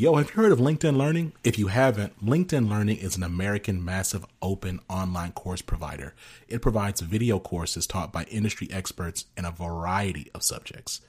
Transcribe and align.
Yo, 0.00 0.14
have 0.14 0.28
you 0.28 0.40
heard 0.40 0.52
of 0.52 0.60
LinkedIn 0.60 0.96
Learning? 0.96 1.32
If 1.42 1.58
you 1.58 1.66
haven't, 1.66 2.24
LinkedIn 2.24 2.70
Learning 2.70 2.98
is 2.98 3.16
an 3.16 3.24
American 3.24 3.84
massive 3.84 4.24
open 4.40 4.78
online 4.88 5.32
course 5.32 5.60
provider. 5.60 6.14
It 6.46 6.62
provides 6.62 7.00
video 7.00 7.40
courses 7.40 7.84
taught 7.84 8.12
by 8.12 8.22
industry 8.30 8.68
experts 8.70 9.24
in 9.36 9.44
a 9.44 9.50
variety 9.50 10.30
of 10.36 10.44
subjects. 10.44 11.00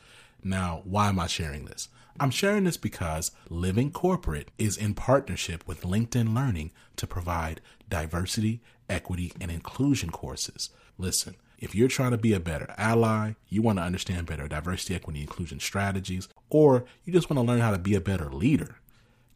Now, 0.44 0.81
why 0.86 1.10
am 1.10 1.20
I 1.20 1.28
sharing 1.28 1.65
this? 1.65 1.89
I'm 2.20 2.31
sharing 2.31 2.63
this 2.63 2.78
because 2.78 3.29
Living 3.47 3.91
Corporate 3.91 4.49
is 4.57 4.75
in 4.75 4.96
partnership 4.96 5.68
with 5.68 5.84
LinkedIn 5.84 6.34
Learning 6.34 6.71
to 6.96 7.06
provide 7.06 7.62
diversity, 7.92 8.60
equity, 8.90 9.32
and 9.40 9.52
inclusion 9.52 10.10
courses. 10.10 10.71
Listen, 10.98 11.36
if 11.60 11.76
you're 11.76 11.90
trying 11.90 12.12
to 12.12 12.18
be 12.18 12.34
a 12.34 12.40
better 12.40 12.74
ally, 12.78 13.34
you 13.50 13.62
want 13.62 13.78
to 13.80 13.84
understand 13.84 14.26
better 14.28 14.48
diversity, 14.48 14.96
equity, 14.96 15.21
inclusion 15.21 15.60
strategies, 15.60 16.30
or 16.50 16.86
you 17.04 17.12
just 17.12 17.30
want 17.30 17.38
to 17.38 17.44
learn 17.44 17.60
how 17.60 17.71
to 17.71 17.78
be 17.78 17.96
a 17.96 18.02
better 18.02 18.32
leader, 18.32 18.78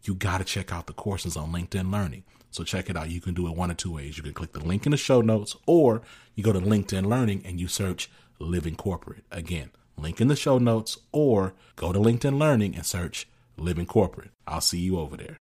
you 0.03 0.15
got 0.15 0.39
to 0.39 0.43
check 0.43 0.71
out 0.71 0.87
the 0.87 0.93
courses 0.93 1.37
on 1.37 1.51
LinkedIn 1.51 1.91
Learning. 1.91 2.23
So 2.51 2.63
check 2.63 2.89
it 2.89 2.97
out. 2.97 3.09
You 3.09 3.21
can 3.21 3.33
do 3.33 3.47
it 3.47 3.55
one 3.55 3.71
of 3.71 3.77
two 3.77 3.93
ways. 3.93 4.17
You 4.17 4.23
can 4.23 4.33
click 4.33 4.53
the 4.53 4.63
link 4.63 4.85
in 4.85 4.91
the 4.91 4.97
show 4.97 5.21
notes, 5.21 5.55
or 5.65 6.01
you 6.35 6.43
go 6.43 6.53
to 6.53 6.59
LinkedIn 6.59 7.07
Learning 7.07 7.41
and 7.45 7.59
you 7.59 7.67
search 7.67 8.09
Living 8.37 8.75
Corporate. 8.75 9.23
Again, 9.31 9.71
link 9.97 10.21
in 10.21 10.27
the 10.27 10.35
show 10.35 10.57
notes, 10.57 10.99
or 11.11 11.53
go 11.75 11.91
to 11.91 11.99
LinkedIn 11.99 12.37
Learning 12.37 12.75
and 12.75 12.85
search 12.85 13.27
Living 13.57 13.85
Corporate. 13.85 14.31
I'll 14.45 14.61
see 14.61 14.79
you 14.79 14.99
over 14.99 15.17
there. 15.17 15.37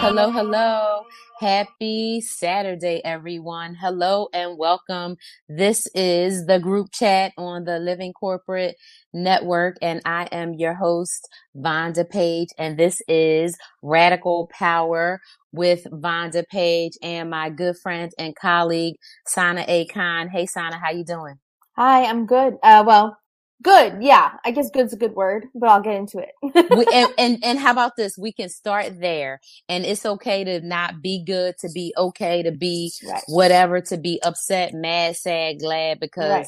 Hello, 0.00 0.30
hello. 0.30 0.95
Happy 1.38 2.22
Saturday, 2.22 3.02
everyone. 3.04 3.74
Hello 3.74 4.28
and 4.32 4.56
welcome. 4.56 5.16
This 5.50 5.86
is 5.94 6.46
the 6.46 6.58
group 6.58 6.88
chat 6.92 7.32
on 7.36 7.64
the 7.64 7.78
Living 7.78 8.14
Corporate 8.14 8.74
Network, 9.12 9.76
and 9.82 10.00
I 10.06 10.28
am 10.32 10.54
your 10.54 10.72
host, 10.72 11.28
Vonda 11.54 12.08
Page, 12.08 12.48
and 12.56 12.78
this 12.78 13.02
is 13.06 13.54
Radical 13.82 14.48
Power 14.50 15.20
with 15.52 15.84
Vonda 15.92 16.42
Page 16.48 16.94
and 17.02 17.28
my 17.28 17.50
good 17.50 17.76
friend 17.82 18.10
and 18.18 18.34
colleague, 18.34 18.96
Sana 19.26 19.66
A. 19.68 19.84
Khan. 19.88 20.28
Hey, 20.28 20.46
Sana, 20.46 20.78
how 20.78 20.90
you 20.90 21.04
doing? 21.04 21.34
Hi, 21.76 22.06
I'm 22.06 22.24
good. 22.24 22.54
Uh, 22.62 22.82
well, 22.86 23.18
Good. 23.62 24.02
Yeah. 24.02 24.32
I 24.44 24.50
guess 24.50 24.70
good's 24.70 24.92
a 24.92 24.98
good 24.98 25.14
word, 25.14 25.46
but 25.54 25.68
I'll 25.68 25.80
get 25.80 25.94
into 25.94 26.18
it. 26.18 26.30
we, 26.42 26.86
and, 26.92 27.12
and, 27.16 27.44
and 27.44 27.58
how 27.58 27.72
about 27.72 27.96
this? 27.96 28.18
We 28.18 28.32
can 28.32 28.48
start 28.48 29.00
there 29.00 29.40
and 29.68 29.84
it's 29.84 30.04
okay 30.04 30.44
to 30.44 30.60
not 30.60 31.00
be 31.00 31.24
good, 31.24 31.54
to 31.60 31.70
be 31.74 31.94
okay, 31.96 32.42
to 32.42 32.52
be 32.52 32.92
right. 33.08 33.22
whatever, 33.28 33.80
to 33.82 33.96
be 33.96 34.20
upset, 34.22 34.74
mad, 34.74 35.16
sad, 35.16 35.60
glad, 35.60 36.00
because 36.00 36.30
right. 36.30 36.46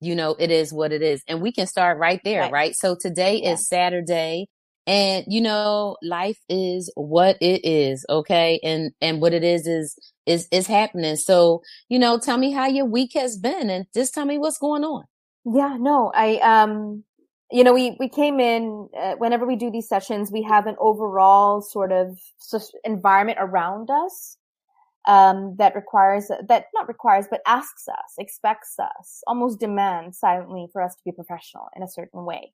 you 0.00 0.16
know, 0.16 0.34
it 0.38 0.50
is 0.50 0.72
what 0.72 0.92
it 0.92 1.00
is. 1.00 1.22
And 1.28 1.40
we 1.40 1.52
can 1.52 1.68
start 1.68 1.98
right 1.98 2.20
there, 2.24 2.42
right? 2.42 2.52
right? 2.52 2.74
So 2.74 2.96
today 3.00 3.40
yeah. 3.42 3.52
is 3.52 3.68
Saturday 3.68 4.48
and 4.84 5.24
you 5.28 5.40
know, 5.40 5.96
life 6.02 6.40
is 6.48 6.90
what 6.96 7.36
it 7.40 7.64
is. 7.64 8.04
Okay. 8.10 8.58
And, 8.64 8.90
and 9.00 9.20
what 9.20 9.32
it 9.32 9.44
is 9.44 9.68
is, 9.68 9.96
is, 10.26 10.48
is 10.50 10.66
happening. 10.66 11.14
So, 11.16 11.62
you 11.88 12.00
know, 12.00 12.18
tell 12.18 12.36
me 12.36 12.50
how 12.50 12.66
your 12.66 12.86
week 12.86 13.12
has 13.14 13.38
been 13.38 13.70
and 13.70 13.86
just 13.94 14.12
tell 14.12 14.24
me 14.24 14.38
what's 14.38 14.58
going 14.58 14.82
on. 14.82 15.04
Yeah, 15.50 15.76
no, 15.78 16.12
I, 16.14 16.36
um, 16.38 17.04
you 17.50 17.64
know, 17.64 17.72
we, 17.72 17.96
we 17.98 18.08
came 18.08 18.38
in, 18.38 18.88
uh, 18.98 19.14
whenever 19.14 19.46
we 19.46 19.56
do 19.56 19.70
these 19.70 19.88
sessions, 19.88 20.30
we 20.30 20.42
have 20.42 20.66
an 20.66 20.76
overall 20.78 21.62
sort 21.62 21.90
of 21.90 22.18
environment 22.84 23.38
around 23.40 23.88
us, 23.90 24.36
um, 25.06 25.56
that 25.56 25.74
requires, 25.74 26.28
that 26.28 26.66
not 26.74 26.86
requires, 26.86 27.26
but 27.30 27.40
asks 27.46 27.88
us, 27.88 28.14
expects 28.18 28.74
us, 28.78 29.22
almost 29.26 29.58
demands 29.58 30.18
silently 30.18 30.66
for 30.70 30.82
us 30.82 30.94
to 30.96 31.00
be 31.04 31.12
professional 31.12 31.68
in 31.74 31.82
a 31.82 31.88
certain 31.88 32.26
way. 32.26 32.52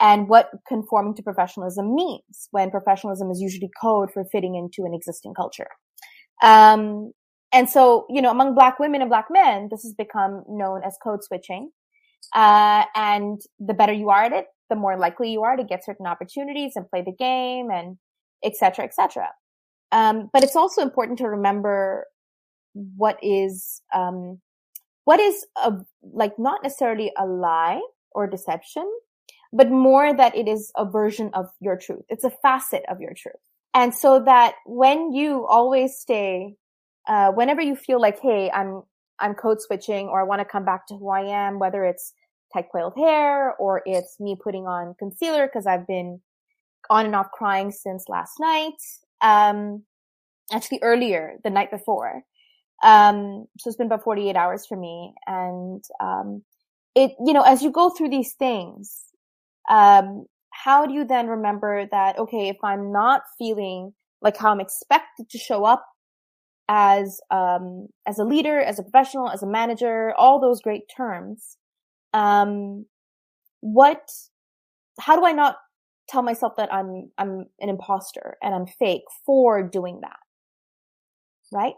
And 0.00 0.26
what 0.26 0.50
conforming 0.66 1.14
to 1.16 1.22
professionalism 1.22 1.94
means 1.94 2.48
when 2.52 2.70
professionalism 2.70 3.30
is 3.30 3.40
usually 3.40 3.70
code 3.80 4.10
for 4.12 4.24
fitting 4.24 4.54
into 4.54 4.86
an 4.86 4.94
existing 4.94 5.34
culture. 5.34 5.68
Um, 6.42 7.12
and 7.52 7.68
so, 7.68 8.06
you 8.08 8.22
know, 8.22 8.30
among 8.30 8.54
black 8.54 8.78
women 8.78 9.02
and 9.02 9.10
black 9.10 9.26
men, 9.30 9.68
this 9.70 9.82
has 9.82 9.92
become 9.92 10.42
known 10.48 10.82
as 10.82 10.96
code 11.02 11.22
switching. 11.22 11.70
Uh, 12.34 12.84
and 12.94 13.40
the 13.58 13.74
better 13.74 13.92
you 13.92 14.10
are 14.10 14.24
at 14.24 14.32
it, 14.32 14.46
the 14.70 14.76
more 14.76 14.96
likely 14.96 15.30
you 15.32 15.42
are 15.42 15.56
to 15.56 15.64
get 15.64 15.84
certain 15.84 16.06
opportunities 16.06 16.72
and 16.76 16.88
play 16.88 17.02
the 17.02 17.12
game 17.12 17.70
and 17.70 17.98
et 18.42 18.56
cetera, 18.56 18.84
et 18.84 18.94
cetera. 18.94 19.28
Um, 19.92 20.30
but 20.32 20.42
it's 20.42 20.56
also 20.56 20.82
important 20.82 21.18
to 21.18 21.28
remember 21.28 22.06
what 22.72 23.18
is, 23.22 23.82
um, 23.94 24.40
what 25.04 25.20
is 25.20 25.46
a, 25.62 25.74
like 26.02 26.38
not 26.38 26.62
necessarily 26.62 27.12
a 27.16 27.26
lie 27.26 27.80
or 28.12 28.26
deception, 28.26 28.90
but 29.52 29.70
more 29.70 30.12
that 30.16 30.34
it 30.34 30.48
is 30.48 30.72
a 30.76 30.84
version 30.84 31.30
of 31.34 31.46
your 31.60 31.76
truth. 31.76 32.02
It's 32.08 32.24
a 32.24 32.30
facet 32.30 32.82
of 32.88 33.00
your 33.00 33.12
truth. 33.14 33.34
And 33.72 33.94
so 33.94 34.20
that 34.24 34.54
when 34.66 35.12
you 35.12 35.46
always 35.46 35.96
stay, 35.96 36.56
uh, 37.06 37.30
whenever 37.32 37.60
you 37.60 37.76
feel 37.76 38.00
like, 38.00 38.18
Hey, 38.20 38.50
I'm, 38.50 38.82
I'm 39.20 39.34
code 39.34 39.60
switching 39.60 40.08
or 40.08 40.20
I 40.20 40.24
want 40.24 40.40
to 40.40 40.44
come 40.44 40.64
back 40.64 40.86
to 40.88 40.96
who 40.96 41.08
I 41.08 41.22
am, 41.22 41.58
whether 41.58 41.84
it's 41.84 42.12
tight 42.52 42.66
coiled 42.70 42.94
hair 42.96 43.54
or 43.56 43.82
it's 43.86 44.18
me 44.20 44.36
putting 44.42 44.66
on 44.66 44.94
concealer 44.98 45.46
because 45.46 45.66
I've 45.66 45.86
been 45.86 46.20
on 46.90 47.06
and 47.06 47.16
off 47.16 47.30
crying 47.32 47.70
since 47.70 48.08
last 48.08 48.34
night. 48.40 48.74
Um, 49.20 49.84
actually 50.52 50.80
earlier, 50.82 51.36
the 51.42 51.50
night 51.50 51.70
before. 51.70 52.22
Um, 52.82 53.46
so 53.58 53.68
it's 53.68 53.76
been 53.76 53.86
about 53.86 54.04
48 54.04 54.36
hours 54.36 54.66
for 54.66 54.76
me. 54.76 55.14
And, 55.26 55.82
um, 56.00 56.42
it, 56.94 57.12
you 57.24 57.32
know, 57.32 57.42
as 57.42 57.62
you 57.62 57.70
go 57.70 57.90
through 57.90 58.10
these 58.10 58.34
things, 58.34 59.04
um, 59.70 60.26
how 60.50 60.86
do 60.86 60.94
you 60.94 61.04
then 61.04 61.26
remember 61.26 61.86
that, 61.90 62.18
okay, 62.18 62.48
if 62.48 62.56
I'm 62.62 62.92
not 62.92 63.22
feeling 63.38 63.92
like 64.22 64.36
how 64.36 64.50
I'm 64.50 64.60
expected 64.60 65.28
to 65.30 65.38
show 65.38 65.64
up 65.64 65.84
as 66.68 67.20
um, 67.30 67.88
as 68.06 68.18
a 68.18 68.24
leader, 68.24 68.60
as 68.60 68.78
a 68.78 68.82
professional, 68.82 69.30
as 69.30 69.42
a 69.42 69.46
manager, 69.46 70.14
all 70.16 70.40
those 70.40 70.60
great 70.60 70.84
terms. 70.94 71.56
Um, 72.12 72.86
what? 73.60 74.08
How 75.00 75.16
do 75.16 75.26
I 75.26 75.32
not 75.32 75.56
tell 76.08 76.22
myself 76.22 76.54
that 76.56 76.72
I'm 76.72 77.10
I'm 77.18 77.46
an 77.60 77.68
imposter 77.68 78.36
and 78.42 78.54
I'm 78.54 78.66
fake 78.66 79.04
for 79.26 79.62
doing 79.62 80.00
that? 80.02 80.18
Right? 81.52 81.74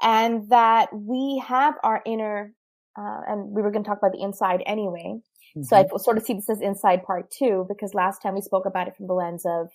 And 0.00 0.48
that 0.50 0.88
we 0.92 1.42
have 1.46 1.74
our 1.82 2.02
inner, 2.06 2.54
uh, 2.98 3.20
and 3.26 3.50
we 3.50 3.62
were 3.62 3.70
going 3.70 3.82
to 3.82 3.88
talk 3.88 3.98
about 3.98 4.12
the 4.12 4.22
inside 4.22 4.62
anyway. 4.64 5.14
Mm-hmm. 5.56 5.62
So 5.62 5.76
I 5.76 5.82
mm-hmm. 5.84 5.96
sort 5.98 6.16
of 6.16 6.24
see 6.24 6.34
this 6.34 6.48
as 6.48 6.60
inside 6.60 7.02
part 7.04 7.30
two 7.30 7.66
because 7.68 7.94
last 7.94 8.22
time 8.22 8.34
we 8.34 8.40
spoke 8.40 8.64
about 8.64 8.88
it 8.88 8.96
from 8.96 9.08
the 9.08 9.14
lens 9.14 9.44
of 9.44 9.70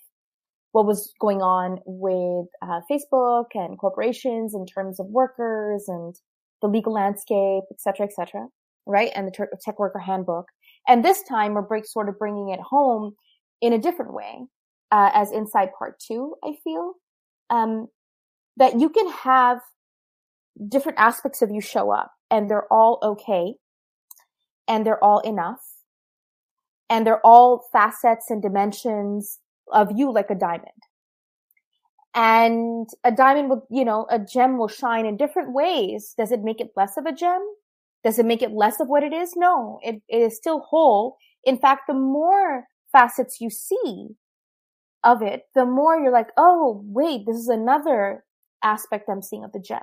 what 0.74 0.86
was 0.86 1.14
going 1.20 1.40
on 1.40 1.78
with 1.86 2.48
uh, 2.60 2.80
Facebook 2.90 3.44
and 3.54 3.78
corporations 3.78 4.56
in 4.56 4.66
terms 4.66 4.98
of 4.98 5.06
workers 5.06 5.84
and 5.86 6.16
the 6.62 6.66
legal 6.66 6.92
landscape, 6.92 7.62
et 7.70 7.80
cetera, 7.80 8.04
et 8.04 8.12
cetera, 8.12 8.48
right? 8.84 9.12
And 9.14 9.28
the 9.28 9.46
tech 9.62 9.78
worker 9.78 10.00
handbook. 10.00 10.46
And 10.88 11.04
this 11.04 11.22
time 11.28 11.54
we're 11.54 11.62
break, 11.62 11.86
sort 11.86 12.08
of 12.08 12.18
bringing 12.18 12.48
it 12.48 12.58
home 12.58 13.14
in 13.60 13.72
a 13.72 13.78
different 13.78 14.14
way, 14.14 14.46
uh, 14.90 15.10
as 15.14 15.30
inside 15.30 15.68
part 15.78 16.00
two, 16.00 16.34
I 16.42 16.54
feel, 16.64 16.94
um, 17.50 17.86
that 18.56 18.80
you 18.80 18.88
can 18.88 19.08
have 19.10 19.60
different 20.68 20.98
aspects 20.98 21.40
of 21.40 21.52
you 21.52 21.60
show 21.60 21.92
up 21.92 22.10
and 22.32 22.50
they're 22.50 22.72
all 22.72 22.98
okay 23.00 23.54
and 24.66 24.84
they're 24.84 25.02
all 25.02 25.20
enough 25.20 25.62
and 26.90 27.06
they're 27.06 27.24
all 27.24 27.64
facets 27.72 28.28
and 28.28 28.42
dimensions 28.42 29.38
of 29.72 29.90
you 29.94 30.12
like 30.12 30.30
a 30.30 30.34
diamond. 30.34 30.68
And 32.14 32.88
a 33.02 33.10
diamond 33.10 33.48
will, 33.48 33.66
you 33.70 33.84
know, 33.84 34.06
a 34.10 34.18
gem 34.18 34.56
will 34.56 34.68
shine 34.68 35.04
in 35.04 35.16
different 35.16 35.52
ways. 35.52 36.14
Does 36.16 36.30
it 36.30 36.42
make 36.42 36.60
it 36.60 36.70
less 36.76 36.96
of 36.96 37.06
a 37.06 37.12
gem? 37.12 37.42
Does 38.04 38.18
it 38.18 38.26
make 38.26 38.42
it 38.42 38.52
less 38.52 38.80
of 38.80 38.88
what 38.88 39.02
it 39.02 39.12
is? 39.12 39.32
No, 39.34 39.80
it, 39.82 40.00
it 40.08 40.18
is 40.18 40.36
still 40.36 40.60
whole. 40.60 41.16
In 41.44 41.58
fact, 41.58 41.82
the 41.88 41.94
more 41.94 42.64
facets 42.92 43.40
you 43.40 43.50
see 43.50 44.10
of 45.02 45.22
it, 45.22 45.42
the 45.54 45.64
more 45.66 45.98
you're 45.98 46.12
like, 46.12 46.30
oh, 46.36 46.82
wait, 46.84 47.26
this 47.26 47.36
is 47.36 47.48
another 47.48 48.24
aspect 48.62 49.08
I'm 49.08 49.22
seeing 49.22 49.44
of 49.44 49.52
the 49.52 49.58
gem 49.58 49.80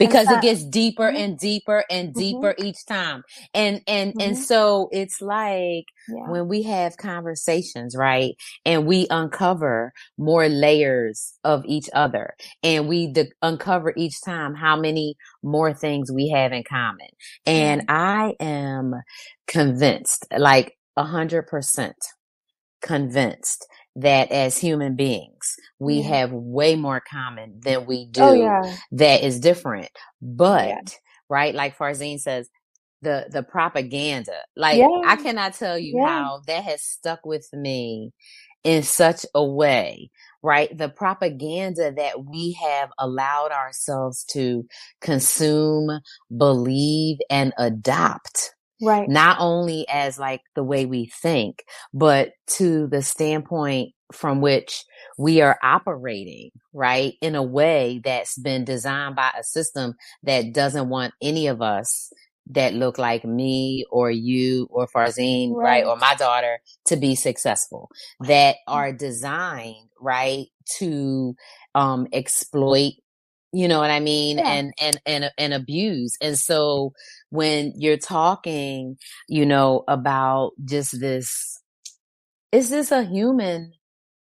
because 0.00 0.30
it 0.30 0.40
gets 0.40 0.64
deeper 0.64 1.04
mm-hmm. 1.04 1.16
and 1.16 1.38
deeper 1.38 1.84
and 1.90 2.08
mm-hmm. 2.08 2.18
deeper 2.18 2.54
mm-hmm. 2.54 2.66
each 2.66 2.84
time 2.86 3.22
and 3.54 3.82
and 3.86 4.12
mm-hmm. 4.12 4.20
and 4.20 4.38
so 4.38 4.88
it's 4.90 5.20
like 5.20 5.84
yeah. 6.08 6.28
when 6.28 6.48
we 6.48 6.62
have 6.62 6.96
conversations 6.96 7.94
right 7.94 8.34
and 8.64 8.86
we 8.86 9.06
uncover 9.10 9.92
more 10.18 10.48
layers 10.48 11.34
of 11.44 11.62
each 11.66 11.88
other 11.94 12.34
and 12.62 12.88
we 12.88 13.12
de- 13.12 13.30
uncover 13.42 13.92
each 13.96 14.20
time 14.24 14.54
how 14.54 14.74
many 14.74 15.14
more 15.42 15.72
things 15.72 16.10
we 16.10 16.28
have 16.28 16.52
in 16.52 16.64
common 16.64 17.08
and 17.46 17.82
i 17.88 18.34
am 18.40 18.94
convinced 19.46 20.26
like 20.36 20.76
a 20.96 21.04
hundred 21.04 21.46
percent 21.46 21.96
convinced 22.82 23.66
that 24.00 24.30
as 24.30 24.58
human 24.58 24.96
beings, 24.96 25.56
we 25.78 26.02
have 26.02 26.32
way 26.32 26.76
more 26.76 27.00
common 27.00 27.60
than 27.60 27.86
we 27.86 28.06
oh, 28.08 28.12
do 28.12 28.22
oh, 28.22 28.32
yeah. 28.32 28.76
that 28.92 29.22
is 29.22 29.40
different. 29.40 29.90
But, 30.20 30.68
yeah. 30.68 30.80
right, 31.28 31.54
like 31.54 31.76
Farzine 31.76 32.20
says, 32.20 32.48
the 33.02 33.26
the 33.30 33.42
propaganda. 33.42 34.36
Like 34.56 34.76
yeah. 34.76 35.00
I 35.06 35.16
cannot 35.16 35.54
tell 35.54 35.78
you 35.78 35.98
yeah. 35.98 36.06
how 36.06 36.42
that 36.46 36.64
has 36.64 36.82
stuck 36.82 37.24
with 37.24 37.48
me 37.52 38.12
in 38.62 38.82
such 38.82 39.24
a 39.34 39.44
way, 39.44 40.10
right? 40.42 40.76
The 40.76 40.88
propaganda 40.88 41.92
that 41.96 42.24
we 42.24 42.52
have 42.62 42.90
allowed 42.98 43.52
ourselves 43.52 44.24
to 44.32 44.66
consume, 45.00 46.00
believe, 46.36 47.18
and 47.30 47.52
adopt. 47.58 48.54
Right. 48.80 49.08
Not 49.08 49.38
only 49.40 49.86
as 49.88 50.18
like 50.18 50.40
the 50.54 50.64
way 50.64 50.86
we 50.86 51.10
think, 51.22 51.64
but 51.92 52.32
to 52.58 52.86
the 52.86 53.02
standpoint 53.02 53.92
from 54.12 54.40
which 54.40 54.84
we 55.18 55.40
are 55.40 55.58
operating, 55.62 56.50
right? 56.72 57.14
In 57.20 57.34
a 57.34 57.42
way 57.42 58.00
that's 58.02 58.38
been 58.38 58.64
designed 58.64 59.16
by 59.16 59.30
a 59.38 59.44
system 59.44 59.94
that 60.22 60.52
doesn't 60.52 60.88
want 60.88 61.14
any 61.20 61.46
of 61.46 61.62
us 61.62 62.12
that 62.52 62.74
look 62.74 62.98
like 62.98 63.24
me 63.24 63.84
or 63.90 64.10
you 64.10 64.66
or 64.70 64.88
Farzine, 64.88 65.54
right. 65.54 65.64
right? 65.64 65.84
Or 65.84 65.96
my 65.96 66.14
daughter 66.16 66.58
to 66.86 66.96
be 66.96 67.14
successful 67.14 67.90
that 68.20 68.56
are 68.66 68.92
designed, 68.92 69.88
right? 70.00 70.46
To, 70.78 71.34
um, 71.74 72.06
exploit, 72.12 72.92
you 73.52 73.68
know 73.68 73.78
what 73.78 73.90
I 73.90 74.00
mean? 74.00 74.38
Yeah. 74.38 74.48
And, 74.48 74.72
and, 74.80 75.00
and, 75.06 75.30
and 75.38 75.54
abuse. 75.54 76.16
And 76.20 76.38
so 76.38 76.92
when 77.30 77.72
you're 77.76 77.96
talking, 77.96 78.98
you 79.28 79.46
know, 79.46 79.84
about 79.88 80.52
just 80.64 81.00
this, 81.00 81.60
is 82.52 82.70
this 82.70 82.92
a 82.92 83.02
human 83.04 83.72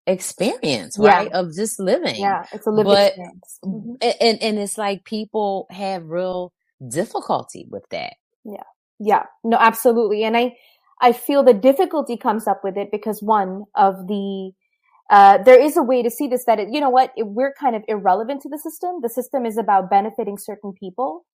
experience, 0.06 0.98
right? 0.98 1.30
Of 1.32 1.54
just 1.54 1.78
living. 1.78 2.16
Yeah. 2.16 2.44
It's 2.52 2.66
a 2.66 2.70
living 2.70 2.92
but, 2.92 3.06
experience. 3.08 3.58
Mm-hmm. 3.64 4.08
And, 4.20 4.42
and 4.42 4.58
it's 4.58 4.78
like 4.78 5.04
people 5.04 5.66
have 5.70 6.04
real 6.06 6.52
difficulty 6.88 7.66
with 7.70 7.84
that. 7.90 8.14
Yeah. 8.44 8.64
Yeah. 8.98 9.24
No, 9.44 9.56
absolutely. 9.58 10.24
And 10.24 10.36
I, 10.36 10.56
I 11.00 11.12
feel 11.12 11.42
the 11.42 11.54
difficulty 11.54 12.16
comes 12.16 12.46
up 12.46 12.62
with 12.62 12.76
it 12.76 12.90
because 12.92 13.22
one 13.22 13.64
of 13.74 14.06
the, 14.06 14.52
uh, 15.10 15.38
there 15.42 15.60
is 15.60 15.76
a 15.76 15.82
way 15.82 16.02
to 16.02 16.10
see 16.10 16.28
this 16.28 16.44
that 16.44 16.60
it, 16.60 16.68
you 16.70 16.80
know 16.80 16.90
what, 16.90 17.12
it, 17.16 17.26
we're 17.26 17.52
kind 17.58 17.74
of 17.74 17.82
irrelevant 17.88 18.40
to 18.42 18.48
the 18.48 18.58
system. 18.58 19.00
The 19.02 19.08
system 19.08 19.44
is 19.44 19.58
about 19.58 19.90
benefiting 19.90 20.38
certain 20.38 20.72
people, 20.72 21.24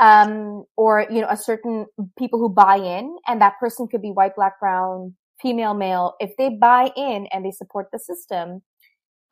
um, 0.00 0.64
or, 0.76 1.06
you 1.10 1.20
know, 1.20 1.28
a 1.28 1.36
certain 1.36 1.86
people 2.18 2.38
who 2.38 2.48
buy 2.48 2.76
in 2.76 3.16
and 3.26 3.40
that 3.40 3.58
person 3.60 3.86
could 3.88 4.02
be 4.02 4.10
white, 4.10 4.34
black, 4.34 4.58
brown, 4.58 5.14
female, 5.40 5.74
male. 5.74 6.14
If 6.20 6.36
they 6.36 6.50
buy 6.50 6.90
in 6.96 7.26
and 7.32 7.44
they 7.44 7.50
support 7.50 7.88
the 7.92 7.98
system, 7.98 8.62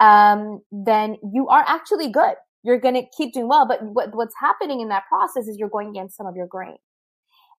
um, 0.01 0.61
then 0.71 1.17
you 1.33 1.49
are 1.49 1.65
actually 1.67 2.11
good 2.11 2.35
you're 2.63 2.79
going 2.79 2.95
to 2.95 3.05
keep 3.17 3.33
doing 3.33 3.49
well. 3.49 3.67
But 3.67 3.83
what, 3.83 4.15
what's 4.15 4.35
happening 4.41 4.81
in 4.81 4.89
that 4.89 5.05
process 5.09 5.49
is 5.49 5.57
you're 5.59 5.69
going 5.69 5.89
against 5.89 6.17
some 6.17 6.27
of 6.27 6.37
your 6.37 6.47
grain. 6.47 6.77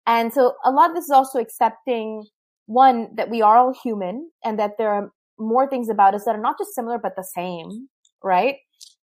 And 0.07 0.33
so 0.33 0.56
a 0.63 0.71
lot 0.71 0.89
of 0.89 0.95
this 0.95 1.06
is 1.06 1.12
also 1.12 1.39
accepting 1.39 2.25
one, 2.65 3.09
that 3.15 3.30
we 3.30 3.42
are 3.42 3.57
all 3.57 3.74
human 3.83 4.30
and 4.44 4.57
that 4.59 4.71
there 4.77 4.89
are 4.89 5.12
more 5.38 5.68
things 5.68 5.89
about 5.89 6.15
us 6.15 6.25
that 6.25 6.36
are 6.36 6.42
not 6.42 6.57
just 6.57 6.74
similar, 6.74 6.98
but 6.98 7.15
the 7.15 7.24
same, 7.24 7.89
right? 8.24 8.57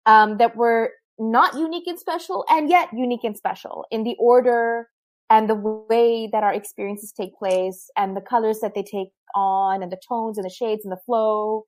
Um, 0.07 0.39
that 0.39 0.57
we're 0.57 0.91
not 1.19 1.55
unique 1.55 1.87
and 1.87 1.99
special 1.99 2.45
and 2.49 2.69
yet 2.69 2.89
unique 2.93 3.25
and 3.25 3.37
special 3.37 3.85
in 3.91 4.05
the 4.05 4.17
order 4.19 4.89
and 5.31 5.49
the 5.49 5.55
way 5.55 6.29
that 6.33 6.43
our 6.43 6.53
experiences 6.53 7.13
take 7.13 7.37
place 7.37 7.91
and 7.97 8.17
the 8.17 8.21
colors 8.21 8.61
that 8.61 8.75
they 8.75 8.83
take 8.83 9.09
on 9.35 9.83
and 9.83 9.93
the 9.93 10.01
tones 10.09 10.39
and 10.39 10.45
the 10.45 10.51
shades 10.51 10.85
and 10.85 10.93
the 10.93 11.01
flow 11.05 11.65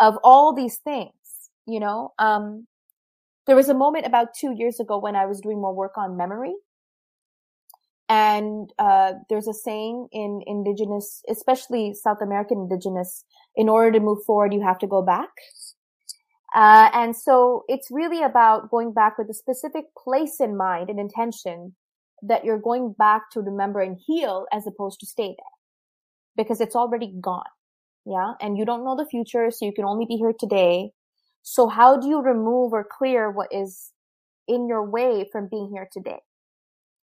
of 0.00 0.18
all 0.22 0.52
these 0.52 0.76
things, 0.76 1.12
you 1.66 1.80
know? 1.80 2.12
Um, 2.18 2.66
there 3.46 3.56
was 3.56 3.68
a 3.68 3.74
moment 3.74 4.06
about 4.06 4.34
two 4.38 4.52
years 4.54 4.78
ago 4.78 4.98
when 4.98 5.16
I 5.16 5.24
was 5.24 5.40
doing 5.40 5.60
more 5.60 5.74
work 5.74 5.96
on 5.96 6.16
memory. 6.16 6.54
And 8.10 8.70
uh, 8.78 9.14
there's 9.28 9.48
a 9.48 9.54
saying 9.54 10.08
in 10.12 10.42
indigenous, 10.46 11.22
especially 11.28 11.94
South 11.94 12.18
American 12.22 12.58
indigenous, 12.58 13.24
in 13.54 13.68
order 13.68 13.92
to 13.92 14.00
move 14.00 14.18
forward, 14.26 14.54
you 14.54 14.62
have 14.62 14.78
to 14.78 14.86
go 14.86 15.02
back. 15.02 15.30
Uh, 16.54 16.90
and 16.94 17.14
so 17.14 17.64
it's 17.68 17.88
really 17.90 18.22
about 18.22 18.70
going 18.70 18.92
back 18.92 19.18
with 19.18 19.28
a 19.28 19.34
specific 19.34 19.84
place 20.02 20.40
in 20.40 20.56
mind 20.56 20.88
and 20.88 20.98
intention 20.98 21.74
that 22.22 22.44
you're 22.44 22.58
going 22.58 22.94
back 22.98 23.30
to 23.30 23.40
remember 23.40 23.80
and 23.80 23.98
heal 24.06 24.46
as 24.52 24.66
opposed 24.66 24.98
to 25.00 25.06
stay 25.06 25.28
there 25.28 26.36
because 26.36 26.60
it's 26.60 26.74
already 26.74 27.12
gone. 27.20 27.42
Yeah. 28.06 28.32
And 28.40 28.56
you 28.56 28.64
don't 28.64 28.84
know 28.84 28.96
the 28.96 29.06
future. 29.06 29.50
So 29.50 29.66
you 29.66 29.72
can 29.72 29.84
only 29.84 30.06
be 30.06 30.16
here 30.16 30.32
today. 30.38 30.92
So 31.42 31.68
how 31.68 31.98
do 31.98 32.08
you 32.08 32.22
remove 32.22 32.72
or 32.72 32.86
clear 32.90 33.30
what 33.30 33.48
is 33.52 33.92
in 34.46 34.66
your 34.66 34.88
way 34.88 35.28
from 35.30 35.48
being 35.50 35.70
here 35.70 35.88
today? 35.92 36.20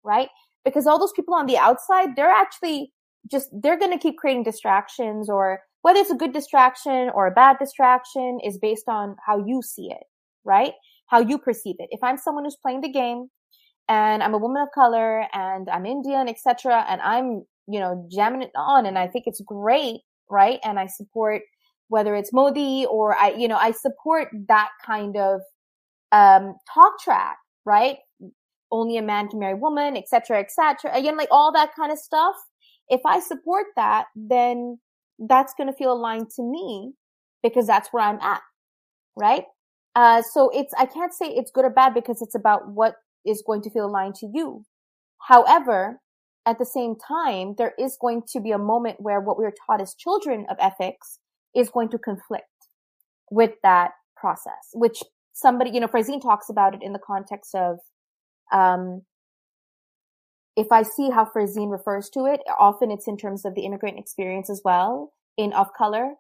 Right? 0.04 0.30
Because 0.64 0.86
all 0.86 1.00
those 1.00 1.14
people 1.14 1.34
on 1.34 1.48
the 1.48 1.58
outside, 1.58 2.16
they're 2.16 2.30
actually 2.30 2.94
just, 3.30 3.50
they're 3.52 3.80
going 3.80 3.92
to 3.92 3.98
keep 3.98 4.18
creating 4.18 4.44
distractions 4.44 5.30
or 5.30 5.62
whether 5.82 6.00
it's 6.00 6.12
a 6.12 6.16
good 6.16 6.34
distraction 6.34 7.10
or 7.14 7.28
a 7.28 7.32
bad 7.32 7.58
distraction 7.60 8.40
is 8.44 8.58
based 8.58 8.88
on 8.88 9.16
how 9.26 9.44
you 9.44 9.62
see 9.62 9.90
it, 9.92 10.04
right? 10.44 10.74
How 11.08 11.20
you 11.20 11.38
perceive 11.38 11.76
it. 11.80 11.90
If 11.92 12.04
I'm 12.04 12.18
someone 12.18 12.46
who's 12.46 12.58
playing 12.62 12.82
the 12.82 12.92
game 12.92 13.28
and 13.90 14.22
I'm 14.22 14.34
a 14.34 14.38
woman 14.38 14.62
of 14.62 14.70
color 14.74 15.26
and 15.34 15.70
I'm 15.70 15.86
Indian, 15.86 16.30
etc., 16.30 16.86
and 16.88 17.02
I'm, 17.02 17.46
you 17.68 17.80
know, 17.80 18.08
jamming 18.12 18.44
it 18.44 18.52
on 18.56 18.86
and 18.86 18.98
I 18.98 19.08
think 19.08 19.26
it's 19.28 19.42
great, 19.42 20.02
right? 20.30 20.60
And 20.64 20.80
I 20.80 20.86
support 20.88 21.42
whether 21.88 22.16
it's 22.16 22.32
Modi 22.32 22.86
or 22.90 23.16
I, 23.18 23.32
you 23.32 23.48
know, 23.48 23.58
I 23.58 23.72
support 23.72 24.30
that 24.48 24.70
kind 24.86 25.18
of, 25.18 25.42
um, 26.12 26.56
talk 26.74 27.00
track, 27.04 27.38
right? 27.66 27.98
Only 28.72 28.98
a 28.98 29.02
man 29.02 29.28
can 29.28 29.40
marry 29.40 29.54
a 29.54 29.58
woman, 29.58 29.98
etc., 29.98 30.40
etc. 30.40 30.92
Again, 30.94 31.18
like 31.18 31.28
all 31.32 31.52
that 31.52 31.76
kind 31.76 31.92
of 31.92 31.98
stuff. 31.98 32.36
If 32.88 33.02
I 33.06 33.20
support 33.20 33.66
that, 33.76 34.06
then 34.16 34.78
that's 35.28 35.54
going 35.54 35.68
to 35.68 35.76
feel 35.76 35.94
aligned 35.94 36.30
to 36.32 36.44
me 36.44 36.94
because 37.44 37.68
that's 37.68 37.90
where 37.92 38.04
I'm 38.04 38.20
at, 38.20 38.42
right? 39.16 39.46
Uh, 39.96 40.22
so 40.22 40.50
it's, 40.54 40.74
I 40.78 40.86
can't 40.86 41.14
say 41.14 41.28
it's 41.28 41.52
good 41.52 41.66
or 41.66 41.70
bad 41.70 41.94
because 41.94 42.22
it's 42.22 42.36
about 42.36 42.70
what 42.70 42.96
is 43.26 43.44
going 43.46 43.62
to 43.64 43.70
feel 43.70 43.86
aligned 43.86 44.16
to 44.16 44.28
you. 44.34 44.66
However, 45.28 46.00
at 46.46 46.58
the 46.58 46.66
same 46.66 46.96
time, 46.96 47.56
there 47.58 47.74
is 47.78 47.98
going 48.02 48.24
to 48.32 48.40
be 48.40 48.52
a 48.52 48.58
moment 48.58 49.00
where 49.00 49.22
what 49.22 49.38
we 49.38 49.46
are 49.46 49.54
taught 49.66 49.82
as 49.82 49.94
children 49.94 50.46
of 50.50 50.58
ethics 50.60 51.20
is 51.56 51.70
going 51.70 51.90
to 51.90 52.00
conflict 52.00 52.46
with 53.30 53.52
that 53.64 53.92
process, 54.16 54.72
which 54.74 55.04
somebody, 55.34 55.70
you 55.72 55.80
know, 55.80 55.88
Farzine 55.88 56.22
talks 56.22 56.50
about 56.50 56.74
it 56.74 56.82
in 56.82 56.94
the 56.94 57.00
context 57.00 57.54
of, 57.54 57.78
um, 58.52 59.04
if 60.56 60.68
I 60.72 60.84
see 60.84 61.10
how 61.10 61.26
Farzine 61.26 61.72
refers 61.72 62.10
to 62.12 62.26
it, 62.26 62.42
often 62.60 62.92
it's 62.92 63.08
in 63.08 63.18
terms 63.18 63.46
of 63.46 63.56
the 63.56 63.62
immigrant 63.62 63.98
experience 63.98 64.50
as 64.50 64.62
well 64.64 65.14
in 65.38 65.54
of 65.54 65.74
color 65.74 66.14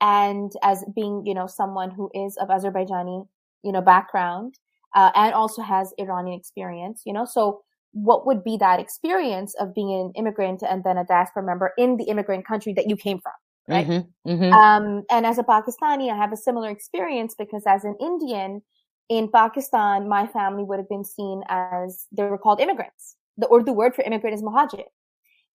and 0.00 0.52
as 0.62 0.84
being, 0.94 1.24
you 1.26 1.34
know, 1.34 1.46
someone 1.46 1.90
who 1.90 2.10
is 2.14 2.36
of 2.36 2.48
Azerbaijani, 2.48 3.26
you 3.62 3.72
know, 3.72 3.80
background, 3.80 4.54
uh, 4.94 5.10
and 5.14 5.34
also 5.34 5.62
has 5.62 5.92
Iranian 5.98 6.38
experience, 6.38 7.02
you 7.04 7.12
know, 7.12 7.24
so 7.24 7.62
what 7.92 8.26
would 8.26 8.44
be 8.44 8.56
that 8.58 8.78
experience 8.78 9.54
of 9.58 9.74
being 9.74 9.92
an 9.92 10.12
immigrant 10.14 10.62
and 10.62 10.84
then 10.84 10.98
a 10.98 11.04
diaspora 11.04 11.42
member 11.42 11.72
in 11.78 11.96
the 11.96 12.04
immigrant 12.04 12.46
country 12.46 12.72
that 12.74 12.88
you 12.88 12.96
came 12.96 13.18
from? 13.18 13.32
right? 13.68 13.86
Mm-hmm, 13.86 14.30
mm-hmm. 14.30 14.52
Um, 14.52 15.04
and 15.10 15.26
as 15.26 15.38
a 15.38 15.44
Pakistani, 15.44 16.10
I 16.10 16.16
have 16.16 16.32
a 16.32 16.36
similar 16.36 16.70
experience 16.70 17.34
because 17.38 17.64
as 17.66 17.84
an 17.84 17.96
Indian 18.00 18.62
in 19.08 19.30
Pakistan, 19.30 20.08
my 20.08 20.26
family 20.26 20.64
would 20.64 20.78
have 20.78 20.88
been 20.88 21.04
seen 21.04 21.42
as 21.48 22.06
they 22.10 22.24
were 22.24 22.38
called 22.38 22.60
immigrants. 22.60 23.16
The 23.38 23.48
Urdu 23.52 23.72
word 23.72 23.94
for 23.94 24.02
immigrant 24.02 24.34
is 24.34 24.42
muhajir. 24.42 24.84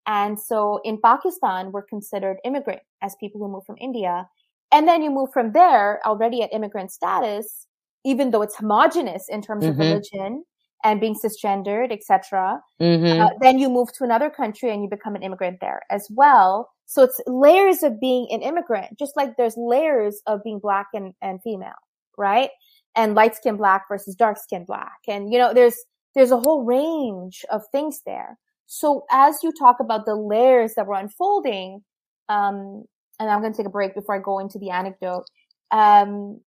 And 0.06 0.38
so 0.40 0.80
in 0.84 1.00
Pakistan, 1.00 1.72
we're 1.72 1.82
considered 1.82 2.38
immigrant 2.44 2.80
as 3.02 3.14
people 3.20 3.40
who 3.40 3.48
move 3.48 3.64
from 3.64 3.76
India. 3.80 4.28
And 4.72 4.88
then 4.88 5.02
you 5.02 5.10
move 5.10 5.30
from 5.32 5.52
there 5.52 6.00
already 6.06 6.42
at 6.42 6.52
immigrant 6.52 6.90
status, 6.90 7.66
even 8.04 8.30
though 8.30 8.42
it's 8.42 8.56
homogenous 8.56 9.28
in 9.28 9.42
terms 9.42 9.64
mm-hmm. 9.64 9.80
of 9.80 9.86
religion 9.86 10.44
and 10.84 11.00
being 11.00 11.14
cisgendered, 11.14 11.92
etc. 11.92 12.60
Mm-hmm. 12.80 13.20
Uh, 13.20 13.28
then 13.40 13.58
you 13.58 13.68
move 13.68 13.92
to 13.92 14.04
another 14.04 14.30
country 14.30 14.70
and 14.72 14.82
you 14.82 14.88
become 14.88 15.14
an 15.14 15.22
immigrant 15.22 15.58
there 15.60 15.82
as 15.90 16.08
well. 16.10 16.70
So 16.86 17.04
it's 17.04 17.20
layers 17.26 17.82
of 17.82 18.00
being 18.00 18.26
an 18.30 18.42
immigrant, 18.42 18.98
just 18.98 19.16
like 19.16 19.36
there's 19.36 19.54
layers 19.56 20.20
of 20.26 20.42
being 20.42 20.58
black 20.58 20.88
and, 20.92 21.14
and 21.22 21.40
female, 21.42 21.70
right? 22.18 22.50
And 22.96 23.14
light 23.14 23.36
skin 23.36 23.56
black 23.56 23.84
versus 23.88 24.14
dark 24.14 24.38
skin 24.38 24.64
black. 24.64 24.98
And, 25.06 25.32
you 25.32 25.38
know, 25.38 25.54
there's, 25.54 25.76
there's 26.14 26.30
a 26.30 26.38
whole 26.38 26.64
range 26.64 27.44
of 27.50 27.62
things 27.72 28.00
there. 28.04 28.38
So 28.66 29.04
as 29.10 29.42
you 29.42 29.52
talk 29.52 29.76
about 29.80 30.06
the 30.06 30.14
layers 30.14 30.74
that 30.74 30.86
were 30.86 30.94
unfolding, 30.94 31.82
um, 32.28 32.84
and 33.18 33.30
I'm 33.30 33.40
going 33.40 33.52
to 33.52 33.56
take 33.56 33.66
a 33.66 33.70
break 33.70 33.94
before 33.94 34.16
I 34.16 34.18
go 34.18 34.38
into 34.38 34.58
the 34.58 34.70
anecdote. 34.70 35.24
Um, 35.70 36.40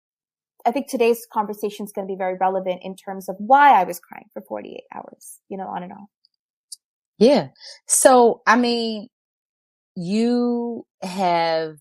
I 0.67 0.71
think 0.71 0.89
today's 0.89 1.27
conversation 1.33 1.85
is 1.85 1.93
going 1.93 2.09
to 2.09 2.13
be 2.13 2.17
very 2.17 2.37
relevant 2.41 2.81
in 2.83 2.97
terms 2.97 3.29
of 3.29 3.37
why 3.39 3.79
I 3.79 3.85
was 3.85 4.01
crying 4.01 4.27
for 4.33 4.43
48 4.43 4.81
hours, 4.95 5.41
you 5.49 5.57
know, 5.57 5.67
on 5.67 5.83
and 5.83 5.93
off. 5.93 6.09
Yeah. 7.19 7.49
So, 7.87 8.43
I 8.47 8.57
mean, 8.57 9.09
you 9.95 10.87
have, 11.03 11.77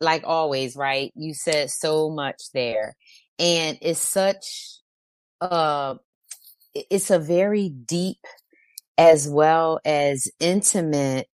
like 0.00 0.22
always, 0.24 0.76
right? 0.76 1.12
You 1.14 1.34
said 1.34 1.70
so 1.70 2.10
much 2.10 2.40
there 2.54 2.96
and 3.38 3.78
it's 3.82 4.00
such, 4.00 4.78
uh, 5.40 5.96
it's 6.74 7.10
a 7.10 7.18
very 7.18 7.68
deep 7.68 8.24
as 8.98 9.28
well 9.28 9.80
as 9.84 10.28
intimate 10.38 11.28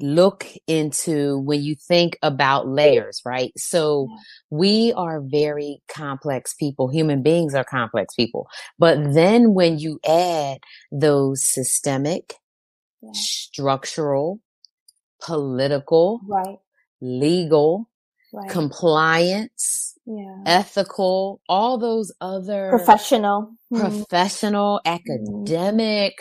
look 0.00 0.46
into 0.66 1.38
when 1.38 1.62
you 1.62 1.74
think 1.76 2.18
about 2.22 2.68
layers, 2.68 3.20
right? 3.24 3.52
So 3.56 4.08
we 4.50 4.92
are 4.96 5.20
very 5.20 5.82
complex 5.88 6.54
people. 6.54 6.88
Human 6.88 7.22
beings 7.22 7.54
are 7.54 7.64
complex 7.64 8.14
people. 8.14 8.48
But 8.78 9.14
then 9.14 9.54
when 9.54 9.78
you 9.78 10.00
add 10.06 10.58
those 10.90 11.42
systemic, 11.44 12.34
yeah. 13.02 13.10
structural, 13.12 14.40
political, 15.22 16.20
right. 16.28 16.58
legal, 17.00 17.88
right. 18.32 18.50
compliance, 18.50 19.93
yeah. 20.06 20.42
ethical, 20.46 21.40
all 21.48 21.78
those 21.78 22.12
other 22.20 22.70
professional, 22.70 23.54
mm-hmm. 23.72 23.80
professional, 23.80 24.80
mm-hmm. 24.86 24.94
academic, 24.94 26.14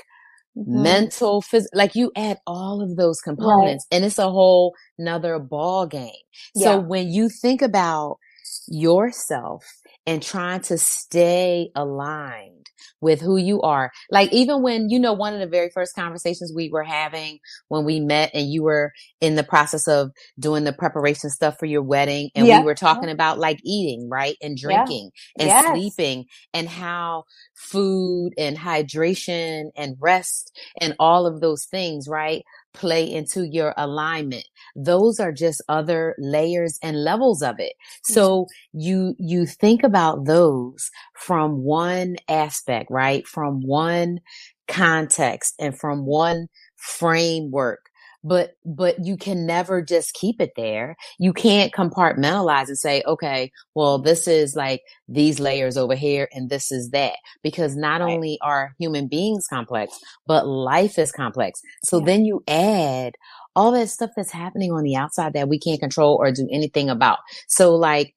Mm-hmm. 0.56 0.84
mental, 0.84 1.42
phys- 1.42 1.66
like 1.74 1.96
you 1.96 2.12
add 2.16 2.38
all 2.46 2.80
of 2.80 2.96
those 2.96 3.20
components 3.22 3.88
right. 3.90 3.96
and 3.98 4.06
it's 4.06 4.20
a 4.20 4.30
whole 4.30 4.76
another 5.00 5.40
ball 5.40 5.88
game. 5.88 6.12
Yeah. 6.54 6.74
So 6.74 6.80
when 6.80 7.08
you 7.08 7.28
think 7.28 7.64
about 7.64 8.20
yourself 8.68 9.66
and 10.06 10.22
trying 10.22 10.62
to 10.62 10.78
stay 10.78 11.70
aligned 11.76 12.64
with 13.04 13.22
who 13.22 13.38
you 13.38 13.62
are. 13.62 13.92
Like 14.10 14.32
even 14.34 14.62
when, 14.62 14.90
you 14.90 15.00
know, 15.00 15.14
one 15.14 15.34
of 15.34 15.40
the 15.40 15.48
very 15.48 15.70
first 15.70 15.94
conversations 15.94 16.52
we 16.56 16.70
were 16.70 16.84
having 16.84 17.40
when 17.68 17.86
we 17.86 18.00
met 18.00 18.32
and 18.34 18.50
you 18.50 18.64
were 18.64 18.94
in 19.22 19.36
the 19.36 19.44
process 19.44 19.88
of 19.88 20.12
doing 20.40 20.64
the 20.64 20.74
preparation 20.74 21.30
stuff 21.30 21.58
for 21.60 21.66
your 21.66 21.84
wedding 21.84 22.30
and 22.34 22.48
yeah. 22.48 22.60
we 22.60 22.66
were 22.66 22.76
talking 22.76 23.10
yeah. 23.10 23.14
about 23.14 23.40
like 23.40 23.60
eating, 23.64 24.10
right? 24.10 24.38
And 24.42 24.58
drinking 24.58 25.12
yeah. 25.38 25.44
and 25.44 25.48
yes. 25.50 25.76
sleeping 25.76 26.26
and 26.54 26.68
how 26.68 27.26
food 27.56 28.32
and 28.38 28.58
hydration 28.58 29.70
and 29.76 29.98
rest 30.00 30.58
and 30.80 30.96
all 30.98 31.28
of 31.28 31.42
those 31.42 31.66
things, 31.66 32.08
right? 32.08 32.44
Play 32.74 33.10
into 33.10 33.48
your 33.48 33.74
alignment. 33.78 34.46
Those 34.76 35.20
are 35.20 35.32
just 35.32 35.62
other 35.70 36.16
layers 36.18 36.80
and 36.82 37.04
levels 37.04 37.42
of 37.42 37.60
it. 37.60 37.74
So 38.04 38.48
you, 38.74 39.16
you 39.20 39.46
think 39.46 39.84
about 39.84 40.26
those 40.26 40.90
from 41.16 41.64
one 41.64 42.18
aspect, 42.28 42.90
right? 42.90 43.28
From 43.28 43.62
one 43.62 44.20
context 44.68 45.56
and 45.60 45.78
from 45.78 46.06
one 46.06 46.48
framework 46.76 47.90
but 48.24 48.56
but 48.66 49.04
you 49.04 49.18
can 49.18 49.46
never 49.46 49.82
just 49.82 50.14
keep 50.14 50.40
it 50.40 50.52
there 50.56 50.96
you 51.20 51.34
can't 51.34 51.74
compartmentalize 51.74 52.68
and 52.68 52.78
say 52.78 53.04
okay 53.06 53.52
well 53.76 54.00
this 54.00 54.28
is 54.28 54.56
like 54.56 54.82
these 55.08 55.40
layers 55.40 55.78
over 55.78 55.96
here 55.96 56.28
and 56.32 56.50
this 56.50 56.72
is 56.72 56.90
that 56.92 57.16
because 57.44 57.76
not 57.76 58.02
right. 58.02 58.12
only 58.12 58.38
are 58.42 58.74
human 58.80 59.08
beings 59.08 59.46
complex 59.48 60.00
but 60.26 60.48
life 60.48 60.98
is 60.98 61.12
complex 61.12 61.62
so 61.84 62.00
yeah. 62.00 62.06
then 62.06 62.26
you 62.26 62.44
add 62.48 63.14
all 63.56 63.72
that 63.72 63.90
stuff 63.90 64.10
that's 64.16 64.32
happening 64.32 64.72
on 64.72 64.84
the 64.84 64.96
outside 64.96 65.34
that 65.34 65.50
we 65.50 65.60
can't 65.60 65.80
control 65.80 66.16
or 66.16 66.32
do 66.32 66.48
anything 66.52 66.90
about 66.90 67.20
so 67.48 67.76
like 67.76 68.16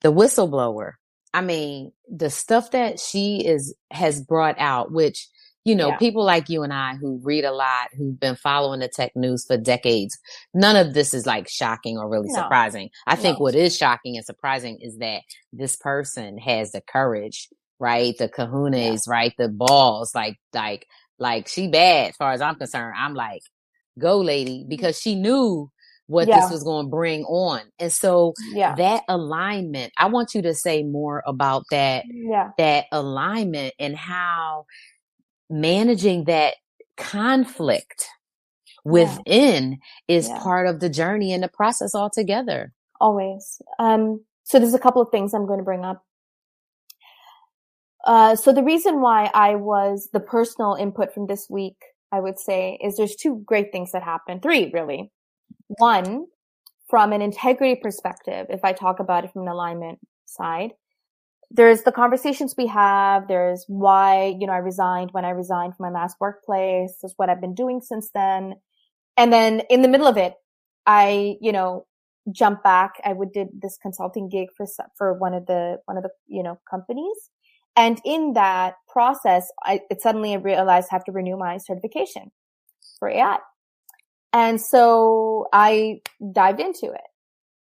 the 0.00 0.12
whistleblower 0.12 0.92
i 1.32 1.40
mean 1.40 1.92
the 2.10 2.30
stuff 2.30 2.72
that 2.72 2.98
she 2.98 3.46
is 3.46 3.74
has 3.90 4.20
brought 4.20 4.58
out 4.58 4.90
which 4.90 5.28
you 5.64 5.76
know, 5.76 5.88
yeah. 5.88 5.96
people 5.96 6.24
like 6.24 6.48
you 6.48 6.62
and 6.62 6.72
I 6.72 6.96
who 6.96 7.20
read 7.22 7.44
a 7.44 7.52
lot, 7.52 7.88
who've 7.96 8.18
been 8.18 8.36
following 8.36 8.80
the 8.80 8.88
tech 8.88 9.14
news 9.14 9.44
for 9.46 9.56
decades, 9.56 10.18
none 10.54 10.76
of 10.76 10.94
this 10.94 11.14
is 11.14 11.26
like 11.26 11.48
shocking 11.48 11.98
or 11.98 12.08
really 12.08 12.28
no. 12.30 12.42
surprising. 12.42 12.90
I 13.06 13.16
think 13.16 13.38
what 13.38 13.54
is 13.54 13.76
shocking 13.76 14.16
and 14.16 14.26
surprising 14.26 14.78
is 14.80 14.98
that 14.98 15.22
this 15.52 15.76
person 15.76 16.38
has 16.38 16.72
the 16.72 16.80
courage, 16.80 17.48
right? 17.78 18.16
The 18.18 18.28
kahunas, 18.28 19.02
yeah. 19.06 19.12
right? 19.12 19.32
The 19.38 19.48
balls, 19.48 20.14
like, 20.14 20.36
like, 20.52 20.86
like 21.18 21.46
she 21.46 21.68
bad 21.68 22.10
as 22.10 22.16
far 22.16 22.32
as 22.32 22.40
I'm 22.40 22.56
concerned. 22.56 22.96
I'm 22.98 23.14
like, 23.14 23.42
go 23.98 24.18
lady, 24.18 24.64
mm. 24.64 24.68
because 24.68 25.00
she 25.00 25.14
knew 25.14 25.70
what 26.08 26.26
yeah. 26.26 26.40
this 26.40 26.50
was 26.50 26.64
going 26.64 26.86
to 26.86 26.90
bring 26.90 27.24
on. 27.24 27.60
And 27.78 27.92
so 27.92 28.34
yeah. 28.52 28.74
that 28.74 29.04
alignment, 29.08 29.92
I 29.96 30.08
want 30.08 30.34
you 30.34 30.42
to 30.42 30.54
say 30.54 30.82
more 30.82 31.22
about 31.26 31.64
that, 31.70 32.04
yeah. 32.08 32.50
that 32.58 32.86
alignment 32.90 33.74
and 33.78 33.96
how 33.96 34.66
managing 35.50 36.24
that 36.24 36.54
conflict 36.96 38.06
within 38.84 39.78
yeah. 40.08 40.16
is 40.16 40.28
yeah. 40.28 40.38
part 40.40 40.66
of 40.66 40.80
the 40.80 40.88
journey 40.88 41.32
and 41.32 41.42
the 41.42 41.48
process 41.48 41.94
altogether. 41.94 42.72
Always. 43.00 43.60
Um, 43.78 44.24
so 44.44 44.58
there's 44.58 44.74
a 44.74 44.78
couple 44.78 45.02
of 45.02 45.10
things 45.10 45.34
I'm 45.34 45.46
going 45.46 45.58
to 45.58 45.64
bring 45.64 45.84
up. 45.84 46.04
Uh, 48.04 48.34
so 48.34 48.52
the 48.52 48.64
reason 48.64 49.00
why 49.00 49.30
I 49.32 49.54
was 49.54 50.08
the 50.12 50.20
personal 50.20 50.74
input 50.74 51.14
from 51.14 51.26
this 51.26 51.46
week, 51.48 51.76
I 52.10 52.20
would 52.20 52.38
say, 52.38 52.78
is 52.82 52.96
there's 52.96 53.14
two 53.14 53.42
great 53.46 53.70
things 53.70 53.92
that 53.92 54.02
happened. 54.02 54.42
Three, 54.42 54.70
really. 54.72 55.12
One, 55.68 56.26
from 56.88 57.12
an 57.12 57.22
integrity 57.22 57.80
perspective, 57.80 58.46
if 58.50 58.64
I 58.64 58.72
talk 58.72 58.98
about 58.98 59.24
it 59.24 59.32
from 59.32 59.42
an 59.42 59.48
alignment 59.48 60.00
side, 60.26 60.72
there's 61.54 61.82
the 61.82 61.92
conversations 61.92 62.54
we 62.56 62.66
have. 62.68 63.28
There's 63.28 63.64
why, 63.68 64.36
you 64.38 64.46
know, 64.46 64.54
I 64.54 64.58
resigned 64.58 65.10
when 65.12 65.24
I 65.24 65.30
resigned 65.30 65.76
from 65.76 65.92
my 65.92 66.00
last 66.00 66.16
workplace. 66.18 66.94
There's 67.00 67.12
what 67.16 67.28
I've 67.28 67.40
been 67.40 67.54
doing 67.54 67.80
since 67.82 68.10
then. 68.14 68.54
And 69.16 69.32
then 69.32 69.60
in 69.68 69.82
the 69.82 69.88
middle 69.88 70.06
of 70.06 70.16
it, 70.16 70.34
I, 70.86 71.36
you 71.40 71.52
know, 71.52 71.86
jump 72.30 72.62
back. 72.62 72.94
I 73.04 73.12
would 73.12 73.32
did 73.32 73.48
this 73.60 73.76
consulting 73.80 74.30
gig 74.30 74.48
for, 74.56 74.66
for 74.96 75.12
one 75.12 75.34
of 75.34 75.46
the, 75.46 75.78
one 75.84 75.98
of 75.98 76.02
the, 76.02 76.10
you 76.26 76.42
know, 76.42 76.58
companies. 76.68 77.30
And 77.76 78.00
in 78.04 78.32
that 78.34 78.74
process, 78.88 79.50
I 79.64 79.80
it 79.90 80.02
suddenly 80.02 80.32
I 80.32 80.36
realized 80.36 80.88
I 80.90 80.96
have 80.96 81.04
to 81.04 81.12
renew 81.12 81.36
my 81.36 81.58
certification 81.58 82.30
for 82.98 83.08
AI. 83.08 83.38
And 84.32 84.60
so 84.60 85.46
I 85.52 86.00
dived 86.32 86.60
into 86.60 86.86
it 86.86 87.08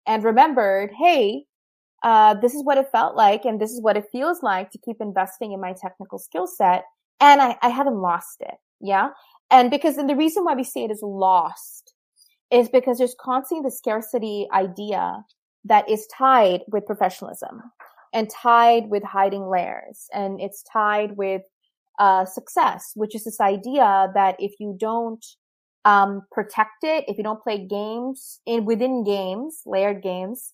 and 0.05 0.23
remembered, 0.23 0.91
Hey, 0.97 1.45
uh, 2.03 2.33
this 2.35 2.53
is 2.53 2.63
what 2.63 2.77
it 2.77 2.87
felt 2.91 3.15
like 3.15 3.45
and 3.45 3.59
this 3.59 3.71
is 3.71 3.81
what 3.81 3.97
it 3.97 4.05
feels 4.11 4.41
like 4.41 4.71
to 4.71 4.77
keep 4.77 4.97
investing 4.99 5.51
in 5.51 5.59
my 5.59 5.73
technical 5.73 6.17
skill 6.17 6.47
set. 6.47 6.85
And 7.19 7.41
I, 7.41 7.57
I 7.61 7.69
haven't 7.69 7.97
lost 7.97 8.37
it. 8.41 8.55
Yeah. 8.79 9.09
And 9.51 9.69
because, 9.69 9.97
and 9.97 10.09
the 10.09 10.15
reason 10.15 10.45
why 10.45 10.53
we 10.53 10.63
say 10.63 10.83
it 10.85 10.91
is 10.91 11.01
lost 11.03 11.93
is 12.51 12.69
because 12.69 12.97
there's 12.97 13.15
constantly 13.19 13.67
the 13.67 13.75
scarcity 13.75 14.47
idea 14.53 15.23
that 15.65 15.89
is 15.89 16.07
tied 16.15 16.61
with 16.71 16.85
professionalism 16.85 17.61
and 18.13 18.29
tied 18.29 18.89
with 18.89 19.03
hiding 19.03 19.47
layers 19.47 20.07
and 20.13 20.39
it's 20.39 20.63
tied 20.63 21.17
with 21.17 21.41
uh, 21.99 22.25
success, 22.25 22.91
which 22.95 23.13
is 23.13 23.25
this 23.25 23.41
idea 23.41 24.09
that 24.13 24.35
if 24.39 24.53
you 24.59 24.75
don't 24.79 25.25
um, 25.85 26.21
protect 26.31 26.83
it, 26.83 27.03
if 27.07 27.17
you 27.17 27.23
don't 27.23 27.43
play 27.43 27.65
games 27.65 28.39
in 28.45 28.65
within 28.65 29.03
games, 29.03 29.61
layered 29.65 30.01
games, 30.01 30.53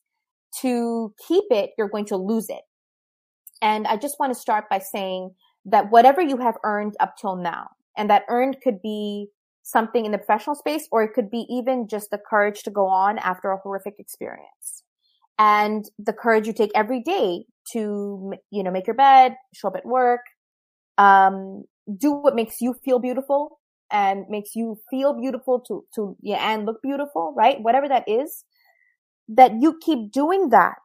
to 0.61 1.13
keep 1.27 1.45
it, 1.49 1.71
you're 1.77 1.89
going 1.89 2.05
to 2.05 2.17
lose 2.17 2.49
it. 2.49 2.61
And 3.61 3.87
I 3.87 3.97
just 3.97 4.19
want 4.19 4.33
to 4.33 4.39
start 4.39 4.65
by 4.69 4.79
saying 4.79 5.31
that 5.65 5.89
whatever 5.89 6.21
you 6.21 6.37
have 6.37 6.57
earned 6.63 6.95
up 6.99 7.15
till 7.17 7.35
now, 7.35 7.69
and 7.97 8.09
that 8.09 8.23
earned 8.29 8.57
could 8.61 8.81
be 8.81 9.27
something 9.63 10.05
in 10.05 10.11
the 10.11 10.17
professional 10.17 10.55
space, 10.55 10.87
or 10.91 11.01
it 11.03 11.13
could 11.13 11.31
be 11.31 11.45
even 11.49 11.87
just 11.87 12.11
the 12.11 12.19
courage 12.29 12.63
to 12.63 12.69
go 12.69 12.85
on 12.85 13.17
after 13.19 13.51
a 13.51 13.57
horrific 13.57 13.95
experience. 13.97 14.83
And 15.39 15.89
the 15.97 16.13
courage 16.13 16.47
you 16.47 16.53
take 16.53 16.71
every 16.75 17.01
day 17.01 17.45
to, 17.73 18.33
you 18.51 18.63
know, 18.63 18.71
make 18.71 18.87
your 18.87 18.95
bed, 18.95 19.35
show 19.53 19.69
up 19.69 19.75
at 19.75 19.85
work, 19.85 20.21
um, 20.97 21.63
do 21.97 22.11
what 22.11 22.35
makes 22.35 22.61
you 22.61 22.75
feel 22.85 22.99
beautiful 22.99 23.59
and 23.91 24.25
makes 24.29 24.55
you 24.55 24.79
feel 24.89 25.13
beautiful 25.13 25.59
to, 25.61 25.83
to, 25.95 26.15
yeah, 26.21 26.53
and 26.53 26.65
look 26.65 26.81
beautiful, 26.81 27.33
right? 27.35 27.61
Whatever 27.61 27.87
that 27.87 28.07
is, 28.07 28.43
that 29.27 29.53
you 29.59 29.79
keep 29.81 30.11
doing 30.11 30.49
that. 30.49 30.75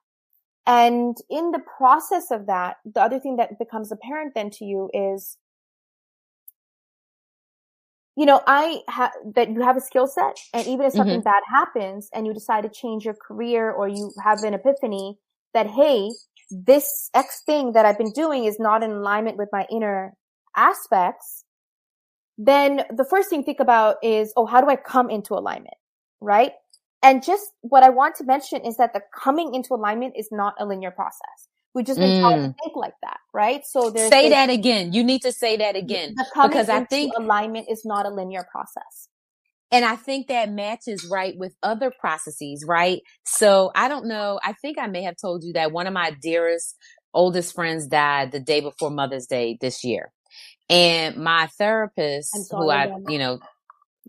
And 0.67 1.17
in 1.29 1.51
the 1.51 1.61
process 1.79 2.31
of 2.31 2.47
that, 2.47 2.77
the 2.85 3.01
other 3.01 3.19
thing 3.19 3.37
that 3.37 3.59
becomes 3.59 3.91
apparent 3.91 4.35
then 4.35 4.51
to 4.51 4.65
you 4.65 4.91
is, 4.93 5.37
you 8.17 8.27
know, 8.27 8.41
I 8.47 8.81
have 8.89 9.13
that 9.35 9.51
you 9.51 9.63
have 9.63 9.77
a 9.77 9.81
skill 9.81 10.07
set 10.07 10.37
and 10.53 10.67
even 10.67 10.87
if 10.87 10.93
something 10.93 11.21
mm-hmm. 11.21 11.25
bad 11.25 11.43
happens 11.49 12.11
and 12.13 12.27
you 12.27 12.35
decide 12.35 12.63
to 12.63 12.69
change 12.69 13.05
your 13.05 13.15
career 13.15 13.71
or 13.71 13.89
you 13.89 14.13
have 14.23 14.43
an 14.43 14.55
epiphany 14.55 15.19
that, 15.55 15.67
Hey, 15.67 16.11
this 16.51 17.11
X 17.15 17.43
thing 17.47 17.73
that 17.73 17.87
I've 17.87 17.99
been 17.99 18.13
doing 18.13 18.45
is 18.45 18.59
not 18.59 18.83
in 18.83 18.91
alignment 18.91 19.39
with 19.39 19.49
my 19.53 19.67
inner 19.71 20.13
aspects, 20.57 21.45
then 22.37 22.83
the 22.91 23.07
first 23.09 23.31
thing 23.31 23.45
think 23.45 23.61
about 23.61 23.97
is, 24.03 24.33
oh, 24.37 24.47
how 24.47 24.61
do 24.61 24.69
I 24.69 24.77
come 24.77 25.11
into 25.11 25.35
alignment? 25.35 25.77
Right? 26.21 26.53
And 27.03 27.23
just 27.25 27.47
what 27.63 27.83
I 27.83 27.89
want 27.91 28.17
to 28.17 28.25
mention 28.25 28.65
is 28.65 28.77
that 28.77 28.93
the 28.93 29.01
coming 29.15 29.55
into 29.55 29.75
alignment 29.75 30.15
is 30.17 30.29
not 30.31 30.55
a 30.59 30.67
linear 30.67 30.91
process. 30.91 31.49
We 31.73 31.85
just 31.85 32.01
been 32.01 32.21
mm. 32.21 32.21
taught 32.21 32.37
to 32.37 32.55
think 32.63 32.77
like 32.77 32.95
that, 33.03 33.19
right? 33.33 33.65
So 33.65 33.91
there's 33.91 34.11
say 34.11 34.29
that 34.31 34.51
again. 34.51 34.93
You 34.93 35.05
need 35.05 35.23
to 35.23 35.33
say 35.33 35.57
that 35.59 35.77
again 35.77 36.15
because 36.35 36.69
I 36.69 36.85
think 36.85 37.13
alignment 37.17 37.69
is 37.71 37.85
not 37.85 38.07
a 38.07 38.11
linear 38.11 38.45
process. 38.51 39.09
And 39.73 39.85
I 39.85 39.95
think 39.95 40.27
that 40.27 40.51
matches 40.51 41.07
right 41.09 41.37
with 41.39 41.55
other 41.63 41.93
processes, 42.01 42.65
right? 42.67 43.03
So 43.25 43.71
I 43.77 43.87
don't 43.87 44.07
know. 44.07 44.41
I 44.43 44.53
think 44.55 44.79
I 44.79 44.89
may 44.89 45.03
have 45.03 45.17
told 45.17 45.45
you 45.45 45.53
that 45.53 45.71
one 45.71 45.87
of 45.87 45.93
my 45.93 46.11
dearest, 46.21 46.77
oldest 47.15 47.55
friends 47.55 47.87
died 47.87 48.33
the 48.33 48.41
day 48.41 48.61
before 48.61 48.91
Mother's 48.91 49.27
Day 49.27 49.57
this 49.61 49.85
year. 49.85 50.13
And 50.69 51.17
my 51.17 51.47
therapist, 51.59 52.33
who 52.51 52.71
I, 52.71 52.93
you 53.09 53.19
know, 53.19 53.41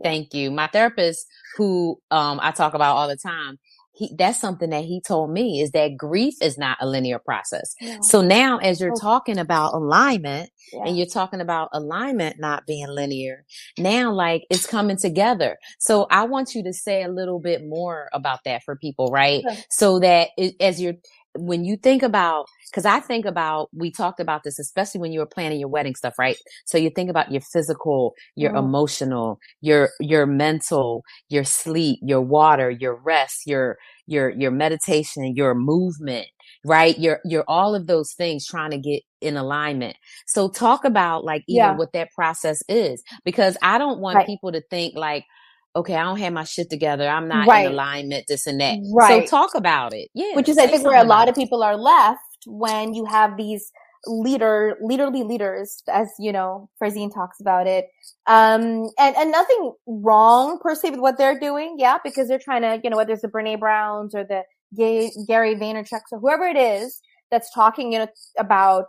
thank 0.04 0.34
you, 0.34 0.52
my 0.52 0.68
therapist 0.68 1.28
who 1.58 2.00
um 2.12 2.40
I 2.42 2.52
talk 2.52 2.74
about 2.74 2.96
all 2.96 3.08
the 3.08 3.18
time, 3.18 3.60
he 3.94 4.14
that's 4.18 4.40
something 4.40 4.70
that 4.70 4.86
he 4.86 5.02
told 5.02 5.32
me 5.32 5.62
is 5.62 5.72
that 5.72 5.98
grief 5.98 6.36
is 6.42 6.58
not 6.58 6.78
a 6.80 6.88
linear 6.88 7.20
process. 7.20 7.76
So 8.02 8.22
now 8.22 8.58
as 8.58 8.80
you're 8.80 8.96
talking 8.96 9.38
about 9.38 9.74
alignment 9.74 10.50
yeah. 10.72 10.84
and 10.86 10.98
you're 10.98 11.08
talking 11.08 11.42
about 11.42 11.70
alignment 11.74 12.40
not 12.40 12.66
being 12.66 12.88
linear, 12.88 13.46
now 13.78 14.12
like 14.12 14.46
it's 14.50 14.66
coming 14.66 14.98
together. 14.98 15.58
So 15.80 16.08
I 16.10 16.24
want 16.24 16.56
you 16.56 16.64
to 16.64 16.74
say 16.74 17.04
a 17.04 17.10
little 17.10 17.40
bit 17.40 17.66
more 17.66 18.10
about 18.14 18.40
that 18.46 18.64
for 18.64 18.76
people, 18.76 19.10
right? 19.12 19.42
Sure. 19.42 19.58
So 19.70 20.00
that 20.00 20.30
it, 20.38 20.56
as 20.60 20.82
you're 20.82 20.96
when 21.36 21.64
you 21.64 21.78
think 21.78 22.04
about 22.04 22.46
because 22.70 22.86
I 22.86 23.00
think 23.00 23.26
about 23.26 23.70
we 23.74 23.92
talked 23.92 24.20
about 24.20 24.44
this, 24.44 24.60
especially 24.60 25.02
when 25.02 25.12
you 25.12 25.20
were 25.20 25.26
planning 25.26 25.60
your 25.60 25.70
wedding 25.70 25.96
stuff, 25.96 26.14
right? 26.20 26.38
So 26.66 26.78
you 26.78 26.90
think 26.90 27.10
about 27.10 27.32
your 27.32 27.42
physical, 27.42 28.14
your 28.36 28.52
mm. 28.54 28.60
emotional, 28.60 29.40
your 29.62 29.90
your 30.00 30.26
mental, 30.26 31.04
your 31.30 31.44
sleep, 31.44 32.00
your 32.02 32.22
water, 32.22 32.70
your 32.70 32.96
rest, 32.96 33.46
your 33.46 33.78
your 34.08 34.30
your 34.30 34.52
meditation, 34.52 35.36
your 35.36 35.56
movement, 35.56 36.28
right? 36.66 36.98
Your 37.00 37.20
your 37.26 37.44
all 37.48 37.76
of 37.76 37.88
those 37.88 38.14
things 38.14 38.46
trying 38.46 38.72
to 38.72 38.78
get 38.78 39.04
in 39.22 39.38
alignment. 39.38 39.96
So 40.28 40.50
talk 40.50 40.84
about 40.86 41.24
like 41.24 41.44
even 41.48 41.58
yeah. 41.58 41.76
what 41.76 41.94
that 41.94 42.12
process 42.12 42.62
is 42.68 43.04
because 43.24 43.58
I 43.62 43.78
don't 43.78 44.00
want 44.00 44.18
right. 44.18 44.28
people 44.28 44.52
to 44.52 44.62
think 44.70 44.96
like 44.96 45.26
okay, 45.76 45.96
I 45.96 46.04
don't 46.04 46.20
have 46.20 46.34
my 46.34 46.44
shit 46.44 46.70
together. 46.70 47.08
I'm 47.08 47.28
not 47.28 47.48
right. 47.48 47.66
in 47.66 47.72
alignment, 47.72 48.26
this 48.28 48.48
and 48.48 48.60
that. 48.60 48.80
Right. 48.94 49.28
So 49.28 49.38
talk 49.38 49.56
about 49.56 49.94
it. 49.94 50.10
Yeah. 50.14 50.36
Which 50.36 50.50
is, 50.50 50.58
I 50.58 50.68
think, 50.68 50.84
where 50.84 51.02
a 51.02 51.08
lot 51.08 51.30
of 51.30 51.36
people 51.36 51.64
are 51.64 51.78
left 51.78 52.20
when 52.46 52.94
you 52.94 53.06
have 53.06 53.38
these 53.38 53.72
leader, 54.06 54.78
leaderly 54.84 55.26
leaders, 55.28 55.82
as 55.88 56.10
you 56.20 56.32
know, 56.32 56.70
Farzine 56.82 57.14
talks 57.14 57.40
about 57.40 57.68
it. 57.68 57.86
Um, 58.28 58.90
and, 59.00 59.16
and 59.16 59.32
nothing 59.32 59.74
wrong 59.88 60.60
per 60.62 60.76
se 60.76 60.92
with 60.92 61.00
what 61.00 61.18
they're 61.18 61.40
doing. 61.40 61.76
Yeah. 61.78 62.00
Because 62.04 62.28
they're 62.28 62.40
trying 62.40 62.64
to, 62.64 62.80
you 62.84 62.90
know, 62.90 62.98
whether 62.98 63.14
it's 63.14 63.22
the 63.22 63.28
Brene 63.30 63.60
Browns 63.60 64.14
or 64.14 64.24
the 64.24 64.44
Gay, 64.76 65.12
Gary 65.28 65.56
Vaynerchuk 65.56 66.02
or 66.12 66.20
whoever 66.20 66.46
it 66.46 66.58
is 66.58 67.00
that's 67.30 67.54
talking, 67.54 67.94
you 67.94 68.00
know, 68.00 68.08
about, 68.38 68.86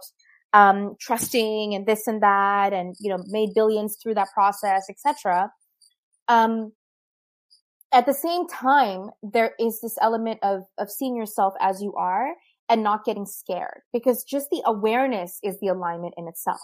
um, 0.52 0.96
trusting 1.00 1.74
and 1.74 1.86
this 1.86 2.06
and 2.06 2.22
that 2.22 2.72
and, 2.72 2.94
you 3.00 3.08
know, 3.08 3.22
made 3.28 3.50
billions 3.54 3.96
through 4.02 4.14
that 4.14 4.28
process, 4.34 4.84
etc. 4.90 5.50
Um, 6.32 6.72
at 7.92 8.06
the 8.06 8.14
same 8.14 8.48
time, 8.48 9.10
there 9.22 9.52
is 9.60 9.82
this 9.82 9.98
element 10.00 10.38
of, 10.42 10.62
of 10.78 10.90
seeing 10.90 11.14
yourself 11.14 11.52
as 11.60 11.82
you 11.82 11.94
are 11.94 12.28
and 12.70 12.82
not 12.82 13.04
getting 13.04 13.26
scared 13.26 13.82
because 13.92 14.24
just 14.24 14.48
the 14.50 14.62
awareness 14.64 15.38
is 15.42 15.60
the 15.60 15.68
alignment 15.68 16.14
in 16.16 16.26
itself. 16.26 16.60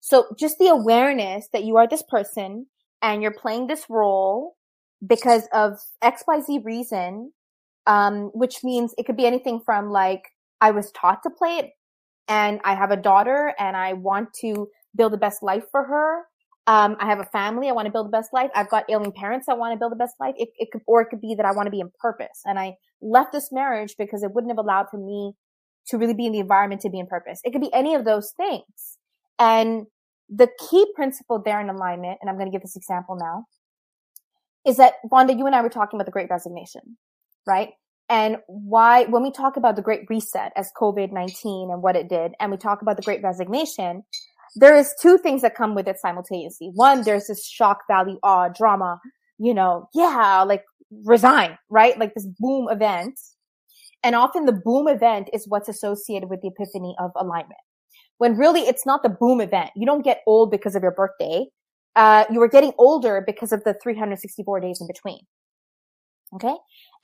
So 0.00 0.34
just 0.38 0.58
the 0.58 0.68
awareness 0.68 1.48
that 1.52 1.64
you 1.64 1.76
are 1.76 1.86
this 1.86 2.02
person 2.02 2.66
and 3.02 3.20
you're 3.20 3.34
playing 3.34 3.66
this 3.66 3.84
role 3.90 4.56
because 5.06 5.46
of 5.52 5.78
XYZ 6.02 6.64
reason, 6.64 7.32
um, 7.86 8.30
which 8.32 8.64
means 8.64 8.94
it 8.96 9.04
could 9.04 9.18
be 9.18 9.26
anything 9.26 9.60
from 9.62 9.90
like, 9.90 10.22
I 10.62 10.70
was 10.70 10.90
taught 10.92 11.22
to 11.24 11.30
play 11.30 11.58
it 11.58 11.70
and 12.28 12.60
I 12.64 12.76
have 12.76 12.90
a 12.90 12.96
daughter 12.96 13.54
and 13.58 13.76
I 13.76 13.92
want 13.92 14.30
to 14.40 14.68
build 14.96 15.12
the 15.12 15.18
best 15.18 15.42
life 15.42 15.64
for 15.70 15.84
her 15.84 16.22
um, 16.66 16.96
I 17.00 17.06
have 17.06 17.18
a 17.18 17.24
family. 17.24 17.68
I 17.68 17.72
want 17.72 17.86
to 17.86 17.92
build 17.92 18.06
the 18.06 18.16
best 18.16 18.32
life. 18.32 18.50
I've 18.54 18.70
got 18.70 18.84
ailing 18.88 19.12
parents. 19.12 19.48
I 19.48 19.54
want 19.54 19.72
to 19.72 19.78
build 19.78 19.92
the 19.92 19.96
best 19.96 20.14
life. 20.20 20.34
It, 20.36 20.50
it 20.56 20.68
could, 20.70 20.82
or 20.86 21.00
it 21.02 21.06
could 21.10 21.20
be 21.20 21.34
that 21.34 21.44
I 21.44 21.52
want 21.52 21.66
to 21.66 21.70
be 21.70 21.80
in 21.80 21.90
purpose. 21.98 22.40
And 22.44 22.58
I 22.58 22.74
left 23.00 23.32
this 23.32 23.50
marriage 23.50 23.94
because 23.98 24.22
it 24.22 24.32
wouldn't 24.32 24.52
have 24.52 24.58
allowed 24.58 24.86
for 24.90 24.98
me 24.98 25.32
to 25.88 25.98
really 25.98 26.14
be 26.14 26.26
in 26.26 26.32
the 26.32 26.38
environment 26.38 26.80
to 26.82 26.90
be 26.90 27.00
in 27.00 27.06
purpose. 27.06 27.40
It 27.44 27.50
could 27.52 27.60
be 27.60 27.72
any 27.72 27.94
of 27.94 28.04
those 28.04 28.32
things. 28.36 28.98
And 29.38 29.86
the 30.28 30.48
key 30.70 30.86
principle 30.94 31.42
there 31.44 31.60
in 31.60 31.68
alignment, 31.68 32.18
and 32.20 32.30
I'm 32.30 32.36
going 32.36 32.46
to 32.46 32.52
give 32.52 32.62
this 32.62 32.76
example 32.76 33.16
now, 33.20 33.46
is 34.64 34.76
that 34.76 34.94
Vonda, 35.10 35.36
you 35.36 35.46
and 35.46 35.56
I 35.56 35.62
were 35.62 35.68
talking 35.68 35.98
about 35.98 36.06
the 36.06 36.12
great 36.12 36.30
resignation, 36.30 36.96
right? 37.44 37.70
And 38.08 38.36
why, 38.46 39.04
when 39.04 39.22
we 39.22 39.30
talk 39.32 39.56
about 39.56 39.74
the 39.74 39.82
great 39.82 40.02
reset 40.08 40.52
as 40.54 40.70
COVID-19 40.80 41.72
and 41.72 41.82
what 41.82 41.96
it 41.96 42.08
did, 42.08 42.32
and 42.38 42.50
we 42.50 42.56
talk 42.56 42.82
about 42.82 42.96
the 42.96 43.02
great 43.02 43.22
resignation, 43.22 44.04
there 44.54 44.76
is 44.76 44.94
two 45.00 45.18
things 45.18 45.42
that 45.42 45.54
come 45.54 45.74
with 45.74 45.88
it 45.88 45.98
simultaneously. 45.98 46.70
One, 46.74 47.02
there's 47.02 47.26
this 47.26 47.46
shock 47.46 47.80
value, 47.88 48.18
awe, 48.22 48.48
drama, 48.48 49.00
you 49.38 49.54
know, 49.54 49.88
yeah, 49.94 50.42
like 50.42 50.64
resign, 51.04 51.58
right? 51.70 51.98
Like 51.98 52.14
this 52.14 52.26
boom 52.38 52.68
event. 52.70 53.18
And 54.04 54.14
often 54.14 54.46
the 54.46 54.52
boom 54.52 54.88
event 54.88 55.30
is 55.32 55.46
what's 55.48 55.68
associated 55.68 56.28
with 56.28 56.42
the 56.42 56.48
epiphany 56.48 56.94
of 56.98 57.12
alignment. 57.16 57.60
When 58.18 58.36
really 58.36 58.60
it's 58.62 58.84
not 58.84 59.02
the 59.02 59.08
boom 59.08 59.40
event. 59.40 59.70
You 59.74 59.86
don't 59.86 60.04
get 60.04 60.22
old 60.26 60.50
because 60.50 60.74
of 60.74 60.82
your 60.82 60.92
birthday. 60.92 61.46
Uh, 61.96 62.24
you 62.30 62.40
are 62.42 62.48
getting 62.48 62.72
older 62.78 63.22
because 63.26 63.52
of 63.52 63.64
the 63.64 63.74
364 63.82 64.60
days 64.60 64.80
in 64.80 64.86
between. 64.86 65.20
Okay. 66.34 66.54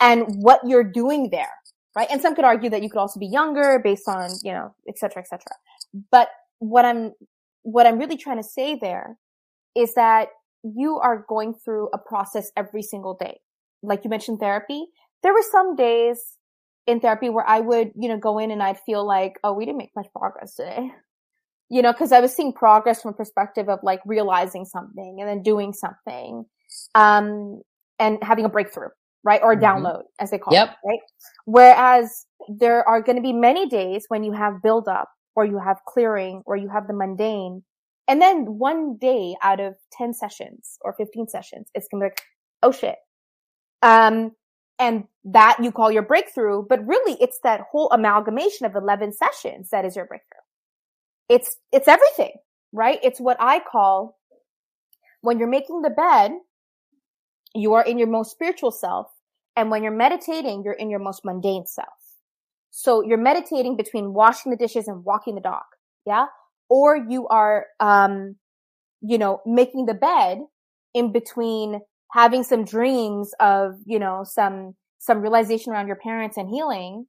And 0.00 0.24
what 0.42 0.60
you're 0.66 0.84
doing 0.84 1.30
there, 1.30 1.52
right? 1.94 2.08
And 2.10 2.20
some 2.22 2.34
could 2.34 2.44
argue 2.44 2.70
that 2.70 2.82
you 2.82 2.88
could 2.88 2.98
also 2.98 3.20
be 3.20 3.26
younger 3.26 3.80
based 3.82 4.08
on, 4.08 4.30
you 4.42 4.52
know, 4.52 4.74
et 4.88 4.98
cetera, 4.98 5.22
et 5.22 5.28
cetera. 5.28 5.52
But 6.10 6.28
what 6.60 6.84
I'm 6.84 7.12
what 7.70 7.86
I'm 7.86 7.98
really 7.98 8.16
trying 8.16 8.38
to 8.38 8.48
say 8.48 8.76
there 8.80 9.18
is 9.76 9.92
that 9.94 10.28
you 10.62 10.96
are 10.98 11.24
going 11.28 11.54
through 11.54 11.88
a 11.92 11.98
process 11.98 12.50
every 12.56 12.82
single 12.82 13.14
day. 13.14 13.38
Like 13.82 14.04
you 14.04 14.10
mentioned 14.10 14.40
therapy. 14.40 14.86
There 15.22 15.34
were 15.34 15.44
some 15.50 15.76
days 15.76 16.36
in 16.86 17.00
therapy 17.00 17.28
where 17.28 17.46
I 17.46 17.60
would, 17.60 17.92
you 17.94 18.08
know, 18.08 18.16
go 18.16 18.38
in 18.38 18.50
and 18.50 18.62
I'd 18.62 18.80
feel 18.80 19.06
like, 19.06 19.38
oh, 19.44 19.52
we 19.52 19.66
didn't 19.66 19.78
make 19.78 19.90
much 19.94 20.06
progress 20.16 20.54
today. 20.54 20.90
You 21.70 21.82
know, 21.82 21.92
cause 21.92 22.12
I 22.12 22.20
was 22.20 22.34
seeing 22.34 22.54
progress 22.54 23.02
from 23.02 23.10
a 23.10 23.14
perspective 23.14 23.68
of 23.68 23.80
like 23.82 24.00
realizing 24.06 24.64
something 24.64 25.18
and 25.20 25.28
then 25.28 25.42
doing 25.42 25.74
something, 25.74 26.46
um, 26.94 27.60
and 27.98 28.16
having 28.22 28.46
a 28.46 28.48
breakthrough, 28.48 28.88
right? 29.22 29.42
Or 29.42 29.52
a 29.52 29.54
mm-hmm. 29.54 29.66
download 29.66 30.04
as 30.18 30.30
they 30.30 30.38
call 30.38 30.54
yep. 30.54 30.70
it, 30.70 30.88
right? 30.88 31.00
Whereas 31.44 32.24
there 32.48 32.88
are 32.88 33.02
going 33.02 33.16
to 33.16 33.22
be 33.22 33.34
many 33.34 33.68
days 33.68 34.06
when 34.08 34.24
you 34.24 34.32
have 34.32 34.62
build 34.62 34.88
up 34.88 35.10
or 35.38 35.44
you 35.44 35.60
have 35.60 35.78
clearing 35.86 36.42
or 36.46 36.56
you 36.56 36.68
have 36.68 36.88
the 36.88 36.92
mundane. 36.92 37.62
And 38.08 38.20
then 38.20 38.58
one 38.58 38.96
day 38.96 39.36
out 39.40 39.60
of 39.60 39.76
10 39.92 40.12
sessions 40.12 40.78
or 40.80 40.94
15 40.94 41.28
sessions, 41.28 41.68
it's 41.76 41.86
going 41.86 42.02
to 42.02 42.06
be 42.06 42.10
like, 42.10 42.22
oh 42.64 42.72
shit. 42.72 42.96
Um, 43.80 44.32
and 44.80 45.04
that 45.26 45.58
you 45.62 45.70
call 45.70 45.92
your 45.92 46.02
breakthrough, 46.02 46.64
but 46.68 46.84
really 46.84 47.16
it's 47.20 47.38
that 47.44 47.60
whole 47.70 47.88
amalgamation 47.92 48.66
of 48.66 48.74
11 48.74 49.12
sessions 49.12 49.70
that 49.70 49.84
is 49.84 49.94
your 49.94 50.06
breakthrough. 50.06 50.40
It's, 51.28 51.56
it's 51.70 51.86
everything, 51.86 52.32
right? 52.72 52.98
It's 53.04 53.20
what 53.20 53.36
I 53.38 53.60
call 53.60 54.18
when 55.20 55.38
you're 55.38 55.46
making 55.46 55.82
the 55.82 55.90
bed, 55.90 56.32
you 57.54 57.74
are 57.74 57.84
in 57.84 57.96
your 57.96 58.08
most 58.08 58.32
spiritual 58.32 58.72
self. 58.72 59.06
And 59.54 59.70
when 59.70 59.84
you're 59.84 59.92
meditating, 59.92 60.64
you're 60.64 60.72
in 60.72 60.90
your 60.90 60.98
most 60.98 61.24
mundane 61.24 61.66
self. 61.66 61.97
So 62.70 63.02
you're 63.02 63.18
meditating 63.18 63.76
between 63.76 64.12
washing 64.12 64.50
the 64.50 64.58
dishes 64.58 64.88
and 64.88 65.04
walking 65.04 65.34
the 65.34 65.40
dog. 65.40 65.62
Yeah. 66.06 66.26
Or 66.68 66.96
you 66.96 67.26
are, 67.28 67.66
um, 67.80 68.36
you 69.00 69.18
know, 69.18 69.40
making 69.46 69.86
the 69.86 69.94
bed 69.94 70.38
in 70.94 71.12
between 71.12 71.80
having 72.12 72.42
some 72.42 72.64
dreams 72.64 73.32
of, 73.40 73.74
you 73.84 73.98
know, 73.98 74.24
some, 74.24 74.74
some 74.98 75.20
realization 75.20 75.72
around 75.72 75.86
your 75.86 75.96
parents 75.96 76.36
and 76.36 76.48
healing 76.48 77.06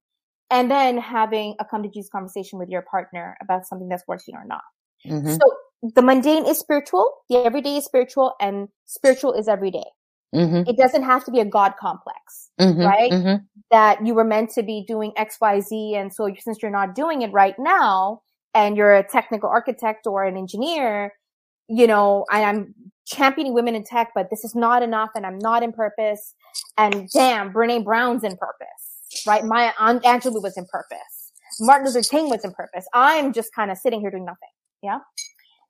and 0.50 0.70
then 0.70 0.98
having 0.98 1.56
a 1.60 1.66
come 1.66 1.84
to 1.84 1.90
Jesus 1.90 2.10
conversation 2.10 2.60
with 2.60 2.70
your 2.70 2.84
partner 2.90 3.38
about 3.42 3.68
something 3.68 3.88
that's 3.88 4.04
working 4.08 4.36
or 4.36 4.46
not. 4.46 4.62
Mm-hmm. 5.06 5.34
So 5.34 5.94
the 5.96 6.02
mundane 6.02 6.46
is 6.46 6.60
spiritual, 6.60 7.12
the 7.30 7.38
everyday 7.38 7.78
is 7.78 7.86
spiritual, 7.86 8.34
and 8.42 8.68
spiritual 8.86 9.34
is 9.34 9.48
everyday. 9.48 9.86
Mm-hmm. 10.34 10.70
It 10.70 10.78
doesn't 10.78 11.04
have 11.04 11.26
to 11.26 11.32
be 11.32 11.40
a 11.40 11.46
God 11.46 11.74
complex, 11.80 12.52
mm-hmm, 12.60 12.82
right? 12.82 13.12
Mm-hmm. 13.12 13.44
That 13.72 14.06
you 14.06 14.14
were 14.14 14.24
meant 14.24 14.52
to 14.52 14.64
be 14.64 14.86
doing 14.88 15.12
X, 15.16 15.38
Y, 15.42 15.60
Z. 15.60 15.96
And 15.96 16.14
so 16.14 16.30
since 16.40 16.62
you're 16.62 16.72
not 16.72 16.96
doing 16.96 17.24
it 17.24 17.32
right 17.32 17.56
now 17.58 18.22
and 18.54 18.78
you're 18.78 18.96
a 18.96 19.04
technical 19.04 19.50
architect 19.50 20.06
or 20.06 20.26
an 20.26 20.38
engineer, 20.38 21.14
you 21.68 21.88
know, 21.88 22.26
I, 22.30 22.44
I'm 22.44 22.76
championing 23.08 23.54
women 23.54 23.76
in 23.76 23.84
tech, 23.84 24.10
but 24.14 24.30
this 24.30 24.44
is 24.44 24.54
not 24.54 24.84
enough 24.84 25.10
and 25.16 25.26
I'm 25.26 25.40
not 25.40 25.64
in 25.64 25.72
purpose. 25.72 26.36
And 26.78 27.10
damn, 27.10 27.52
Brene 27.52 27.84
Brown's 27.84 28.24
in 28.24 28.38
purpose, 28.38 29.26
right? 29.26 29.44
Maya 29.44 29.72
Angelou 29.80 30.42
was 30.44 30.58
in 30.58 30.66
purpose. 30.66 31.32
Martin 31.60 31.88
Luther 31.88 32.08
King 32.08 32.30
was 32.30 32.46
in 32.46 32.52
purpose. 32.52 32.86
I'm 32.94 33.34
just 33.34 33.54
kind 33.54 33.72
of 33.72 33.78
sitting 33.78 34.00
here 34.00 34.12
doing 34.12 34.26
nothing. 34.26 34.50
Yeah. 34.84 35.00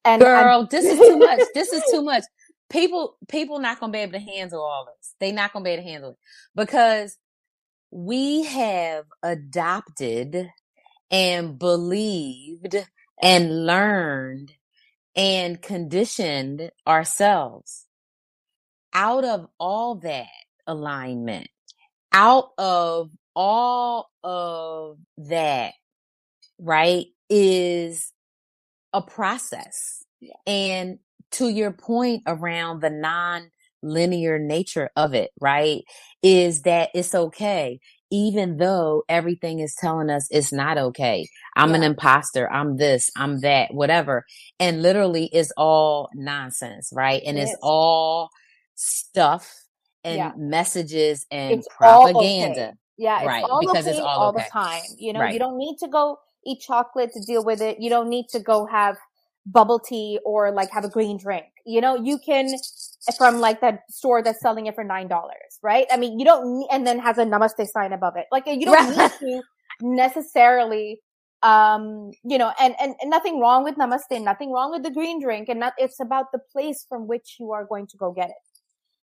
And 0.04 0.22
girl, 0.22 0.60
I'm- 0.60 0.67
this 0.69 0.86
is 0.86 1.00
too 1.00 1.17
much. 1.17 1.39
This 1.54 1.72
is 1.72 1.84
too 1.91 2.02
much 2.02 2.24
people 2.69 3.17
people 3.27 3.60
not 3.60 3.79
gonna 3.79 3.93
be 3.93 3.99
able 3.99 4.13
to 4.13 4.19
handle 4.19 4.62
all 4.62 4.86
this. 4.86 5.15
They 5.19 5.32
not 5.32 5.53
gonna 5.53 5.63
be 5.65 5.71
able 5.71 5.84
to 5.84 5.89
handle 5.89 6.12
it 6.12 6.17
because 6.55 7.17
we 7.91 8.43
have 8.43 9.05
adopted 9.23 10.51
and 11.12 11.58
believed 11.58 12.75
and 13.21 13.65
learned 13.65 14.53
and 15.15 15.62
conditioned 15.62 16.71
ourselves 16.88 17.88
out 18.93 19.23
of 19.25 19.47
all 19.60 19.95
that 19.95 20.27
alignment, 20.67 21.49
out 22.12 22.51
of 22.58 23.12
all 23.36 24.10
of 24.23 24.97
that, 25.17 25.73
right, 26.60 27.08
is 27.29 28.12
a 28.93 29.01
process 29.01 30.03
Yeah. 30.21 30.34
And 30.45 30.99
to 31.32 31.50
your 31.50 31.72
point 31.72 32.24
around 32.28 32.82
the 32.82 32.89
non 32.89 33.52
linear 33.82 34.39
nature 34.39 34.89
of 34.96 35.13
it, 35.13 35.32
right? 35.39 35.84
Is 36.22 36.63
that 36.63 36.89
it's 36.94 37.15
okay 37.15 37.80
even 38.12 38.58
though 38.58 39.04
everything 39.08 39.60
is 39.60 39.76
telling 39.80 40.10
us 40.10 40.28
it's 40.32 40.52
not 40.52 40.78
okay. 40.78 41.28
I'm 41.56 41.72
yeah. 41.72 41.78
an 41.78 41.84
imposter. 41.84 42.52
I'm 42.52 42.78
this, 42.78 43.12
I'm 43.15 43.42
that, 43.42 43.74
whatever. 43.74 44.26
And 44.60 44.82
literally 44.82 45.30
it's 45.32 45.52
all 45.58 46.10
nonsense, 46.15 46.92
right? 46.94 47.22
And 47.26 47.38
it 47.38 47.42
it's 47.42 47.52
is. 47.52 47.58
all 47.62 48.30
stuff 48.76 49.54
and 50.04 50.18
yeah. 50.18 50.32
messages 50.38 51.26
and 51.30 51.60
it's 51.60 51.68
propaganda. 51.76 52.70
Okay. 52.70 52.74
Yeah, 52.98 53.24
right. 53.24 53.46
because 53.62 53.86
okay 53.86 53.92
it's 53.92 54.00
all, 54.00 54.08
all 54.08 54.30
okay. 54.30 54.44
the 54.44 54.50
time. 54.50 54.84
You 54.98 55.13
know, 55.13 55.22
right. 55.22 55.34
you 55.34 55.39
don't 55.39 55.58
need 55.58 55.78
to 55.80 55.88
go 55.88 56.18
eat 56.46 56.62
chocolate 56.62 57.12
to 57.13 57.22
deal 57.26 57.46
with 57.46 57.62
it. 57.62 57.80
You 57.80 57.89
don't 57.89 58.10
need 58.10 58.28
to 58.30 58.39
go 58.39 58.65
have 58.65 58.98
bubble 59.51 59.79
tea 59.79 60.19
or 60.25 60.51
like 60.51 60.69
have 60.71 60.85
a 60.85 60.89
green 60.89 61.17
drink. 61.17 61.45
You 61.65 61.81
know, 61.81 61.95
you 61.95 62.19
can 62.19 62.49
from 63.17 63.39
like 63.39 63.62
that 63.62 63.81
store 63.89 64.21
that's 64.21 64.41
selling 64.41 64.67
it 64.67 64.75
for 64.75 64.83
nine 64.83 65.07
dollars, 65.07 65.59
right? 65.62 65.88
I 65.91 65.97
mean, 65.97 66.19
you 66.19 66.25
don't 66.25 66.59
need, 66.59 66.67
and 66.71 66.85
then 66.85 66.99
has 66.99 67.17
a 67.17 67.25
namaste 67.25 67.67
sign 67.67 67.93
above 67.93 68.15
it. 68.15 68.25
Like 68.31 68.43
you 68.47 68.65
don't 68.65 68.97
need 68.97 69.12
to 69.19 69.41
necessarily, 69.81 71.01
um, 71.43 72.12
you 72.23 72.38
know, 72.38 72.51
and, 72.59 72.75
and 72.79 72.95
and 73.01 73.09
nothing 73.09 73.39
wrong 73.39 73.63
with 73.63 73.75
namaste, 73.75 74.21
nothing 74.21 74.51
wrong 74.51 74.71
with 74.71 74.83
the 74.83 74.91
green 74.91 75.21
drink, 75.21 75.49
and 75.49 75.59
not. 75.59 75.73
It's 75.77 75.99
about 75.99 76.31
the 76.31 76.39
place 76.51 76.85
from 76.88 77.07
which 77.07 77.38
you 77.39 77.51
are 77.51 77.65
going 77.65 77.88
to 77.88 77.97
go 77.97 78.12
get 78.12 78.29
it. 78.29 78.35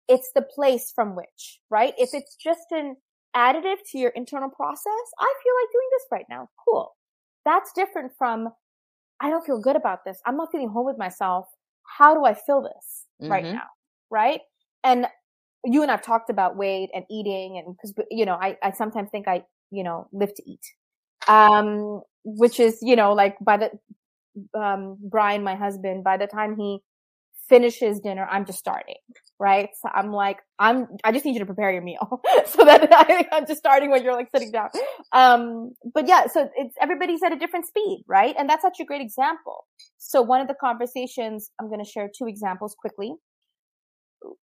It's 0.09 0.31
the 0.35 0.43
place 0.43 0.93
from 0.95 1.17
which, 1.17 1.61
right? 1.71 1.95
If 1.97 2.11
it's 2.13 2.37
just 2.37 2.67
an 2.71 2.97
additive 3.35 3.77
to 3.93 3.99
your 3.99 4.11
internal 4.11 4.51
process, 4.51 5.05
I 5.19 5.35
feel 5.43 5.55
like 5.61 5.73
doing 5.73 5.89
this 5.93 6.07
right 6.13 6.27
now. 6.29 6.49
Cool. 6.69 6.95
That's 7.45 7.73
different 7.73 8.13
from 8.17 8.51
I 9.25 9.31
don't 9.31 9.45
feel 9.45 9.59
good 9.59 9.75
about 9.75 10.05
this. 10.05 10.21
I'm 10.27 10.37
not 10.37 10.53
feeling 10.53 10.69
home 10.69 10.85
with 10.85 10.99
myself. 10.99 11.47
How 11.99 12.15
do 12.15 12.27
I 12.27 12.35
feel 12.35 12.61
this 12.61 13.07
mm-hmm. 13.23 13.33
right 13.33 13.45
now? 13.45 13.69
Right. 14.11 14.43
And 14.85 15.07
you 15.65 15.81
and 15.81 15.91
I've 15.91 16.03
talked 16.03 16.29
about 16.29 16.59
weight 16.59 16.91
and 16.95 17.07
eating 17.11 17.57
and 17.57 17.75
because, 17.75 17.95
you 18.11 18.27
know, 18.27 18.35
I, 18.35 18.59
I 18.63 18.71
sometimes 18.73 19.09
think 19.11 19.27
I, 19.27 19.43
you 19.71 19.83
know, 19.83 20.09
live 20.13 20.35
to 20.35 20.43
eat. 20.47 20.61
Um, 21.27 22.03
which 22.25 22.61
is, 22.61 22.79
you 22.83 22.97
know, 22.97 23.15
like 23.15 23.37
by 23.41 23.57
the, 23.57 23.71
um, 24.61 24.99
Brian, 25.01 25.43
my 25.43 25.55
husband, 25.55 26.05
by 26.05 26.19
the 26.19 26.27
time 26.27 26.55
he 26.59 26.81
finishes 27.49 28.01
dinner, 28.01 28.27
I'm 28.31 28.45
just 28.47 28.59
starting, 28.59 28.97
right? 29.39 29.69
So 29.81 29.89
I'm 29.95 30.13
like, 30.13 30.39
I'm, 30.59 30.89
I 31.05 31.13
just 31.13 31.25
need 31.25 31.33
you 31.33 31.41
to 31.41 31.47
prepare 31.47 31.73
your 31.73 31.83
meal 31.83 32.21
so 32.47 32.65
that 32.65 32.89
I, 32.93 33.27
am 33.37 33.47
just 33.47 33.59
starting 33.59 33.91
when 33.91 34.03
you're 34.03 34.15
like 34.15 34.29
sitting 34.35 34.51
down. 34.51 34.71
Um, 35.13 35.73
but 35.95 36.09
yeah, 36.09 36.27
so 36.27 36.49
it's, 36.57 36.75
everybody's 36.81 37.23
at 37.23 37.33
a 37.33 37.37
different 37.37 37.67
speed, 37.67 38.05
right? 38.09 38.35
And 38.39 38.49
that's 38.49 38.63
such 38.63 38.81
a 38.81 38.85
great 38.85 39.01
example. 39.01 39.67
So 39.99 40.23
one 40.23 40.41
of 40.41 40.49
the 40.49 40.55
conversations, 40.55 41.51
I'm 41.61 41.69
going 41.69 41.85
to 41.85 41.91
share 41.91 42.09
two 42.17 42.27
examples 42.27 42.75
quickly. 42.79 43.13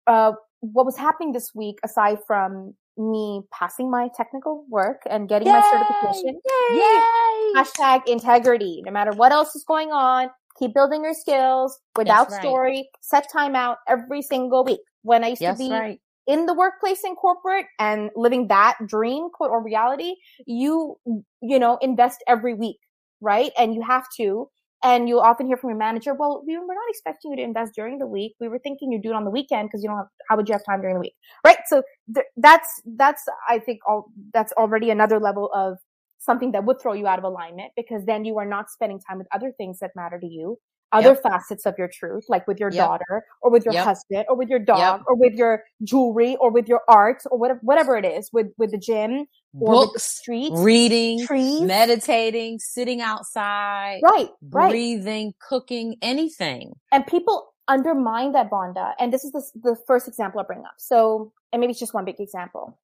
Uh, 0.05 0.33
what 0.59 0.85
was 0.85 0.97
happening 0.97 1.31
this 1.31 1.51
week, 1.55 1.77
aside 1.83 2.19
from 2.27 2.75
me 2.97 3.41
passing 3.51 3.89
my 3.89 4.09
technical 4.15 4.65
work 4.69 5.01
and 5.09 5.27
getting 5.27 5.47
Yay! 5.47 5.53
my 5.53 5.61
certification. 5.71 6.39
Yay! 6.45 6.77
Yay! 6.77 7.53
Hashtag 7.55 8.07
integrity. 8.07 8.81
No 8.85 8.91
matter 8.91 9.11
what 9.11 9.31
else 9.31 9.55
is 9.55 9.63
going 9.63 9.91
on, 9.91 10.29
keep 10.61 10.73
building 10.73 11.03
your 11.03 11.13
skills 11.13 11.79
without 11.97 12.29
right. 12.29 12.41
story, 12.41 12.89
set 13.01 13.25
time 13.31 13.55
out 13.55 13.77
every 13.87 14.21
single 14.21 14.63
week. 14.63 14.81
When 15.03 15.23
I 15.23 15.29
used 15.29 15.41
to 15.41 15.55
be 15.55 15.71
right. 15.71 15.99
in 16.27 16.45
the 16.45 16.53
workplace 16.53 17.03
in 17.03 17.15
corporate 17.15 17.65
and 17.79 18.11
living 18.15 18.47
that 18.49 18.77
dream 18.85 19.29
quote 19.33 19.49
or 19.49 19.63
reality, 19.63 20.13
you, 20.45 20.97
you 21.41 21.57
know, 21.57 21.79
invest 21.81 22.23
every 22.27 22.53
week, 22.53 22.77
right? 23.19 23.51
And 23.57 23.73
you 23.73 23.81
have 23.81 24.05
to. 24.17 24.49
And 24.83 25.07
you'll 25.07 25.19
often 25.19 25.45
hear 25.45 25.57
from 25.57 25.69
your 25.69 25.77
manager, 25.77 26.15
well, 26.15 26.43
we 26.45 26.57
were 26.57 26.65
not 26.65 26.89
expecting 26.89 27.31
you 27.31 27.37
to 27.37 27.43
invest 27.43 27.73
during 27.75 27.99
the 27.99 28.07
week. 28.07 28.33
We 28.39 28.47
were 28.47 28.57
thinking 28.57 28.91
you'd 28.91 29.03
do 29.03 29.09
it 29.09 29.15
on 29.15 29.25
the 29.25 29.29
weekend 29.29 29.69
because 29.69 29.83
you 29.83 29.89
don't 29.89 29.97
have, 29.97 30.07
how 30.27 30.37
would 30.37 30.49
you 30.49 30.53
have 30.53 30.65
time 30.65 30.81
during 30.81 30.95
the 30.95 31.01
week? 31.01 31.13
Right. 31.45 31.59
So 31.67 31.83
th- 32.13 32.25
that's, 32.35 32.67
that's, 32.97 33.23
I 33.47 33.59
think 33.59 33.79
all, 33.87 34.11
that's 34.33 34.51
already 34.53 34.89
another 34.89 35.19
level 35.19 35.51
of 35.53 35.77
something 36.21 36.51
that 36.51 36.63
would 36.63 36.79
throw 36.79 36.93
you 36.93 37.07
out 37.07 37.19
of 37.19 37.25
alignment 37.25 37.71
because 37.75 38.05
then 38.05 38.23
you 38.23 38.37
are 38.37 38.45
not 38.45 38.69
spending 38.69 38.99
time 38.99 39.17
with 39.17 39.27
other 39.33 39.51
things 39.57 39.79
that 39.79 39.91
matter 39.95 40.19
to 40.19 40.27
you 40.27 40.57
other 40.91 41.09
yep. 41.09 41.23
facets 41.23 41.65
of 41.65 41.75
your 41.77 41.87
truth, 41.87 42.25
like 42.27 42.47
with 42.47 42.59
your 42.59 42.71
yep. 42.71 42.85
daughter 42.85 43.23
or 43.41 43.49
with 43.49 43.63
your 43.63 43.73
yep. 43.73 43.85
husband 43.85 44.25
or 44.27 44.35
with 44.35 44.49
your 44.49 44.59
dog 44.59 45.01
or 45.07 45.15
with 45.15 45.33
your 45.33 45.63
jewelry 45.83 46.35
or 46.37 46.51
with 46.51 46.67
your 46.67 46.81
art 46.87 47.23
or 47.31 47.37
whatever, 47.37 47.59
whatever 47.63 47.97
it 47.97 48.05
is 48.05 48.29
with, 48.33 48.47
with 48.57 48.71
the 48.71 48.77
gym 48.77 49.25
or 49.59 49.73
Books, 49.73 50.03
streets, 50.03 50.59
reading, 50.59 51.25
trees, 51.25 51.61
meditating, 51.61 52.59
sitting 52.59 53.01
outside, 53.01 54.01
right, 54.03 54.29
breathing, 54.41 55.27
right. 55.27 55.35
cooking, 55.47 55.95
anything. 56.01 56.73
And 56.91 57.07
people 57.07 57.53
undermine 57.67 58.33
that 58.33 58.49
Vonda. 58.49 58.93
And 58.99 59.13
this 59.13 59.23
is 59.23 59.31
the, 59.31 59.43
the 59.63 59.77
first 59.87 60.07
example 60.07 60.41
I 60.41 60.43
bring 60.43 60.59
up. 60.59 60.73
So, 60.77 61.31
and 61.53 61.61
maybe 61.61 61.71
it's 61.71 61.79
just 61.79 61.93
one 61.93 62.05
big 62.05 62.19
example 62.19 62.77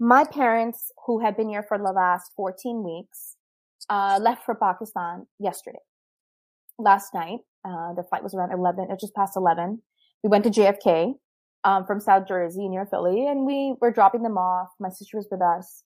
my 0.00 0.24
parents, 0.24 0.92
who 1.06 1.20
had 1.20 1.36
been 1.36 1.48
here 1.48 1.64
for 1.66 1.78
the 1.78 1.92
last 1.92 2.32
14 2.36 2.84
weeks, 2.84 3.36
uh, 3.88 4.18
left 4.22 4.44
for 4.44 4.54
Pakistan 4.54 5.26
yesterday. 5.38 5.78
Last 6.78 7.14
night, 7.14 7.40
uh, 7.64 7.94
the 7.94 8.04
flight 8.08 8.22
was 8.22 8.34
around 8.34 8.52
11, 8.52 8.84
it 8.84 8.90
was 8.90 9.00
just 9.00 9.14
past 9.14 9.36
11. 9.36 9.82
We 10.22 10.28
went 10.28 10.44
to 10.44 10.50
JFK, 10.50 11.14
um, 11.64 11.84
from 11.86 12.00
South 12.00 12.26
Jersey 12.26 12.68
near 12.68 12.86
Philly 12.86 13.26
and 13.26 13.44
we 13.44 13.74
were 13.80 13.90
dropping 13.90 14.22
them 14.22 14.38
off. 14.38 14.68
My 14.78 14.88
sister 14.88 15.16
was 15.16 15.28
with 15.30 15.42
us. 15.42 15.82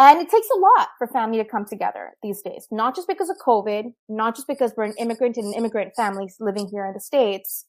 And 0.00 0.20
it 0.20 0.28
takes 0.30 0.46
a 0.54 0.58
lot 0.60 0.88
for 0.96 1.08
family 1.08 1.38
to 1.38 1.44
come 1.44 1.64
together 1.64 2.12
these 2.22 2.40
days, 2.40 2.68
not 2.70 2.94
just 2.94 3.08
because 3.08 3.30
of 3.30 3.36
COVID, 3.44 3.94
not 4.08 4.36
just 4.36 4.46
because 4.46 4.72
we're 4.76 4.84
an 4.84 4.94
immigrant 4.96 5.36
and 5.36 5.46
an 5.46 5.54
immigrant 5.54 5.94
families 5.96 6.36
living 6.38 6.68
here 6.68 6.86
in 6.86 6.94
the 6.94 7.00
States, 7.00 7.64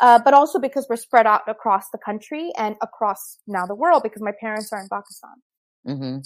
uh, 0.00 0.18
but 0.24 0.34
also 0.34 0.58
because 0.58 0.86
we're 0.88 0.96
spread 0.96 1.26
out 1.26 1.42
across 1.48 1.90
the 1.90 1.98
country 1.98 2.50
and 2.58 2.76
across 2.82 3.38
now 3.46 3.66
the 3.66 3.74
world 3.74 4.02
because 4.02 4.22
my 4.22 4.32
parents 4.40 4.72
are 4.72 4.80
in 4.80 4.88
Pakistan. 4.88 5.30
Mm-hmm. 5.86 6.18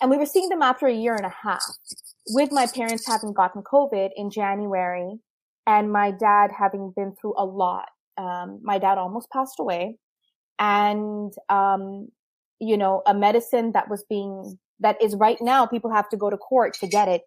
And 0.00 0.10
we 0.10 0.16
were 0.16 0.26
seeing 0.26 0.48
them 0.48 0.62
after 0.62 0.86
a 0.86 0.92
year 0.92 1.14
and 1.14 1.26
a 1.26 1.34
half 1.42 1.62
with 2.28 2.50
my 2.50 2.66
parents 2.66 3.06
having 3.06 3.32
gotten 3.32 3.62
COVID 3.62 4.10
in 4.16 4.30
January 4.30 5.18
and 5.66 5.92
my 5.92 6.10
dad 6.10 6.50
having 6.56 6.92
been 6.96 7.14
through 7.20 7.34
a 7.36 7.44
lot. 7.44 7.88
Um, 8.18 8.60
my 8.62 8.78
dad 8.78 8.98
almost 8.98 9.30
passed 9.30 9.58
away 9.58 9.96
and, 10.58 11.32
um, 11.48 12.08
you 12.58 12.76
know, 12.76 13.02
a 13.06 13.14
medicine 13.14 13.72
that 13.72 13.88
was 13.88 14.04
being, 14.08 14.58
that 14.80 15.00
is 15.02 15.14
right 15.14 15.38
now 15.40 15.66
people 15.66 15.92
have 15.92 16.08
to 16.10 16.16
go 16.16 16.30
to 16.30 16.36
court 16.36 16.74
to 16.80 16.86
get 16.86 17.08
it, 17.08 17.22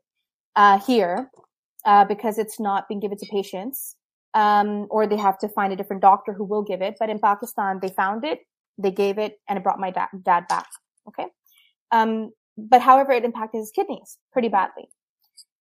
uh, 0.55 0.79
here, 0.79 1.29
uh, 1.85 2.05
because 2.05 2.37
it's 2.37 2.59
not 2.59 2.87
being 2.87 2.99
given 2.99 3.17
to 3.17 3.25
patients 3.31 3.95
um, 4.35 4.85
or 4.91 5.07
they 5.07 5.17
have 5.17 5.39
to 5.39 5.49
find 5.49 5.73
a 5.73 5.75
different 5.75 6.01
doctor 6.01 6.33
who 6.33 6.43
will 6.43 6.61
give 6.61 6.81
it. 6.81 6.97
But 6.99 7.09
in 7.09 7.19
Pakistan, 7.19 7.79
they 7.81 7.89
found 7.89 8.23
it, 8.23 8.41
they 8.77 8.91
gave 8.91 9.17
it, 9.17 9.39
and 9.49 9.57
it 9.57 9.63
brought 9.63 9.79
my 9.79 9.89
da- 9.89 10.07
dad 10.21 10.47
back. 10.47 10.67
Okay. 11.07 11.27
Um, 11.91 12.31
but 12.57 12.81
however, 12.81 13.13
it 13.13 13.23
impacted 13.23 13.59
his 13.59 13.71
kidneys 13.71 14.17
pretty 14.31 14.49
badly. 14.49 14.89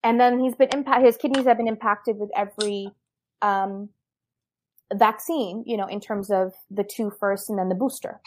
And 0.04 0.20
then 0.20 0.40
he's 0.40 0.56
been 0.56 0.70
impacted, 0.74 1.06
his 1.06 1.18
kidneys 1.18 1.46
have 1.46 1.58
been 1.58 1.68
impacted 1.68 2.18
with 2.18 2.30
every, 2.36 2.90
um, 3.42 3.90
vaccine, 4.94 5.64
you 5.66 5.78
know, 5.78 5.88
in 5.88 6.00
terms 6.00 6.30
of 6.30 6.54
the 6.70 6.84
two 6.84 7.12
first 7.20 7.50
and 7.50 7.58
then 7.58 7.70
the 7.70 7.76
booster. 7.76 8.20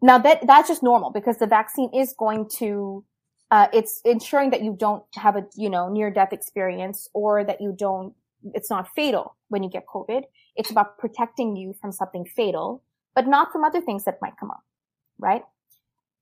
Now 0.00 0.18
that, 0.18 0.46
that's 0.46 0.68
just 0.68 0.82
normal 0.82 1.10
because 1.10 1.38
the 1.38 1.46
vaccine 1.46 1.90
is 1.94 2.14
going 2.18 2.48
to, 2.56 3.04
uh, 3.50 3.68
it's 3.72 4.00
ensuring 4.04 4.50
that 4.50 4.62
you 4.62 4.76
don't 4.78 5.04
have 5.14 5.36
a, 5.36 5.46
you 5.54 5.70
know, 5.70 5.88
near 5.88 6.10
death 6.10 6.32
experience 6.32 7.08
or 7.14 7.44
that 7.44 7.60
you 7.60 7.74
don't 7.78 8.14
it's 8.54 8.70
not 8.70 8.88
fatal 8.94 9.36
when 9.48 9.62
you 9.62 9.70
get 9.70 9.86
COVID. 9.86 10.22
It's 10.56 10.70
about 10.70 10.98
protecting 10.98 11.56
you 11.56 11.74
from 11.80 11.92
something 11.92 12.24
fatal, 12.24 12.82
but 13.14 13.26
not 13.26 13.52
from 13.52 13.64
other 13.64 13.80
things 13.80 14.04
that 14.04 14.18
might 14.20 14.36
come 14.38 14.50
up, 14.50 14.62
right? 15.18 15.42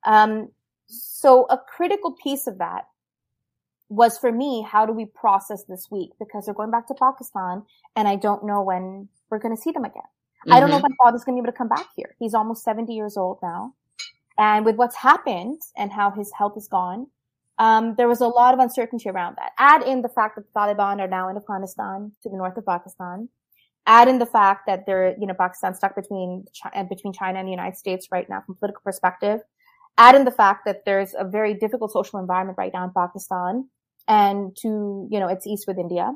Um, 0.04 0.50
so 0.86 1.46
a 1.50 1.58
critical 1.58 2.12
piece 2.12 2.46
of 2.46 2.58
that 2.58 2.86
was 3.88 4.18
for 4.18 4.30
me, 4.30 4.62
how 4.62 4.86
do 4.86 4.92
we 4.92 5.04
process 5.04 5.64
this 5.64 5.90
week? 5.90 6.10
Because 6.18 6.44
they're 6.44 6.54
going 6.54 6.70
back 6.70 6.86
to 6.88 6.94
Pakistan 6.94 7.64
and 7.96 8.06
I 8.06 8.16
don't 8.16 8.44
know 8.44 8.62
when 8.62 9.08
we're 9.30 9.38
going 9.38 9.54
to 9.54 9.60
see 9.60 9.72
them 9.72 9.84
again. 9.84 10.02
Mm-hmm. 10.02 10.52
I 10.52 10.60
don't 10.60 10.70
know 10.70 10.76
if 10.76 10.82
mm-hmm. 10.82 10.92
my 10.98 11.04
father's 11.04 11.24
going 11.24 11.36
to 11.36 11.42
be 11.42 11.44
able 11.44 11.52
to 11.52 11.58
come 11.58 11.68
back 11.68 11.86
here. 11.96 12.14
He's 12.18 12.34
almost 12.34 12.64
70 12.64 12.94
years 12.94 13.16
old 13.16 13.38
now. 13.42 13.74
And 14.38 14.64
with 14.64 14.76
what's 14.76 14.96
happened 14.96 15.60
and 15.76 15.92
how 15.92 16.10
his 16.10 16.32
health 16.32 16.56
is 16.56 16.66
gone, 16.66 17.08
um, 17.60 17.94
there 17.98 18.08
was 18.08 18.22
a 18.22 18.26
lot 18.26 18.54
of 18.54 18.58
uncertainty 18.58 19.10
around 19.10 19.36
that. 19.36 19.52
Add 19.58 19.82
in 19.82 20.00
the 20.00 20.08
fact 20.08 20.36
that 20.36 20.46
the 20.46 20.58
Taliban 20.58 20.98
are 20.98 21.06
now 21.06 21.28
in 21.28 21.36
Afghanistan 21.36 22.10
to 22.22 22.30
the 22.30 22.36
north 22.36 22.56
of 22.56 22.64
Pakistan. 22.64 23.28
Add 23.86 24.08
in 24.08 24.18
the 24.18 24.24
fact 24.26 24.62
that 24.66 24.86
they're, 24.86 25.14
you 25.20 25.26
know, 25.26 25.34
Pakistan 25.34 25.74
stuck 25.74 25.94
between 25.94 26.46
uh, 26.74 26.84
between 26.84 27.12
China 27.12 27.38
and 27.38 27.46
the 27.46 27.50
United 27.50 27.76
States 27.76 28.08
right 28.10 28.28
now 28.30 28.42
from 28.46 28.54
political 28.54 28.80
perspective. 28.82 29.40
Add 29.98 30.14
in 30.14 30.24
the 30.24 30.30
fact 30.30 30.64
that 30.64 30.86
there's 30.86 31.14
a 31.18 31.24
very 31.24 31.52
difficult 31.52 31.92
social 31.92 32.18
environment 32.18 32.56
right 32.56 32.72
now 32.72 32.84
in 32.84 32.92
Pakistan 32.96 33.68
and 34.08 34.56
to, 34.62 35.06
you 35.10 35.20
know, 35.20 35.28
it's 35.28 35.46
east 35.46 35.66
with 35.68 35.78
India. 35.78 36.12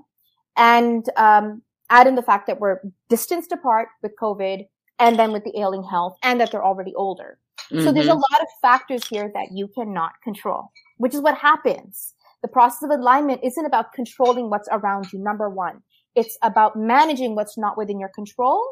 And, 0.56 1.04
um, 1.18 1.62
add 1.90 2.06
in 2.06 2.14
the 2.14 2.22
fact 2.22 2.46
that 2.46 2.58
we're 2.58 2.80
distanced 3.10 3.52
apart 3.52 3.88
with 4.02 4.12
COVID 4.18 4.66
and 4.98 5.18
then 5.18 5.32
with 5.32 5.44
the 5.44 5.58
ailing 5.60 5.84
health 5.84 6.16
and 6.22 6.40
that 6.40 6.50
they're 6.50 6.64
already 6.64 6.94
older. 6.94 7.38
Mm-hmm. 7.70 7.84
So 7.84 7.92
there's 7.92 8.06
a 8.06 8.10
mm-hmm. 8.10 8.18
lot 8.18 8.42
of 8.42 8.48
factors 8.60 9.06
here 9.08 9.30
that 9.34 9.48
you 9.52 9.68
cannot 9.68 10.12
control 10.22 10.70
which 10.98 11.14
is 11.14 11.20
what 11.20 11.36
happens. 11.38 12.14
The 12.42 12.48
process 12.48 12.82
of 12.82 12.90
alignment 12.90 13.40
isn't 13.42 13.64
about 13.64 13.92
controlling 13.92 14.50
what's 14.50 14.68
around 14.70 15.12
you. 15.12 15.18
Number 15.18 15.48
one, 15.48 15.82
It's 16.14 16.38
about 16.42 16.76
managing 16.76 17.34
what's 17.34 17.58
not 17.58 17.76
within 17.76 17.98
your 17.98 18.10
control 18.10 18.62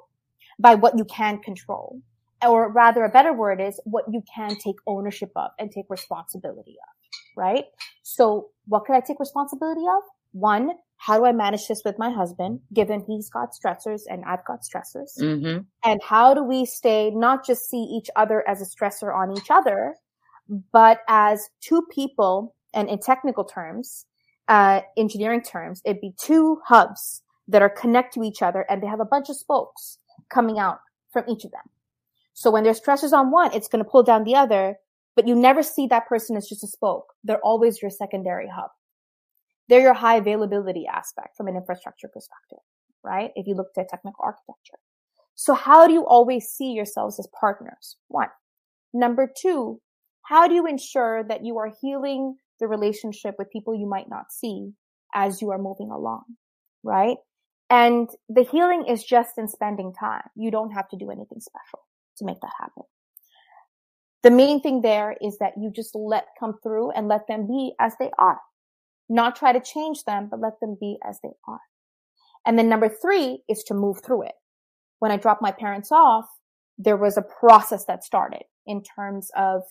by 0.61 0.77
what 0.77 0.97
you 0.97 1.05
can 1.05 1.39
control. 1.41 2.01
Or 2.47 2.71
rather, 2.71 3.05
a 3.05 3.09
better 3.09 3.33
word 3.33 3.61
is 3.61 3.81
what 3.85 4.05
you 4.09 4.23
can 4.33 4.57
take 4.57 4.77
ownership 4.87 5.31
of 5.35 5.51
and 5.59 5.71
take 5.71 5.87
responsibility 5.89 6.73
of, 6.73 6.95
right? 7.37 7.65
So 8.03 8.51
what 8.67 8.85
can 8.85 8.95
I 8.95 9.01
take 9.01 9.19
responsibility 9.19 9.81
of? 9.81 10.03
One, 10.33 10.71
how 11.05 11.19
do 11.19 11.25
I 11.25 11.33
manage 11.33 11.67
this 11.67 11.83
with 11.85 11.99
my 11.99 12.11
husband, 12.12 12.61
given 12.73 13.05
he's 13.05 13.29
got 13.29 13.49
stressors 13.53 14.03
and 14.09 14.25
I've 14.25 14.45
got 14.45 14.61
stressors? 14.61 15.19
Mm-hmm. 15.21 15.62
And 15.85 16.01
how 16.01 16.33
do 16.33 16.45
we 16.45 16.65
stay, 16.65 17.11
not 17.11 17.45
just 17.45 17.69
see 17.69 17.83
each 17.83 18.09
other 18.15 18.49
as 18.49 18.62
a 18.62 18.65
stressor 18.65 19.12
on 19.12 19.37
each 19.37 19.51
other, 19.51 19.97
but 20.73 21.01
as 21.09 21.49
two 21.61 21.83
people, 21.91 22.55
and 22.73 22.88
in 22.88 23.01
technical 23.01 23.43
terms, 23.43 24.07
uh, 24.47 24.83
engineering 24.97 25.43
terms, 25.43 25.83
it'd 25.85 26.01
be 26.01 26.15
two 26.21 26.61
hubs 26.67 27.23
that 27.49 27.62
are 27.62 27.69
connect 27.69 28.15
to 28.15 28.23
each 28.23 28.41
other 28.41 28.65
and 28.71 28.81
they 28.81 28.87
have 28.87 29.01
a 29.01 29.05
bunch 29.05 29.29
of 29.29 29.35
spokes 29.35 29.99
coming 30.31 30.61
out 30.61 30.79
from 31.12 31.25
each 31.29 31.45
of 31.45 31.51
them. 31.51 31.69
So 32.33 32.49
when 32.49 32.62
there's 32.62 32.81
stressors 32.81 33.12
on 33.12 33.33
one, 33.33 33.53
it's 33.53 33.67
going 33.67 33.85
to 33.85 33.91
pull 33.91 34.05
down 34.05 34.23
the 34.23 34.37
other, 34.37 34.77
but 35.17 35.27
you 35.27 35.35
never 35.35 35.65
see 35.65 35.88
that 35.88 36.07
person 36.07 36.37
as 36.37 36.49
just 36.49 36.62
a 36.62 36.69
spoke. 36.69 37.12
They're 37.25 37.41
always 37.41 37.83
your 37.83 37.91
secondary 37.91 38.47
hub. 38.47 38.71
They're 39.68 39.81
your 39.81 39.94
high 39.94 40.16
availability 40.16 40.87
aspect 40.87 41.37
from 41.37 41.48
an 41.48 41.57
infrastructure 41.57 42.09
perspective, 42.09 42.59
right? 43.03 43.31
If 43.37 43.46
you 43.46 43.55
look 43.55 43.68
at 43.77 43.88
technical 43.88 44.25
architecture. 44.25 44.79
So 45.35 45.55
how 45.55 45.87
do 45.87 45.92
you 45.92 46.07
always 46.07 46.46
see 46.46 46.72
yourselves 46.72 47.18
as 47.18 47.27
partners? 47.38 47.96
One. 48.09 48.29
Number 48.92 49.33
two, 49.35 49.81
how 50.22 50.46
do 50.46 50.55
you 50.55 50.66
ensure 50.66 51.25
that 51.25 51.44
you 51.44 51.59
are 51.59 51.72
healing 51.81 52.37
the 52.61 52.66
relationship 52.66 53.35
with 53.38 53.51
people 53.51 53.75
you 53.75 53.88
might 53.88 54.09
not 54.09 54.33
see 54.33 54.72
as 55.14 55.42
you 55.42 55.51
are 55.51 55.59
moving 55.59 55.90
along, 55.90 56.25
right? 56.83 57.16
And 57.70 58.09
the 58.29 58.44
healing 58.44 58.87
is 58.87 59.03
just 59.03 59.38
in 59.38 59.48
spending 59.48 59.94
time. 59.94 60.22
You 60.37 60.51
don't 60.51 60.72
have 60.72 60.88
to 60.90 60.96
do 60.96 61.11
anything 61.11 61.40
special 61.40 61.81
to 62.18 62.25
make 62.25 62.40
that 62.40 62.53
happen. 62.59 62.85
The 64.22 64.31
main 64.31 64.61
thing 64.61 64.83
there 64.83 65.16
is 65.20 65.38
that 65.38 65.55
you 65.59 65.72
just 65.75 65.94
let 65.94 66.27
come 66.38 66.59
through 66.62 66.92
and 66.92 67.09
let 67.09 67.27
them 67.27 67.46
be 67.46 67.72
as 67.81 67.94
they 67.98 68.11
are. 68.18 68.38
Not 69.09 69.37
try 69.37 69.53
to 69.53 69.61
change 69.61 70.05
them, 70.05 70.29
but 70.31 70.41
let 70.41 70.61
them 70.61 70.77
be 70.81 70.99
as 71.07 71.19
they 71.23 71.31
are. 71.47 71.61
And 72.47 72.59
then 72.59 72.69
number 72.69 72.88
three 72.88 73.43
is 73.49 73.62
to 73.65 73.75
move 73.75 74.03
through 74.05 74.23
it. 74.23 74.35
When 74.99 75.12
I 75.12 75.17
dropped 75.17 75.43
my 75.43 75.53
parents 75.53 75.91
off, 75.93 76.27
there 76.79 76.97
was 76.97 77.17
a 77.17 77.23
process 77.23 77.85
that 77.87 78.05
started 78.05 78.43
in 78.67 78.83
terms 78.83 79.31
of 79.37 79.62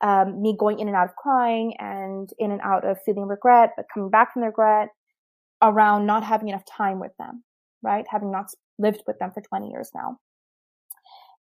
um, 0.00 0.40
me 0.40 0.56
going 0.58 0.78
in 0.80 0.88
and 0.88 0.96
out 0.96 1.08
of 1.08 1.16
crying 1.16 1.74
and 1.78 2.30
in 2.38 2.50
and 2.50 2.60
out 2.62 2.86
of 2.86 2.98
feeling 3.04 3.26
regret, 3.26 3.70
but 3.76 3.86
coming 3.92 4.10
back 4.10 4.32
from 4.32 4.42
the 4.42 4.46
regret 4.46 4.88
around 5.62 6.06
not 6.06 6.24
having 6.24 6.48
enough 6.48 6.64
time 6.64 7.00
with 7.00 7.12
them, 7.18 7.44
right? 7.82 8.06
Having 8.10 8.32
not 8.32 8.46
lived 8.78 9.02
with 9.06 9.18
them 9.18 9.30
for 9.32 9.42
20 9.42 9.68
years 9.68 9.90
now. 9.94 10.16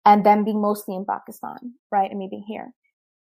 And 0.06 0.26
them 0.26 0.44
being 0.44 0.62
mostly 0.62 0.96
in 0.96 1.06
Pakistan, 1.06 1.76
right? 1.92 2.10
And 2.10 2.18
me 2.18 2.28
being 2.30 2.46
here. 2.48 2.72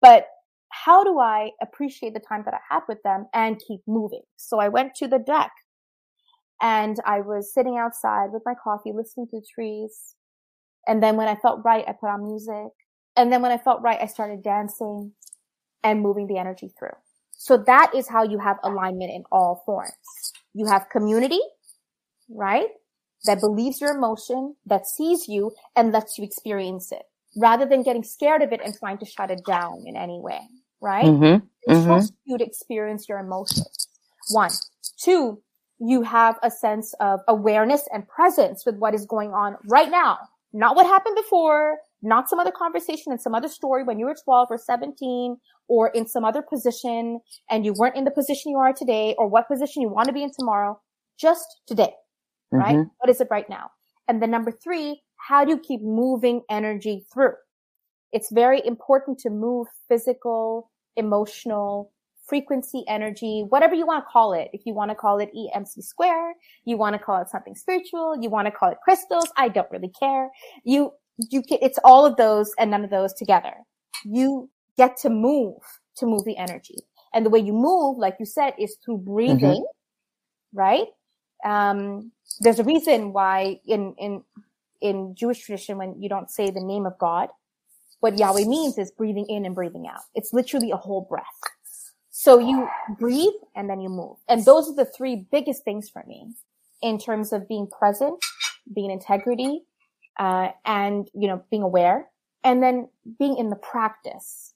But 0.00 0.26
how 0.70 1.04
do 1.04 1.18
I 1.18 1.50
appreciate 1.62 2.14
the 2.14 2.20
time 2.20 2.42
that 2.44 2.54
I 2.54 2.60
had 2.70 2.82
with 2.88 3.02
them 3.02 3.26
and 3.34 3.60
keep 3.66 3.80
moving? 3.86 4.22
So 4.36 4.58
I 4.58 4.68
went 4.68 4.94
to 4.96 5.08
the 5.08 5.18
deck 5.18 5.50
and 6.60 6.96
I 7.04 7.20
was 7.20 7.52
sitting 7.52 7.76
outside 7.78 8.30
with 8.32 8.42
my 8.46 8.54
coffee, 8.62 8.92
listening 8.94 9.28
to 9.30 9.40
trees. 9.54 10.14
And 10.86 11.02
then 11.02 11.16
when 11.16 11.28
I 11.28 11.36
felt 11.36 11.60
right, 11.64 11.84
I 11.86 11.92
put 11.92 12.08
on 12.08 12.22
music. 12.24 12.72
And 13.16 13.32
then 13.32 13.42
when 13.42 13.52
I 13.52 13.58
felt 13.58 13.82
right, 13.82 13.98
I 14.00 14.06
started 14.06 14.42
dancing 14.42 15.12
and 15.82 16.00
moving 16.02 16.26
the 16.26 16.38
energy 16.38 16.70
through. 16.78 16.96
So 17.32 17.56
that 17.66 17.92
is 17.94 18.08
how 18.08 18.24
you 18.24 18.38
have 18.38 18.56
alignment 18.62 19.10
in 19.10 19.24
all 19.30 19.62
forms. 19.66 19.92
You 20.54 20.66
have 20.66 20.88
community, 20.90 21.40
right? 22.30 22.68
That 23.24 23.40
believes 23.40 23.80
your 23.80 23.96
emotion, 23.96 24.56
that 24.66 24.86
sees 24.86 25.28
you 25.28 25.52
and 25.74 25.92
lets 25.92 26.18
you 26.18 26.24
experience 26.24 26.92
it 26.92 27.02
rather 27.36 27.66
than 27.66 27.82
getting 27.82 28.02
scared 28.02 28.42
of 28.42 28.52
it 28.52 28.60
and 28.64 28.76
trying 28.76 28.98
to 28.98 29.06
shut 29.06 29.30
it 29.30 29.44
down 29.46 29.84
in 29.86 29.96
any 29.96 30.18
way, 30.20 30.40
right? 30.80 31.04
Mm-hmm. 31.04 31.72
Mm-hmm. 31.72 32.06
you 32.24 32.38
to 32.38 32.44
experience 32.44 33.08
your 33.08 33.18
emotions. 33.18 33.88
One. 34.30 34.50
Two, 34.98 35.42
you 35.78 36.02
have 36.02 36.38
a 36.42 36.50
sense 36.50 36.94
of 37.00 37.20
awareness 37.28 37.86
and 37.92 38.08
presence 38.08 38.64
with 38.64 38.76
what 38.76 38.94
is 38.94 39.04
going 39.04 39.32
on 39.32 39.56
right 39.68 39.90
now. 39.90 40.18
Not 40.52 40.74
what 40.74 40.86
happened 40.86 41.16
before, 41.16 41.76
not 42.02 42.30
some 42.30 42.38
other 42.38 42.52
conversation 42.52 43.12
and 43.12 43.20
some 43.20 43.34
other 43.34 43.48
story 43.48 43.84
when 43.84 43.98
you 43.98 44.06
were 44.06 44.16
12 44.24 44.48
or 44.50 44.58
17 44.58 45.36
or 45.68 45.88
in 45.88 46.06
some 46.06 46.24
other 46.24 46.40
position 46.40 47.20
and 47.50 47.64
you 47.64 47.74
weren't 47.74 47.96
in 47.96 48.04
the 48.04 48.10
position 48.10 48.52
you 48.52 48.58
are 48.58 48.72
today 48.72 49.14
or 49.18 49.26
what 49.26 49.48
position 49.48 49.82
you 49.82 49.88
want 49.88 50.06
to 50.06 50.14
be 50.14 50.22
in 50.22 50.30
tomorrow, 50.38 50.80
just 51.18 51.60
today, 51.66 51.92
mm-hmm. 52.54 52.58
right? 52.58 52.86
What 52.98 53.10
is 53.10 53.20
it 53.20 53.28
right 53.30 53.48
now? 53.50 53.70
And 54.08 54.22
then 54.22 54.30
number 54.30 54.52
three, 54.52 55.02
how 55.16 55.44
do 55.44 55.52
you 55.52 55.58
keep 55.58 55.82
moving 55.82 56.42
energy 56.50 57.06
through? 57.12 57.34
It's 58.12 58.30
very 58.30 58.64
important 58.64 59.18
to 59.20 59.30
move 59.30 59.66
physical, 59.88 60.70
emotional, 60.96 61.92
frequency, 62.26 62.84
energy, 62.88 63.44
whatever 63.48 63.74
you 63.74 63.86
want 63.86 64.04
to 64.04 64.10
call 64.10 64.32
it. 64.32 64.48
If 64.52 64.62
you 64.66 64.74
want 64.74 64.90
to 64.90 64.94
call 64.94 65.18
it 65.18 65.30
EMC 65.34 65.82
square, 65.82 66.34
you 66.64 66.76
want 66.76 66.94
to 66.94 66.98
call 66.98 67.20
it 67.22 67.28
something 67.28 67.54
spiritual, 67.54 68.16
you 68.20 68.30
want 68.30 68.46
to 68.46 68.50
call 68.50 68.70
it 68.70 68.78
crystals, 68.82 69.28
I 69.36 69.48
don't 69.48 69.70
really 69.70 69.92
care. 69.98 70.30
You, 70.64 70.92
you 71.30 71.42
can, 71.42 71.58
it's 71.62 71.78
all 71.84 72.04
of 72.04 72.16
those 72.16 72.52
and 72.58 72.70
none 72.70 72.84
of 72.84 72.90
those 72.90 73.12
together. 73.14 73.54
You 74.04 74.50
get 74.76 74.96
to 74.98 75.10
move 75.10 75.58
to 75.96 76.06
move 76.06 76.24
the 76.24 76.36
energy. 76.36 76.76
And 77.14 77.24
the 77.24 77.30
way 77.30 77.38
you 77.38 77.52
move, 77.52 77.98
like 77.98 78.16
you 78.18 78.26
said, 78.26 78.54
is 78.58 78.76
through 78.84 78.98
breathing, 78.98 79.64
mm-hmm. 79.64 80.58
right? 80.58 80.86
Um, 81.44 82.12
there's 82.40 82.58
a 82.58 82.64
reason 82.64 83.12
why 83.12 83.60
in, 83.66 83.94
in, 83.98 84.22
in 84.80 85.14
Jewish 85.14 85.44
tradition, 85.44 85.78
when 85.78 86.00
you 86.00 86.08
don't 86.08 86.30
say 86.30 86.50
the 86.50 86.60
name 86.60 86.86
of 86.86 86.98
God, 86.98 87.28
what 88.00 88.18
Yahweh 88.18 88.44
means 88.44 88.78
is 88.78 88.90
breathing 88.90 89.26
in 89.28 89.46
and 89.46 89.54
breathing 89.54 89.86
out. 89.86 90.00
It's 90.14 90.32
literally 90.32 90.70
a 90.70 90.76
whole 90.76 91.06
breath. 91.08 91.24
So 92.10 92.38
you 92.38 92.68
breathe 92.98 93.34
and 93.54 93.68
then 93.68 93.80
you 93.80 93.88
move. 93.88 94.16
And 94.28 94.44
those 94.44 94.68
are 94.68 94.74
the 94.74 94.84
three 94.86 95.26
biggest 95.30 95.64
things 95.64 95.88
for 95.88 96.04
me 96.06 96.32
in 96.82 96.98
terms 96.98 97.32
of 97.32 97.48
being 97.48 97.66
present, 97.66 98.22
being 98.74 98.90
integrity, 98.90 99.62
uh, 100.18 100.48
and, 100.64 101.08
you 101.14 101.28
know, 101.28 101.42
being 101.50 101.62
aware 101.62 102.08
and 102.42 102.62
then 102.62 102.88
being 103.18 103.36
in 103.36 103.50
the 103.50 103.56
practice 103.56 104.54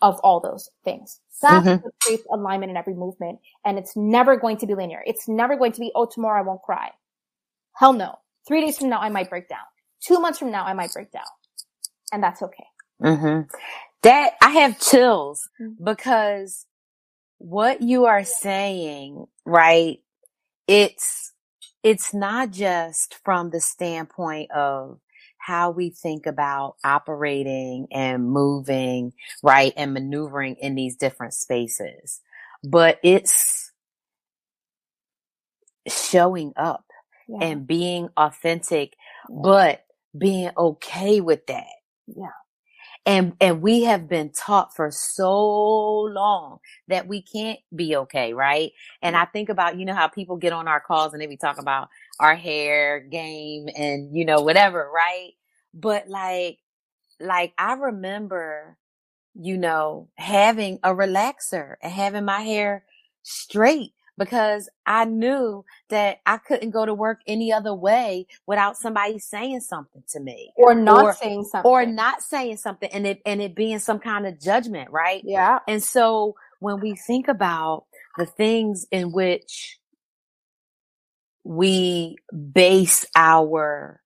of 0.00 0.18
all 0.20 0.40
those 0.40 0.70
things. 0.84 1.20
That's 1.40 1.66
mm-hmm. 1.66 1.82
what 1.82 1.94
creates 2.00 2.22
alignment 2.30 2.70
in 2.70 2.76
every 2.76 2.94
movement. 2.94 3.40
And 3.64 3.78
it's 3.78 3.96
never 3.96 4.36
going 4.36 4.56
to 4.58 4.66
be 4.66 4.74
linear. 4.74 5.02
It's 5.06 5.28
never 5.28 5.56
going 5.56 5.72
to 5.72 5.80
be, 5.80 5.90
oh, 5.94 6.06
tomorrow 6.06 6.40
I 6.40 6.46
won't 6.46 6.62
cry. 6.62 6.90
Hell 7.74 7.92
no. 7.92 8.18
Three 8.46 8.60
days 8.60 8.78
from 8.78 8.88
now, 8.88 9.00
I 9.00 9.08
might 9.08 9.30
break 9.30 9.48
down. 9.48 9.60
Two 10.04 10.20
months 10.20 10.38
from 10.38 10.50
now, 10.50 10.64
I 10.64 10.74
might 10.74 10.92
break 10.92 11.10
down. 11.12 11.22
And 12.12 12.22
that's 12.22 12.42
okay. 12.42 12.66
Mm-hmm. 13.02 13.48
That 14.02 14.32
I 14.42 14.50
have 14.50 14.80
chills 14.80 15.48
mm-hmm. 15.60 15.84
because 15.84 16.66
what 17.38 17.82
you 17.82 18.06
are 18.06 18.24
saying, 18.24 19.26
right? 19.44 19.98
It's, 20.66 21.32
it's 21.82 22.12
not 22.12 22.50
just 22.50 23.18
from 23.24 23.50
the 23.50 23.60
standpoint 23.60 24.50
of 24.50 24.98
how 25.38 25.70
we 25.70 25.90
think 25.90 26.26
about 26.26 26.76
operating 26.84 27.88
and 27.90 28.24
moving, 28.30 29.12
right? 29.42 29.72
And 29.76 29.92
maneuvering 29.92 30.56
in 30.60 30.76
these 30.76 30.94
different 30.96 31.34
spaces, 31.34 32.20
but 32.62 33.00
it's 33.02 33.72
showing 35.88 36.52
up 36.56 36.84
yeah. 37.28 37.38
and 37.40 37.66
being 37.66 38.08
authentic, 38.16 38.94
yeah. 39.28 39.40
but 39.42 39.84
being 40.16 40.50
okay 40.56 41.20
with 41.20 41.46
that. 41.46 41.66
Yeah. 42.06 42.26
And, 43.04 43.34
and 43.40 43.62
we 43.62 43.82
have 43.82 44.08
been 44.08 44.30
taught 44.30 44.76
for 44.76 44.92
so 44.92 46.02
long 46.02 46.58
that 46.86 47.08
we 47.08 47.22
can't 47.22 47.58
be 47.74 47.96
okay. 47.96 48.32
Right. 48.32 48.72
And 49.00 49.16
I 49.16 49.24
think 49.24 49.48
about, 49.48 49.76
you 49.76 49.84
know, 49.84 49.94
how 49.94 50.06
people 50.06 50.36
get 50.36 50.52
on 50.52 50.68
our 50.68 50.80
calls 50.80 51.12
and 51.12 51.20
they 51.20 51.26
be 51.26 51.36
talking 51.36 51.62
about 51.62 51.88
our 52.20 52.36
hair 52.36 53.00
game 53.00 53.68
and, 53.76 54.16
you 54.16 54.24
know, 54.24 54.42
whatever. 54.42 54.88
Right. 54.94 55.32
But 55.74 56.08
like, 56.08 56.58
like 57.18 57.54
I 57.58 57.72
remember, 57.74 58.76
you 59.34 59.56
know, 59.56 60.08
having 60.16 60.78
a 60.84 60.90
relaxer 60.90 61.74
and 61.82 61.92
having 61.92 62.24
my 62.24 62.42
hair 62.42 62.84
straight 63.22 63.94
because 64.18 64.68
I 64.86 65.04
knew 65.04 65.64
that 65.88 66.18
I 66.26 66.36
couldn't 66.38 66.70
go 66.70 66.84
to 66.84 66.94
work 66.94 67.20
any 67.26 67.52
other 67.52 67.74
way 67.74 68.26
without 68.46 68.76
somebody 68.76 69.18
saying 69.18 69.60
something 69.60 70.02
to 70.10 70.20
me 70.20 70.52
or 70.56 70.74
not 70.74 71.04
or, 71.04 71.12
saying 71.14 71.44
something 71.44 71.70
or 71.70 71.86
not 71.86 72.22
saying 72.22 72.58
something 72.58 72.90
and 72.92 73.06
it, 73.06 73.22
and 73.24 73.40
it 73.40 73.54
being 73.54 73.78
some 73.78 73.98
kind 73.98 74.26
of 74.26 74.40
judgment, 74.40 74.90
right? 74.90 75.22
Yeah. 75.24 75.60
And 75.66 75.82
so 75.82 76.34
when 76.60 76.80
we 76.80 76.94
think 76.94 77.28
about 77.28 77.86
the 78.18 78.26
things 78.26 78.86
in 78.90 79.12
which 79.12 79.78
we 81.44 82.16
base 82.52 83.04
our 83.16 84.00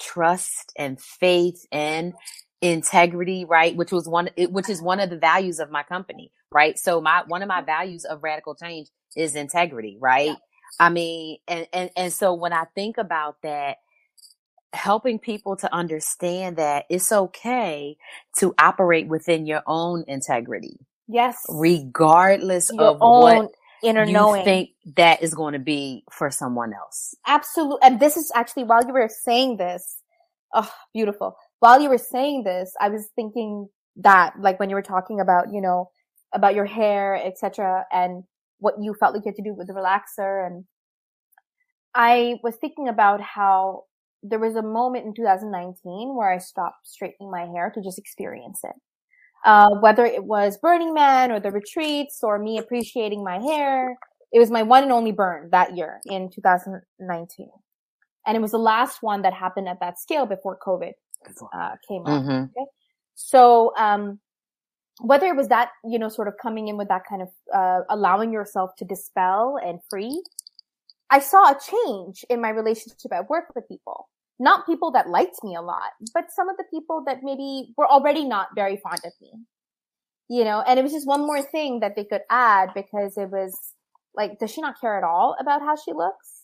trust 0.00 0.72
and 0.76 1.00
faith 1.00 1.66
and 1.72 2.12
integrity, 2.60 3.44
right? 3.44 3.74
Which 3.76 3.92
was 3.92 4.08
one, 4.08 4.30
which 4.36 4.68
is 4.68 4.82
one 4.82 5.00
of 5.00 5.10
the 5.10 5.18
values 5.18 5.60
of 5.60 5.70
my 5.70 5.82
company, 5.82 6.32
right? 6.52 6.78
So 6.78 7.00
my, 7.00 7.22
one 7.26 7.42
of 7.42 7.48
my 7.48 7.62
values 7.62 8.04
of 8.04 8.22
radical 8.22 8.54
change 8.54 8.88
is 9.16 9.34
integrity, 9.34 9.96
right? 10.00 10.36
I 10.78 10.90
mean, 10.90 11.38
and, 11.48 11.66
and, 11.72 11.90
and 11.96 12.12
so 12.12 12.34
when 12.34 12.52
I 12.52 12.64
think 12.74 12.98
about 12.98 13.36
that, 13.42 13.78
helping 14.74 15.18
people 15.18 15.56
to 15.56 15.74
understand 15.74 16.56
that 16.56 16.84
it's 16.90 17.10
okay 17.10 17.96
to 18.38 18.54
operate 18.58 19.08
within 19.08 19.46
your 19.46 19.62
own 19.66 20.04
integrity. 20.06 20.78
Yes. 21.08 21.38
Regardless 21.48 22.70
your 22.72 22.82
of 22.82 22.98
what 23.00 23.50
inner 23.82 24.04
you 24.04 24.12
knowing. 24.12 24.44
think 24.44 24.70
that 24.96 25.22
is 25.22 25.34
going 25.34 25.54
to 25.54 25.58
be 25.58 26.04
for 26.12 26.30
someone 26.30 26.72
else. 26.74 27.14
Absolutely. 27.26 27.78
And 27.82 28.00
this 28.00 28.16
is 28.16 28.30
actually 28.34 28.64
while 28.64 28.86
you 28.86 28.92
were 28.92 29.08
saying 29.08 29.56
this, 29.56 29.98
oh, 30.54 30.70
beautiful. 30.92 31.36
While 31.60 31.80
you 31.80 31.88
were 31.88 31.98
saying 31.98 32.44
this, 32.44 32.72
I 32.80 32.88
was 32.88 33.08
thinking 33.16 33.68
that, 33.96 34.34
like 34.38 34.60
when 34.60 34.70
you 34.70 34.76
were 34.76 34.82
talking 34.82 35.20
about, 35.20 35.52
you 35.52 35.60
know, 35.60 35.90
about 36.32 36.54
your 36.54 36.66
hair, 36.66 37.16
etc., 37.24 37.86
and 37.90 38.24
what 38.58 38.74
you 38.80 38.94
felt 38.94 39.14
like 39.14 39.24
you 39.24 39.30
had 39.30 39.36
to 39.36 39.42
do 39.42 39.54
with 39.54 39.68
the 39.68 39.72
relaxer, 39.72 40.46
and 40.46 40.64
I 41.94 42.36
was 42.42 42.56
thinking 42.56 42.88
about 42.88 43.20
how 43.20 43.84
there 44.22 44.38
was 44.38 44.56
a 44.56 44.62
moment 44.62 45.06
in 45.06 45.14
2019 45.14 46.14
where 46.16 46.32
I 46.32 46.38
stopped 46.38 46.88
straightening 46.88 47.30
my 47.30 47.46
hair 47.46 47.70
to 47.74 47.82
just 47.82 47.98
experience 47.98 48.60
it. 48.64 48.74
Uh, 49.44 49.70
whether 49.80 50.04
it 50.04 50.24
was 50.24 50.58
Burning 50.58 50.92
Man 50.92 51.30
or 51.30 51.38
the 51.38 51.52
retreats 51.52 52.20
or 52.22 52.38
me 52.38 52.58
appreciating 52.58 53.22
my 53.22 53.38
hair, 53.38 53.96
it 54.32 54.38
was 54.38 54.50
my 54.50 54.62
one 54.62 54.82
and 54.82 54.92
only 54.92 55.12
burn 55.12 55.48
that 55.52 55.76
year 55.76 56.00
in 56.06 56.28
2019. 56.30 57.48
And 58.26 58.36
it 58.36 58.40
was 58.40 58.50
the 58.50 58.58
last 58.58 58.98
one 59.00 59.22
that 59.22 59.32
happened 59.32 59.68
at 59.68 59.80
that 59.80 59.98
scale 59.98 60.26
before 60.26 60.58
COVID 60.58 60.92
uh, 61.54 61.70
came 61.88 62.02
up. 62.02 62.22
Mm-hmm. 62.22 62.44
Okay? 62.44 62.66
So, 63.14 63.72
um, 63.76 64.18
whether 65.00 65.26
it 65.26 65.36
was 65.36 65.48
that, 65.48 65.70
you 65.84 65.98
know, 65.98 66.08
sort 66.08 66.28
of 66.28 66.34
coming 66.40 66.68
in 66.68 66.76
with 66.76 66.88
that 66.88 67.02
kind 67.08 67.22
of, 67.22 67.28
uh, 67.54 67.80
allowing 67.88 68.32
yourself 68.32 68.70
to 68.78 68.84
dispel 68.84 69.58
and 69.64 69.80
free, 69.88 70.22
I 71.10 71.20
saw 71.20 71.50
a 71.50 71.58
change 71.58 72.24
in 72.28 72.40
my 72.40 72.50
relationship 72.50 73.12
at 73.12 73.30
work 73.30 73.46
with 73.54 73.68
people. 73.68 74.08
Not 74.40 74.66
people 74.66 74.92
that 74.92 75.08
liked 75.08 75.42
me 75.42 75.56
a 75.56 75.62
lot, 75.62 75.92
but 76.14 76.30
some 76.30 76.48
of 76.48 76.56
the 76.56 76.64
people 76.70 77.02
that 77.06 77.18
maybe 77.22 77.72
were 77.76 77.88
already 77.88 78.24
not 78.24 78.48
very 78.54 78.76
fond 78.76 79.00
of 79.04 79.12
me. 79.20 79.32
You 80.28 80.44
know, 80.44 80.62
and 80.66 80.78
it 80.78 80.82
was 80.82 80.92
just 80.92 81.06
one 81.06 81.22
more 81.22 81.42
thing 81.42 81.80
that 81.80 81.96
they 81.96 82.04
could 82.04 82.20
add 82.30 82.70
because 82.74 83.16
it 83.16 83.30
was 83.30 83.74
like, 84.14 84.38
does 84.38 84.50
she 84.52 84.60
not 84.60 84.80
care 84.80 84.98
at 84.98 85.04
all 85.04 85.34
about 85.40 85.62
how 85.62 85.74
she 85.76 85.92
looks? 85.92 86.42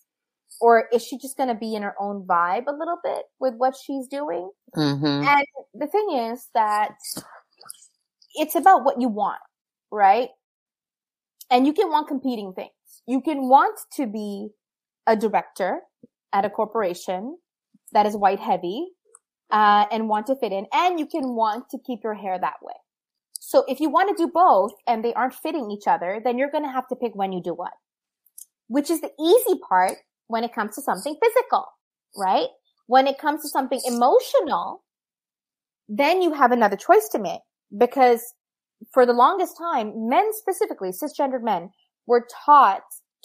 Or 0.61 0.89
is 0.93 1.05
she 1.05 1.19
just 1.19 1.37
going 1.37 1.49
to 1.49 1.55
be 1.55 1.75
in 1.75 1.83
her 1.83 1.95
own 2.01 2.25
vibe 2.27 2.67
a 2.67 2.73
little 2.73 2.99
bit 3.03 3.25
with 3.41 3.55
what 3.57 3.75
she's 3.77 4.07
doing? 4.07 4.51
Mm-hmm. 4.77 5.05
And 5.05 5.47
the 5.75 5.87
thing 5.87 6.31
is 6.33 6.49
that 6.55 6.95
it's 8.35 8.55
about 8.55 8.85
what 8.85 9.01
you 9.01 9.09
want, 9.09 9.41
right? 9.91 10.29
And 11.51 11.67
you 11.67 11.73
can 11.73 11.91
want 11.91 12.09
competing 12.09 12.53
things 12.53 12.71
you 13.07 13.21
can 13.21 13.49
want 13.49 13.79
to 13.97 14.07
be 14.07 14.51
a 15.07 15.17
director 15.17 15.81
at 16.33 16.45
a 16.45 16.51
corporation 16.51 17.39
that 17.93 18.07
is 18.07 18.17
white 18.17 18.41
heavy 18.41 18.89
uh, 19.51 19.85
and 19.93 20.09
want 20.09 20.27
to 20.27 20.37
fit 20.37 20.53
in, 20.53 20.67
and 20.73 20.99
you 20.99 21.07
can 21.07 21.35
want 21.35 21.69
to 21.71 21.79
keep 21.87 22.01
your 22.03 22.15
hair 22.15 22.39
that 22.39 22.57
way. 22.63 22.75
So 23.39 23.65
if 23.69 23.79
you 23.79 23.91
want 23.91 24.17
to 24.17 24.25
do 24.25 24.31
both 24.33 24.73
and 24.87 25.05
they 25.05 25.13
aren't 25.13 25.35
fitting 25.35 25.71
each 25.71 25.87
other, 25.87 26.21
then 26.25 26.39
you're 26.39 26.51
going 26.51 26.65
to 26.65 26.71
have 26.71 26.89
to 26.89 26.97
pick 26.97 27.15
when 27.15 27.33
you 27.33 27.43
do 27.43 27.53
what, 27.53 27.73
which 28.69 28.91
is 28.91 29.01
the 29.01 29.11
easy 29.21 29.61
part 29.69 29.99
when 30.29 30.45
it 30.45 30.55
comes 30.55 30.75
to 30.77 30.83
something 30.83 31.15
physical, 31.23 31.67
right? 32.17 32.49
When 32.87 33.07
it 33.07 33.19
comes 33.19 33.43
to 33.43 33.49
something 33.49 33.81
emotional, 33.85 34.83
then 35.89 36.23
you 36.23 36.33
have 36.33 36.53
another 36.53 36.77
choice 36.77 37.09
to 37.13 37.19
make 37.19 37.41
because 37.77 38.35
for 38.93 39.07
the 39.07 39.13
longest 39.13 39.57
time, 39.57 40.09
men 40.09 40.31
specifically, 40.33 40.91
cisgendered 40.91 41.43
men 41.43 41.71
were 42.07 42.27
taught 42.45 42.83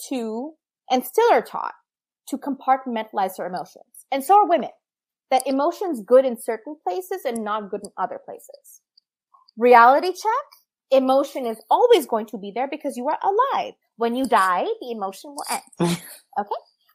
to, 0.08 0.52
and 0.90 1.04
still 1.04 1.32
are 1.32 1.42
taught, 1.42 1.74
to 2.28 2.38
compartmentalize 2.38 3.36
their 3.36 3.46
emotions. 3.46 4.06
And 4.10 4.24
so 4.24 4.36
are 4.36 4.48
women. 4.48 4.70
That 5.30 5.46
emotion's 5.46 6.02
good 6.02 6.24
in 6.24 6.40
certain 6.40 6.76
places 6.82 7.24
and 7.24 7.44
not 7.44 7.70
good 7.70 7.82
in 7.84 7.90
other 7.96 8.18
places. 8.24 8.80
Reality 9.56 10.08
check, 10.08 10.46
emotion 10.90 11.46
is 11.46 11.60
always 11.70 12.06
going 12.06 12.26
to 12.26 12.38
be 12.38 12.52
there 12.54 12.68
because 12.68 12.96
you 12.96 13.08
are 13.08 13.18
alive. 13.22 13.74
When 13.96 14.16
you 14.16 14.26
die, 14.26 14.64
the 14.80 14.90
emotion 14.90 15.34
will 15.34 15.44
end. 15.50 15.62
Hmm. 15.78 16.40
okay? 16.40 16.50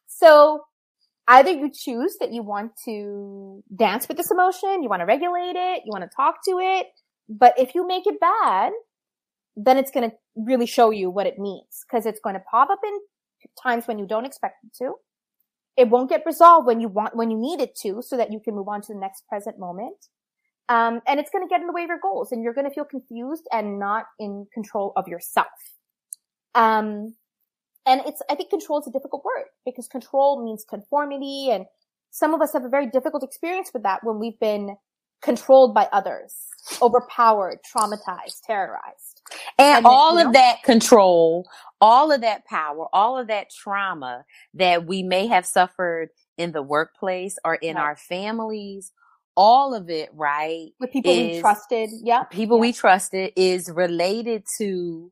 So 0.07 0.61
either 1.27 1.51
you 1.51 1.71
choose 1.71 2.17
that 2.19 2.33
you 2.33 2.43
want 2.43 2.71
to 2.85 3.63
dance 3.73 4.07
with 4.07 4.17
this 4.17 4.31
emotion, 4.31 4.83
you 4.83 4.89
want 4.89 5.01
to 5.01 5.05
regulate 5.05 5.55
it, 5.55 5.83
you 5.85 5.91
want 5.91 6.03
to 6.03 6.15
talk 6.15 6.35
to 6.45 6.59
it, 6.59 6.87
but 7.27 7.53
if 7.57 7.75
you 7.75 7.87
make 7.87 8.05
it 8.05 8.19
bad, 8.19 8.71
then 9.55 9.77
it's 9.77 9.91
going 9.91 10.09
to 10.09 10.15
really 10.35 10.65
show 10.65 10.91
you 10.91 11.09
what 11.09 11.27
it 11.27 11.39
means 11.39 11.85
because 11.87 12.05
it's 12.05 12.19
going 12.19 12.35
to 12.35 12.41
pop 12.51 12.69
up 12.69 12.79
in 12.85 12.99
times 13.61 13.87
when 13.87 13.97
you 13.97 14.05
don't 14.05 14.25
expect 14.25 14.63
it 14.63 14.73
to. 14.77 14.95
It 15.77 15.89
won't 15.89 16.09
get 16.09 16.23
resolved 16.25 16.67
when 16.67 16.79
you 16.79 16.87
want, 16.87 17.15
when 17.15 17.29
you 17.29 17.37
need 17.37 17.59
it 17.59 17.75
to 17.81 18.01
so 18.01 18.17
that 18.17 18.31
you 18.31 18.39
can 18.39 18.55
move 18.55 18.67
on 18.67 18.81
to 18.81 18.93
the 18.93 18.99
next 18.99 19.27
present 19.27 19.59
moment. 19.59 20.07
Um, 20.67 21.01
and 21.07 21.19
it's 21.19 21.29
going 21.29 21.45
to 21.45 21.49
get 21.49 21.61
in 21.61 21.67
the 21.67 21.73
way 21.73 21.83
of 21.83 21.89
your 21.89 21.99
goals 21.99 22.31
and 22.31 22.43
you're 22.43 22.53
going 22.53 22.67
to 22.67 22.73
feel 22.73 22.85
confused 22.85 23.47
and 23.51 23.77
not 23.77 24.05
in 24.19 24.47
control 24.53 24.93
of 24.95 25.07
yourself. 25.07 25.47
Um, 26.55 27.15
and 27.85 28.01
it's, 28.05 28.21
I 28.29 28.35
think 28.35 28.49
control 28.49 28.79
is 28.79 28.87
a 28.87 28.91
difficult 28.91 29.23
word 29.23 29.45
because 29.65 29.87
control 29.87 30.43
means 30.43 30.65
conformity 30.67 31.49
and 31.51 31.65
some 32.09 32.33
of 32.33 32.41
us 32.41 32.53
have 32.53 32.63
a 32.63 32.69
very 32.69 32.87
difficult 32.87 33.23
experience 33.23 33.71
with 33.73 33.83
that 33.83 34.03
when 34.03 34.17
we've 34.19 34.39
been 34.39 34.75
controlled 35.25 35.73
by 35.73 35.89
others, 35.91 36.35
overpowered, 36.81 37.59
traumatized, 37.75 38.41
terrorized. 38.45 39.21
And, 39.57 39.77
and 39.77 39.85
all 39.85 40.17
of 40.17 40.27
know? 40.27 40.31
that 40.33 40.63
control, 40.63 41.49
all 41.81 42.11
of 42.11 42.21
that 42.21 42.45
power, 42.45 42.87
all 42.93 43.17
of 43.17 43.27
that 43.27 43.49
trauma 43.49 44.23
that 44.53 44.85
we 44.85 45.03
may 45.03 45.27
have 45.27 45.45
suffered 45.45 46.09
in 46.37 46.51
the 46.51 46.61
workplace 46.61 47.37
or 47.43 47.55
in 47.55 47.75
right. 47.75 47.81
our 47.81 47.95
families, 47.95 48.93
all 49.35 49.73
of 49.73 49.89
it, 49.89 50.09
right? 50.13 50.69
With 50.79 50.91
people 50.91 51.11
we 51.11 51.39
trusted. 51.41 51.89
Yeah. 52.03 52.23
People 52.23 52.57
yeah. 52.57 52.61
we 52.61 52.73
trusted 52.73 53.33
is 53.35 53.69
related 53.69 54.43
to 54.59 55.11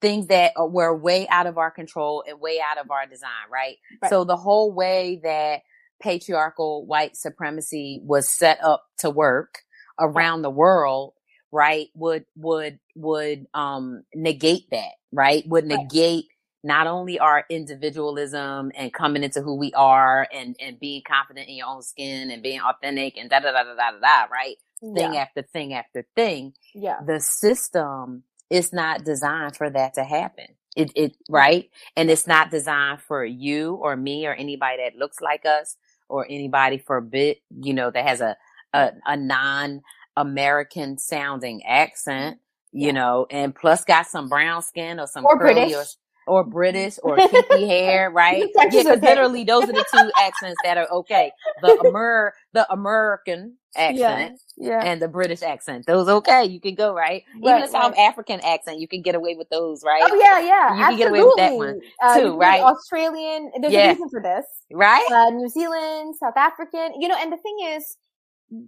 things 0.00 0.26
that 0.28 0.52
uh, 0.60 0.64
were 0.64 0.96
way 0.96 1.28
out 1.28 1.46
of 1.46 1.58
our 1.58 1.70
control 1.70 2.24
and 2.26 2.40
way 2.40 2.58
out 2.60 2.78
of 2.78 2.90
our 2.90 3.06
design, 3.06 3.30
right? 3.52 3.76
right? 4.02 4.10
So 4.10 4.24
the 4.24 4.36
whole 4.36 4.72
way 4.72 5.20
that 5.22 5.60
patriarchal 6.00 6.86
white 6.86 7.16
supremacy 7.16 8.00
was 8.04 8.28
set 8.28 8.62
up 8.62 8.84
to 8.98 9.10
work 9.10 9.60
around 9.98 10.42
the 10.42 10.50
world 10.50 11.12
right 11.52 11.88
would 11.94 12.24
would 12.36 12.78
would 12.94 13.46
um 13.54 14.02
negate 14.14 14.70
that 14.70 14.92
right? 15.12 15.46
Would 15.46 15.66
negate 15.66 16.26
not 16.62 16.86
only 16.86 17.18
our 17.18 17.44
individualism 17.48 18.70
and 18.74 18.92
coming 18.92 19.22
into 19.22 19.40
who 19.40 19.56
we 19.56 19.72
are 19.72 20.26
and 20.32 20.56
and 20.60 20.78
being 20.78 21.02
confident 21.06 21.48
in 21.48 21.56
your 21.56 21.68
own 21.68 21.82
skin 21.82 22.30
and 22.30 22.42
being 22.42 22.60
authentic 22.60 23.16
and 23.16 23.30
da 23.30 23.40
da 23.40 23.52
da 23.52 23.64
da 23.64 23.74
da 23.74 23.90
da 24.00 24.24
right? 24.32 24.56
Thing 24.80 25.14
yeah. 25.14 25.20
after 25.20 25.42
thing 25.42 25.74
after 25.74 26.06
thing. 26.14 26.54
Yeah. 26.74 26.98
The 27.06 27.20
system 27.20 28.24
is 28.48 28.72
not 28.72 29.04
designed 29.04 29.56
for 29.56 29.70
that 29.70 29.94
to 29.94 30.04
happen. 30.04 30.46
It 30.76 30.92
it 30.94 31.16
right? 31.28 31.70
And 31.96 32.10
it's 32.10 32.26
not 32.26 32.50
designed 32.50 33.02
for 33.02 33.24
you 33.24 33.74
or 33.74 33.96
me 33.96 34.26
or 34.26 34.34
anybody 34.34 34.82
that 34.84 34.96
looks 34.96 35.20
like 35.20 35.44
us 35.44 35.76
or 36.10 36.26
anybody 36.28 36.76
for 36.78 36.98
a 36.98 37.02
bit 37.02 37.38
you 37.60 37.72
know 37.72 37.90
that 37.90 38.06
has 38.06 38.20
a 38.20 38.36
a, 38.72 38.92
a 39.06 39.16
non 39.16 39.80
American 40.16 40.98
sounding 40.98 41.64
accent, 41.64 42.38
you 42.72 42.86
yeah. 42.86 42.92
know, 42.92 43.26
and 43.30 43.54
plus 43.54 43.84
got 43.84 44.06
some 44.06 44.28
brown 44.28 44.62
skin 44.62 45.00
or 45.00 45.06
some 45.06 45.24
or 45.24 45.38
British. 45.38 45.72
Or, 45.72 45.84
or 46.26 46.44
British 46.44 46.98
or 47.02 47.16
kinky 47.28 47.66
hair, 47.66 48.10
right? 48.10 48.48
yeah, 48.54 48.64
because 48.66 48.86
okay. 48.86 49.00
literally 49.00 49.44
those 49.44 49.64
are 49.64 49.72
the 49.72 49.84
two 49.92 50.10
accents 50.16 50.58
that 50.62 50.76
are 50.76 50.88
okay. 50.90 51.32
The 51.62 51.82
Amer, 51.86 52.34
the 52.52 52.70
American 52.72 53.56
accent, 53.76 54.40
yeah, 54.56 54.68
yeah. 54.68 54.84
and 54.84 55.00
the 55.00 55.08
British 55.08 55.42
accent. 55.42 55.86
Those 55.86 56.08
okay. 56.08 56.44
You 56.44 56.60
can 56.60 56.74
go 56.74 56.94
right. 56.94 57.22
Even 57.36 57.50
right, 57.50 57.64
the 57.64 57.70
South 57.70 57.92
right. 57.96 58.08
African 58.08 58.40
accent, 58.40 58.80
you 58.80 58.88
can 58.88 59.02
get 59.02 59.14
away 59.14 59.34
with 59.36 59.48
those, 59.48 59.82
right? 59.84 60.02
Oh 60.04 60.14
yeah, 60.14 60.40
yeah. 60.40 60.76
You 60.76 60.82
Absolutely. 60.82 60.88
can 60.88 60.98
get 60.98 61.08
away 61.08 61.22
with 61.22 61.36
that 61.36 61.54
one 61.54 61.80
uh, 62.02 62.20
too, 62.20 62.36
right? 62.36 62.60
Australian. 62.60 63.50
There's 63.60 63.72
yeah. 63.72 63.86
a 63.86 63.92
reason 63.92 64.08
for 64.10 64.22
this, 64.22 64.44
right? 64.72 65.06
Uh, 65.10 65.30
New 65.30 65.48
Zealand, 65.48 66.16
South 66.16 66.36
African. 66.36 67.00
You 67.00 67.08
know, 67.08 67.16
and 67.18 67.32
the 67.32 67.36
thing 67.36 67.56
is, 67.68 67.96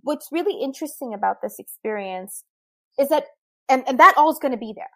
what's 0.03 0.29
really 0.31 0.63
interesting 0.63 1.15
about 1.15 1.43
this 1.43 1.59
experience 1.59 2.45
is 2.99 3.09
that, 3.09 3.25
and, 3.69 3.85
and 3.89 3.99
that 3.99 4.15
all 4.17 4.31
is 4.31 4.39
going 4.39 4.53
to 4.53 4.59
be 4.59 4.73
there, 4.77 4.87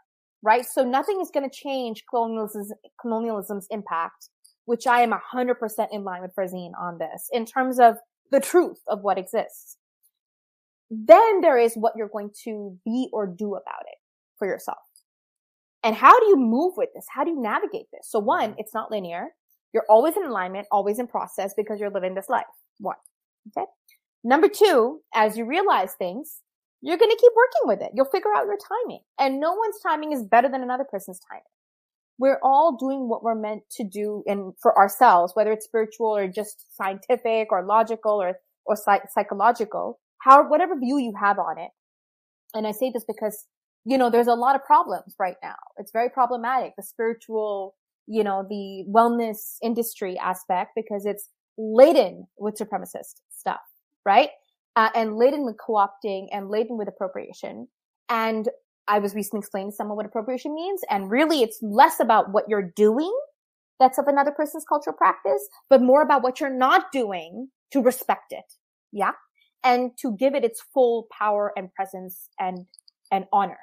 right? 0.42 0.64
So 0.64 0.84
nothing 0.84 1.20
is 1.20 1.30
going 1.32 1.48
to 1.48 1.54
change 1.54 2.04
colonialism's, 2.08 2.72
colonialism's 3.00 3.66
impact, 3.70 4.28
which 4.66 4.86
I 4.86 5.00
am 5.00 5.12
a 5.12 5.20
hundred 5.30 5.56
percent 5.56 5.90
in 5.92 6.04
line 6.04 6.22
with 6.22 6.34
Farzine 6.38 6.72
on 6.80 6.98
this 6.98 7.28
in 7.32 7.44
terms 7.44 7.80
of 7.80 7.96
the 8.30 8.40
truth 8.40 8.80
of 8.88 9.02
what 9.02 9.18
exists. 9.18 9.76
Then 10.90 11.40
there 11.40 11.58
is 11.58 11.74
what 11.74 11.94
you're 11.96 12.08
going 12.08 12.30
to 12.44 12.78
be 12.84 13.08
or 13.12 13.26
do 13.26 13.54
about 13.54 13.82
it 13.86 13.98
for 14.38 14.46
yourself. 14.46 14.78
And 15.82 15.94
how 15.94 16.18
do 16.18 16.26
you 16.26 16.36
move 16.36 16.74
with 16.76 16.88
this? 16.94 17.06
How 17.08 17.24
do 17.24 17.30
you 17.30 17.40
navigate 17.40 17.86
this? 17.92 18.08
So 18.10 18.18
one, 18.18 18.50
mm-hmm. 18.50 18.58
it's 18.60 18.74
not 18.74 18.90
linear. 18.90 19.28
You're 19.72 19.86
always 19.88 20.16
in 20.16 20.24
alignment, 20.24 20.66
always 20.72 20.98
in 20.98 21.06
process 21.06 21.54
because 21.56 21.80
you're 21.80 21.90
living 21.90 22.14
this 22.14 22.28
life. 22.28 22.44
One. 22.78 22.96
Okay. 23.56 23.66
Number 24.24 24.48
two, 24.48 25.00
as 25.14 25.36
you 25.36 25.44
realize 25.44 25.92
things, 25.92 26.40
you're 26.82 26.98
going 26.98 27.10
to 27.10 27.16
keep 27.20 27.32
working 27.36 27.68
with 27.68 27.82
it. 27.82 27.92
You'll 27.94 28.06
figure 28.06 28.34
out 28.36 28.46
your 28.46 28.58
timing 28.58 29.00
and 29.18 29.40
no 29.40 29.54
one's 29.54 29.80
timing 29.82 30.12
is 30.12 30.22
better 30.22 30.48
than 30.48 30.62
another 30.62 30.84
person's 30.84 31.20
timing. 31.30 31.42
we're 32.18 32.38
all 32.42 32.76
doing 32.76 33.08
what 33.08 33.22
we're 33.22 33.34
meant 33.34 33.62
to 33.70 33.84
do 33.84 34.22
and 34.26 34.54
for 34.60 34.76
ourselves, 34.78 35.32
whether 35.34 35.52
it's 35.52 35.66
spiritual 35.66 36.16
or 36.16 36.26
just 36.28 36.74
scientific 36.76 37.52
or 37.52 37.64
logical 37.64 38.20
or, 38.22 38.38
or 38.64 38.76
psych- 38.76 39.10
psychological, 39.12 40.00
how, 40.26 40.48
whatever 40.48 40.78
view 40.78 40.98
you 40.98 41.12
have 41.18 41.38
on 41.38 41.58
it. 41.58 41.70
And 42.52 42.66
I 42.66 42.72
say 42.72 42.90
this 42.90 43.04
because, 43.04 43.46
you 43.84 43.96
know, 43.96 44.10
there's 44.10 44.26
a 44.26 44.34
lot 44.34 44.56
of 44.56 44.64
problems 44.64 45.14
right 45.18 45.36
now. 45.42 45.56
It's 45.78 45.92
very 45.92 46.10
problematic, 46.10 46.72
the 46.76 46.82
spiritual, 46.82 47.76
you 48.06 48.24
know, 48.24 48.44
the 48.48 48.84
wellness 48.90 49.56
industry 49.62 50.18
aspect 50.18 50.72
because 50.74 51.06
it's 51.06 51.28
laden 51.56 52.26
with 52.38 52.56
supremacist 52.56 53.20
stuff, 53.30 53.60
right? 54.04 54.30
Uh, 54.74 54.90
and 54.94 55.16
laden 55.16 55.46
with 55.46 55.56
co-opting 55.64 56.26
and 56.32 56.50
laden 56.50 56.76
with 56.76 56.88
appropriation. 56.88 57.68
And 58.08 58.48
I 58.88 58.98
was 58.98 59.14
recently 59.14 59.40
explaining 59.40 59.70
to 59.70 59.76
someone 59.76 59.96
what 59.96 60.06
appropriation 60.06 60.54
means. 60.54 60.82
And 60.90 61.10
really 61.10 61.42
it's 61.42 61.58
less 61.62 62.00
about 62.00 62.32
what 62.32 62.44
you're 62.48 62.72
doing 62.76 63.12
that's 63.78 63.98
of 63.98 64.06
another 64.08 64.32
person's 64.32 64.64
cultural 64.68 64.96
practice, 64.96 65.48
but 65.68 65.82
more 65.82 66.02
about 66.02 66.22
what 66.22 66.40
you're 66.40 66.50
not 66.50 66.92
doing 66.92 67.48
to 67.72 67.82
respect 67.82 68.32
it. 68.32 68.54
Yeah. 68.92 69.12
And 69.66 69.90
to 69.98 70.16
give 70.16 70.34
it 70.34 70.44
its 70.44 70.62
full 70.72 71.08
power 71.16 71.52
and 71.56 71.72
presence 71.74 72.28
and, 72.38 72.66
and 73.10 73.24
honor, 73.32 73.58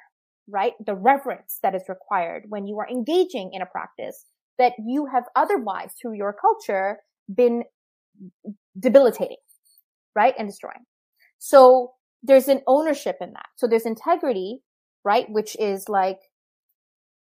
right? 0.48 0.74
The 0.84 0.94
reverence 0.94 1.58
that 1.62 1.74
is 1.74 1.82
required 1.88 2.44
when 2.48 2.66
you 2.66 2.78
are 2.78 2.88
engaging 2.88 3.50
in 3.52 3.62
a 3.62 3.66
practice 3.66 4.26
that 4.58 4.74
you 4.84 5.06
have 5.06 5.24
otherwise 5.34 5.92
through 6.00 6.14
your 6.14 6.32
culture 6.32 6.98
been 7.34 7.64
debilitating, 8.78 9.42
right? 10.14 10.34
And 10.38 10.48
destroying. 10.48 10.84
So 11.38 11.92
there's 12.22 12.48
an 12.48 12.60
ownership 12.66 13.16
in 13.20 13.32
that. 13.32 13.46
So 13.56 13.66
there's 13.66 13.86
integrity 13.86 14.60
right? 15.04 15.30
Which 15.30 15.56
is 15.60 15.88
like 15.88 16.18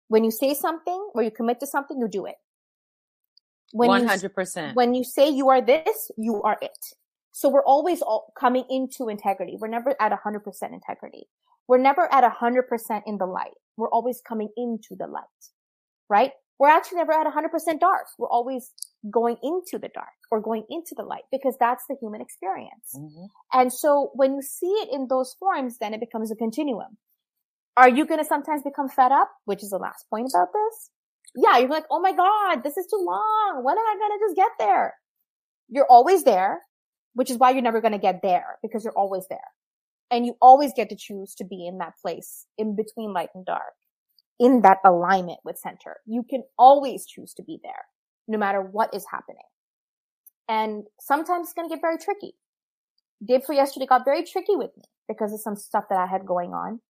when 0.09 0.25
you 0.25 0.31
say 0.31 0.55
something 0.55 1.11
or 1.15 1.23
you 1.23 1.31
commit 1.31 1.61
to 1.61 1.67
something, 1.67 1.99
you 1.99 2.09
do 2.09 2.27
it. 2.27 2.37
When 3.73 3.91
100%. 3.91 4.69
You, 4.69 4.75
when 4.75 4.95
you 4.95 5.05
say 5.05 5.29
you 5.29 5.49
are 5.49 5.61
this, 5.61 6.11
you 6.17 6.43
are 6.43 6.57
it. 6.63 6.79
So 7.33 7.49
we're 7.49 7.65
always 7.65 8.03
all 8.03 8.33
coming 8.39 8.65
into 8.69 9.09
integrity. 9.09 9.57
We're 9.59 9.69
never 9.69 9.97
at 10.01 10.13
100% 10.13 10.73
integrity. 10.73 11.29
We're 11.67 11.79
never 11.79 12.13
at 12.13 12.25
100% 12.25 13.03
in 13.07 13.19
the 13.19 13.27
light. 13.27 13.55
We're 13.77 13.91
always 13.91 14.21
coming 14.27 14.51
into 14.57 14.95
the 14.97 15.07
light, 15.07 15.25
right? 16.09 16.33
We're 16.59 16.69
actually 16.69 16.99
never 16.99 17.13
at 17.13 17.27
100% 17.27 17.81
dark. 17.81 18.07
We're 18.19 18.29
always 18.29 18.73
going 19.11 19.37
into 19.43 19.79
the 19.79 19.89
dark 19.89 20.15
or 20.31 20.41
going 20.41 20.65
into 20.69 20.95
the 20.97 21.03
light 21.03 21.25
because 21.33 21.57
that's 21.59 21.85
the 21.89 21.97
human 22.01 22.21
experience. 22.21 22.95
Mm-hmm. 22.95 23.25
And 23.53 23.73
so 23.73 24.11
when 24.15 24.35
you 24.35 24.43
see 24.43 24.67
it 24.67 24.91
in 24.93 25.09
those 25.09 25.35
forms, 25.41 25.79
then 25.79 25.95
it 25.95 26.01
becomes 26.01 26.31
a 26.31 26.37
continuum. 26.37 26.99
Are 27.77 27.89
you 27.89 28.07
going 28.07 28.21
to 28.21 28.27
sometimes 28.27 28.63
become 28.63 28.89
fed 28.89 29.11
up? 29.11 29.31
Which 29.47 29.63
is 29.63 29.71
the 29.71 29.79
last 29.79 30.05
point 30.11 30.31
about 30.33 30.49
this. 30.53 30.91
Yeah, 31.35 31.59
you're 31.59 31.69
like, 31.71 31.87
oh 31.91 32.01
my 32.01 32.13
God, 32.13 32.63
this 32.63 32.77
is 32.77 32.87
too 32.87 33.03
long. 33.03 33.63
When 33.65 33.79
am 33.79 33.85
I 33.85 33.97
going 33.99 34.19
to 34.19 34.25
just 34.27 34.37
get 34.37 34.51
there? 34.59 34.95
You're 35.69 35.87
always 35.89 36.25
there, 36.25 36.61
which 37.15 37.31
is 37.31 37.39
why 37.39 37.51
you're 37.51 37.63
never 37.63 37.81
going 37.81 37.93
to 37.93 37.99
get 37.99 38.21
there 38.23 38.59
because 38.63 38.85
you're 38.85 38.97
always 38.97 39.27
there. 39.29 39.39
And 40.11 40.27
you 40.27 40.37
always 40.43 40.73
get 40.75 40.91
to 40.91 40.97
choose 40.97 41.35
to 41.37 41.45
be 41.45 41.67
in 41.67 41.79
that 41.79 41.95
place 42.01 42.47
in 42.59 42.77
between 42.77 43.13
light 43.13 43.31
and 43.35 43.47
dark, 43.47 43.75
in 44.39 44.61
that 44.63 44.79
alignment 44.85 45.41
with 45.45 45.59
center. 45.59 45.97
You 46.07 46.23
can 46.29 46.43
always 46.59 47.07
choose 47.07 47.33
to 47.35 47.43
be 47.43 47.59
there, 47.63 47.87
no 48.29 48.37
matter 48.39 48.61
what 48.61 48.95
is 48.95 49.07
happening. 49.11 49.43
And 50.49 50.85
sometimes 51.01 51.47
it's 51.47 51.55
going 51.55 51.69
to 51.69 51.75
get 51.75 51.81
very 51.81 51.97
tricky. 51.97 52.35
Day 53.25 53.39
before 53.39 53.55
yesterday 53.55 53.87
got 53.87 54.05
very 54.05 54.25
tricky 54.25 54.57
with 54.57 54.77
me 54.77 54.85
because 55.09 55.33
of 55.33 55.41
some 55.41 55.57
stuff 55.57 55.85
that 55.89 55.99
I 55.99 56.07
had 56.07 56.27
going 56.27 56.53
on. 56.53 56.81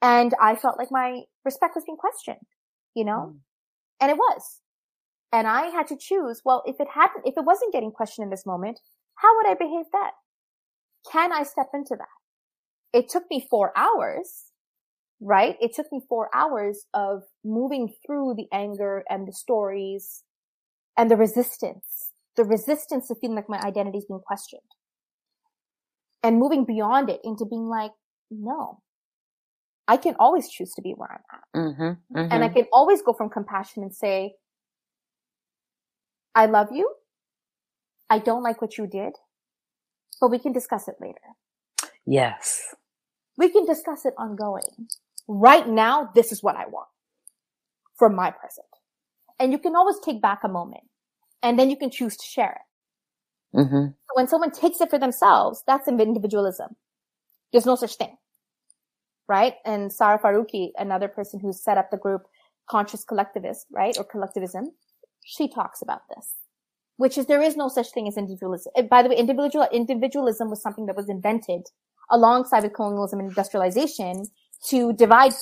And 0.00 0.34
I 0.40 0.56
felt 0.56 0.78
like 0.78 0.90
my 0.90 1.22
respect 1.44 1.74
was 1.74 1.84
being 1.84 1.96
questioned, 1.96 2.46
you 2.94 3.04
know? 3.04 3.34
Mm. 3.34 3.38
And 4.00 4.10
it 4.10 4.16
was. 4.16 4.60
And 5.32 5.46
I 5.46 5.66
had 5.66 5.86
to 5.88 5.96
choose, 5.96 6.42
well, 6.44 6.62
if 6.66 6.78
it 6.78 6.88
hadn't, 6.94 7.24
if 7.24 7.34
it 7.36 7.44
wasn't 7.44 7.72
getting 7.72 7.90
questioned 7.90 8.24
in 8.24 8.30
this 8.30 8.44
moment, 8.44 8.80
how 9.16 9.36
would 9.36 9.46
I 9.46 9.54
behave 9.54 9.86
then? 9.92 10.10
Can 11.10 11.32
I 11.32 11.42
step 11.42 11.68
into 11.74 11.96
that? 11.96 12.98
It 12.98 13.08
took 13.08 13.24
me 13.30 13.46
four 13.50 13.72
hours, 13.76 14.44
right? 15.20 15.56
It 15.60 15.72
took 15.74 15.86
me 15.92 16.00
four 16.08 16.28
hours 16.34 16.86
of 16.94 17.22
moving 17.44 17.92
through 18.04 18.34
the 18.36 18.46
anger 18.52 19.02
and 19.08 19.26
the 19.26 19.32
stories 19.32 20.22
and 20.96 21.10
the 21.10 21.16
resistance, 21.16 22.12
the 22.36 22.44
resistance 22.44 23.10
of 23.10 23.18
feeling 23.20 23.36
like 23.36 23.48
my 23.48 23.60
identity 23.60 23.98
is 23.98 24.06
being 24.06 24.20
questioned 24.20 24.60
and 26.22 26.38
moving 26.38 26.64
beyond 26.64 27.10
it 27.10 27.20
into 27.24 27.44
being 27.44 27.66
like, 27.66 27.92
no, 28.30 28.80
I 29.88 29.96
can 29.96 30.14
always 30.18 30.48
choose 30.48 30.72
to 30.74 30.82
be 30.82 30.94
where 30.96 31.10
I'm 31.10 31.38
at. 31.38 31.60
Mm-hmm, 31.60 31.82
mm-hmm. 32.18 32.32
And 32.32 32.44
I 32.44 32.48
can 32.48 32.66
always 32.72 33.02
go 33.02 33.12
from 33.12 33.28
compassion 33.28 33.82
and 33.82 33.94
say, 33.94 34.34
I 36.34 36.46
love 36.46 36.68
you. 36.72 36.94
I 38.12 38.18
don't 38.18 38.42
like 38.42 38.60
what 38.60 38.76
you 38.76 38.86
did, 38.86 39.14
but 40.20 40.30
we 40.30 40.38
can 40.38 40.52
discuss 40.52 40.86
it 40.88 40.96
later. 41.00 41.20
Yes. 42.04 42.60
We 43.38 43.48
can 43.48 43.64
discuss 43.64 44.04
it 44.04 44.14
ongoing. 44.18 44.88
Right 45.26 45.66
now, 45.66 46.10
this 46.14 46.32
is 46.32 46.42
what 46.42 46.56
I 46.56 46.66
want 46.66 46.88
for 47.96 48.08
my 48.08 48.30
present. 48.30 48.66
And 49.40 49.50
you 49.52 49.58
can 49.58 49.74
always 49.74 49.96
take 50.04 50.20
back 50.20 50.40
a 50.44 50.48
moment 50.48 50.84
and 51.42 51.58
then 51.58 51.70
you 51.70 51.76
can 51.76 51.90
choose 51.90 52.16
to 52.16 52.26
share 52.26 52.60
it. 52.60 53.58
Mm-hmm. 53.58 53.86
When 54.14 54.28
someone 54.28 54.50
takes 54.50 54.80
it 54.80 54.90
for 54.90 54.98
themselves, 54.98 55.62
that's 55.66 55.88
individualism. 55.88 56.76
There's 57.52 57.66
no 57.66 57.76
such 57.76 57.96
thing 57.96 58.16
right? 59.28 59.54
And 59.64 59.92
Sarah 59.92 60.18
Faruqi, 60.18 60.72
another 60.76 61.08
person 61.08 61.40
who 61.40 61.52
set 61.52 61.78
up 61.78 61.90
the 61.90 61.96
group 61.96 62.22
Conscious 62.68 63.04
Collectivist, 63.04 63.66
right? 63.72 63.96
Or 63.96 64.04
collectivism, 64.04 64.72
she 65.24 65.48
talks 65.48 65.82
about 65.82 66.02
this, 66.14 66.34
which 67.02 67.18
is 67.18 67.26
there 67.26 67.42
is 67.42 67.56
no 67.56 67.68
such 67.68 67.90
thing 67.90 68.06
as 68.06 68.16
individualism. 68.16 68.70
Eh, 68.76 68.82
by 68.82 69.02
the 69.02 69.08
way, 69.08 69.16
individual, 69.16 69.66
individualism 69.72 70.48
was 70.48 70.62
something 70.62 70.86
that 70.86 70.94
was 70.94 71.08
invented 71.08 71.62
alongside 72.12 72.62
with 72.62 72.74
colonialism 72.74 73.18
and 73.18 73.28
industrialization 73.28 74.24
to 74.68 74.92
divide 74.92 75.32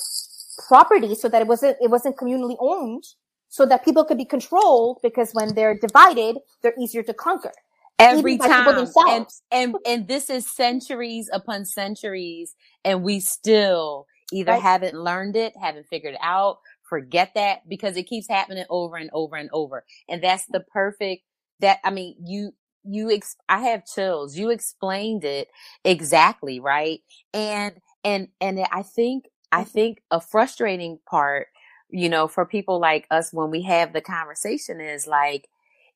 property 0.67 1.13
so 1.13 1.29
that 1.29 1.39
it 1.39 1.47
wasn't, 1.47 1.77
it 1.79 1.91
wasn't 1.91 2.17
communally 2.17 2.55
owned 2.59 3.03
so 3.49 3.67
that 3.67 3.85
people 3.85 4.03
could 4.03 4.17
be 4.17 4.25
controlled 4.25 4.97
because 5.03 5.33
when 5.33 5.53
they're 5.53 5.77
divided, 5.77 6.39
they're 6.63 6.73
easier 6.79 7.03
to 7.03 7.13
conquer 7.13 7.53
every 7.99 8.39
time 8.39 8.87
and, 9.09 9.27
and 9.51 9.75
and 9.85 10.07
this 10.07 10.31
is 10.31 10.49
centuries 10.49 11.29
upon 11.31 11.63
centuries 11.65 12.55
and 12.83 13.03
we 13.03 13.19
still 13.19 14.07
either 14.33 14.53
right. 14.53 14.61
haven't 14.61 14.95
learned 14.95 15.35
it 15.35 15.53
haven't 15.61 15.85
figured 15.85 16.15
it 16.15 16.19
out 16.23 16.57
forget 16.81 17.31
that 17.35 17.59
because 17.69 17.97
it 17.97 18.07
keeps 18.07 18.27
happening 18.27 18.65
over 18.71 18.95
and 18.95 19.11
over 19.13 19.35
and 19.35 19.51
over 19.53 19.85
and 20.09 20.23
that's 20.23 20.47
the 20.47 20.61
perfect 20.73 21.21
that 21.61 21.79
i 21.83 21.89
mean 21.89 22.15
you 22.23 22.53
you 22.83 23.11
ex- 23.11 23.37
i 23.49 23.59
have 23.59 23.85
chills 23.85 24.37
you 24.37 24.49
explained 24.49 25.23
it 25.23 25.47
exactly 25.83 26.59
right 26.59 27.01
and 27.33 27.73
and 28.03 28.27
and 28.39 28.59
i 28.71 28.81
think 28.81 29.29
i 29.51 29.63
think 29.63 30.01
a 30.11 30.19
frustrating 30.19 30.99
part 31.09 31.47
you 31.89 32.09
know 32.09 32.27
for 32.27 32.45
people 32.45 32.79
like 32.79 33.05
us 33.11 33.31
when 33.31 33.49
we 33.49 33.61
have 33.61 33.93
the 33.93 34.01
conversation 34.01 34.81
is 34.81 35.05
like 35.07 35.47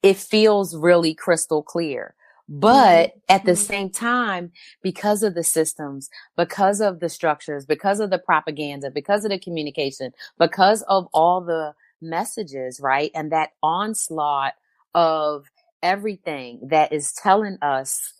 it 0.05 0.17
feels 0.17 0.75
really 0.75 1.15
crystal 1.15 1.63
clear. 1.63 2.13
But 2.47 3.09
mm-hmm. 3.09 3.19
at 3.27 3.43
the 3.43 3.53
mm-hmm. 3.53 3.61
same 3.61 3.89
time, 3.89 4.51
because 4.83 5.23
of 5.23 5.33
the 5.33 5.43
systems, 5.43 6.11
because 6.37 6.79
of 6.79 6.99
the 6.99 7.09
structures, 7.09 7.65
because 7.65 7.99
of 7.99 8.11
the 8.11 8.19
propaganda, 8.19 8.91
because 8.91 9.25
of 9.25 9.31
the 9.31 9.39
communication, 9.39 10.11
because 10.37 10.83
of 10.83 11.07
all 11.11 11.41
the 11.41 11.73
messages, 12.03 12.79
right? 12.79 13.09
And 13.15 13.31
that 13.31 13.53
onslaught 13.63 14.53
of 14.93 15.47
everything 15.85 16.59
that 16.69 16.91
is 16.91 17.13
telling 17.13 17.57
us 17.61 18.11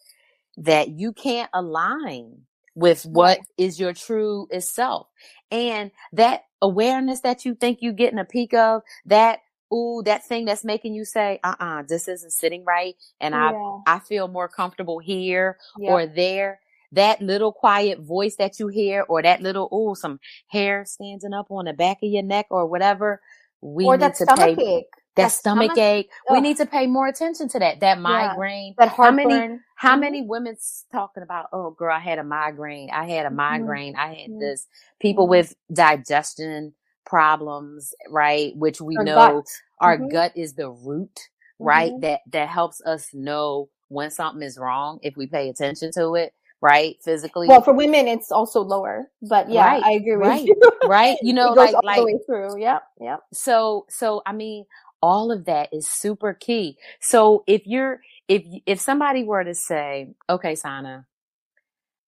that 0.56 0.90
you 0.90 1.12
can't 1.12 1.50
align 1.54 2.44
with 2.76 3.06
what 3.06 3.40
is 3.58 3.80
your 3.80 3.94
true 3.94 4.48
self. 4.60 5.08
And 5.50 5.92
that 6.14 6.44
awareness 6.62 7.22
that 7.22 7.44
you 7.44 7.56
think 7.56 7.80
you're 7.82 7.94
getting 7.94 8.20
a 8.20 8.26
peek 8.26 8.54
of, 8.54 8.84
that 9.06 9.40
ooh, 9.74 10.04
that 10.06 10.26
thing 10.26 10.46
that's 10.46 10.64
making 10.64 10.94
you 10.94 11.06
say, 11.06 11.40
uh 11.44 11.56
uh-uh, 11.60 11.80
uh 11.80 11.84
this 11.88 12.08
isn't 12.08 12.32
sitting 12.32 12.64
right. 12.64 12.96
And 13.20 13.34
yeah. 13.34 13.52
I, 13.88 13.96
I 13.96 14.00
feel 14.00 14.28
more 14.28 14.48
comfortable 14.48 15.00
here 15.00 15.58
yep. 15.80 15.92
or 15.92 16.06
there. 16.06 16.60
That 16.92 17.22
little 17.22 17.52
quiet 17.52 18.00
voice 18.00 18.36
that 18.38 18.60
you 18.60 18.68
hear 18.68 19.06
or 19.10 19.22
that 19.22 19.42
little, 19.42 19.68
ooh, 19.74 19.96
some 19.96 20.20
hair 20.48 20.86
standing 20.86 21.34
up 21.34 21.48
on 21.50 21.66
the 21.66 21.74
back 21.74 21.98
of 22.04 22.10
your 22.10 22.24
neck 22.24 22.46
or 22.50 22.68
whatever. 22.68 23.22
We 23.66 23.86
or 23.86 23.98
need 23.98 24.02
that 24.04 24.16
to 24.18 24.24
stomach 24.26 24.58
pay, 24.58 24.78
ache. 24.78 24.86
That, 25.16 25.24
that 25.24 25.32
stomach, 25.32 25.72
stomach 25.72 25.78
ache. 25.78 26.12
We 26.30 26.42
need 26.42 26.58
to 26.58 26.66
pay 26.66 26.86
more 26.86 27.08
attention 27.08 27.48
to 27.50 27.60
that. 27.60 27.80
That 27.80 28.00
migraine. 28.00 28.76
Yeah. 28.78 28.86
That 28.86 28.96
how 28.96 29.12
many, 29.12 29.60
how 29.76 29.92
mm-hmm. 29.92 30.00
many 30.02 30.22
women's 30.22 30.86
talking 30.92 31.24
about, 31.24 31.48
oh 31.52 31.72
girl, 31.72 31.96
I 31.96 32.00
had 32.00 32.20
a 32.20 32.24
migraine. 32.24 32.90
I 32.92 33.10
had 33.10 33.26
a 33.26 33.30
mm-hmm. 33.30 33.38
migraine. 33.38 33.94
Mm-hmm. 33.94 34.02
I 34.02 34.14
had 34.14 34.30
mm-hmm. 34.30 34.40
this. 34.40 34.68
People 35.00 35.28
with 35.28 35.56
digestion 35.74 36.74
problems, 37.06 37.94
right? 38.10 38.56
Which 38.56 38.82
we 38.82 38.98
our 38.98 39.04
know 39.04 39.16
gut. 39.16 39.46
our 39.80 39.98
mm-hmm. 39.98 40.10
gut 40.10 40.32
is 40.36 40.54
the 40.54 40.70
root, 40.70 41.20
right? 41.60 41.92
Mm-hmm. 41.92 42.02
That, 42.02 42.20
that 42.32 42.50
helps 42.50 42.82
us 42.86 43.10
know 43.14 43.70
when 43.88 44.12
something 44.12 44.44
is 44.44 44.58
wrong 44.58 45.00
if 45.02 45.16
we 45.18 45.28
pay 45.28 45.50
attention 45.50 45.92
to 45.94 46.16
it. 46.16 46.34
Right? 46.62 46.96
Physically. 47.04 47.48
Well, 47.48 47.62
for 47.62 47.74
women, 47.74 48.08
it's 48.08 48.32
also 48.32 48.62
lower, 48.62 49.12
but 49.22 49.50
yeah, 49.50 49.66
right, 49.66 49.84
I 49.84 49.92
agree 49.92 50.18
with 50.18 50.28
right, 50.28 50.46
you. 50.46 50.56
right. 50.86 51.18
You 51.22 51.34
know, 51.40 51.54
like, 51.54 51.76
like, 51.84 51.98
the 51.98 52.06
way 52.06 52.20
through. 52.26 52.60
Yeah. 52.60 52.80
Yeah. 53.00 53.18
So, 53.34 53.86
so, 53.90 54.22
I 54.26 54.34
mean, 54.34 54.66
all 55.02 55.32
of 55.32 55.46
that 55.46 55.70
is 55.72 55.88
super 55.88 56.34
key. 56.34 56.78
So 57.00 57.44
if 57.48 57.68
you're, 57.68 58.02
if, 58.28 58.44
if 58.66 58.80
somebody 58.80 59.24
were 59.24 59.44
to 59.44 59.54
say, 59.54 60.14
okay, 60.30 60.56
Sana, 60.56 61.06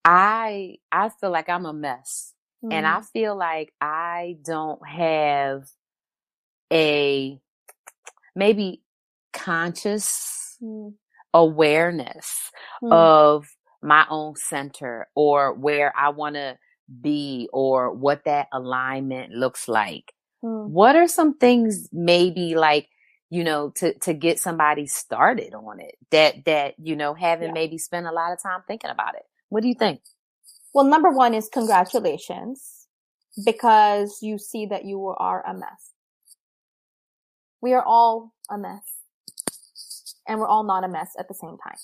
I, 0.04 0.78
I 0.91 1.10
feel 1.10 1.32
like 1.32 1.50
I'm 1.50 1.66
a 1.66 1.74
mess 1.74 2.34
mm. 2.64 2.74
and 2.74 2.88
I 2.88 3.00
mm. 3.00 3.06
feel 3.06 3.36
like 3.36 3.74
I 3.80 4.38
don't 4.43 4.86
have 4.88 5.70
a 6.72 7.39
maybe 8.36 8.82
conscious 9.34 10.58
mm. 10.62 10.93
awareness 11.34 12.52
mm. 12.84 12.91
of 12.91 13.48
my 13.88 14.06
own 14.10 14.36
center 14.36 15.08
or 15.16 15.54
where 15.54 15.94
I 15.98 16.10
want 16.10 16.36
to 16.36 16.58
be 17.02 17.50
or 17.54 17.94
what 17.94 18.26
that 18.26 18.48
alignment 18.52 19.32
looks 19.34 19.68
like. 19.68 20.14
Hmm. 20.42 20.72
What 20.72 20.96
are 20.96 21.08
some 21.08 21.38
things 21.38 21.88
maybe 21.92 22.56
like, 22.56 22.90
you 23.30 23.44
know, 23.44 23.72
to, 23.78 23.98
to 24.00 24.14
get 24.14 24.40
somebody 24.40 24.88
started 24.88 25.54
on 25.54 25.80
it 25.80 25.96
that, 26.12 26.46
that, 26.46 26.76
you 26.78 26.96
know, 26.96 27.14
haven't 27.14 27.48
yeah. 27.48 27.54
maybe 27.54 27.78
spent 27.78 28.08
a 28.08 28.12
lot 28.12 28.34
of 28.34 28.42
time 28.42 28.62
thinking 28.68 28.90
about 28.90 29.16
it? 29.16 29.24
What 29.50 29.62
do 29.62 29.70
you 29.70 29.76
think? 29.76 30.02
Well, 30.74 30.86
number 30.86 31.10
one 31.10 31.34
is 31.34 31.50
congratulations 31.52 32.88
because 33.46 34.20
you 34.22 34.38
see 34.38 34.66
that 34.66 34.86
you 34.86 35.08
are 35.18 35.46
a 35.46 35.54
mess. 35.54 35.92
We 37.62 37.74
are 37.74 37.84
all 37.84 38.34
a 38.50 38.58
mess 38.58 38.84
and 40.28 40.40
we're 40.40 40.48
all 40.48 40.64
not 40.64 40.84
a 40.84 40.88
mess 40.88 41.12
at 41.18 41.28
the 41.28 41.34
same 41.34 41.58
time. 41.64 41.78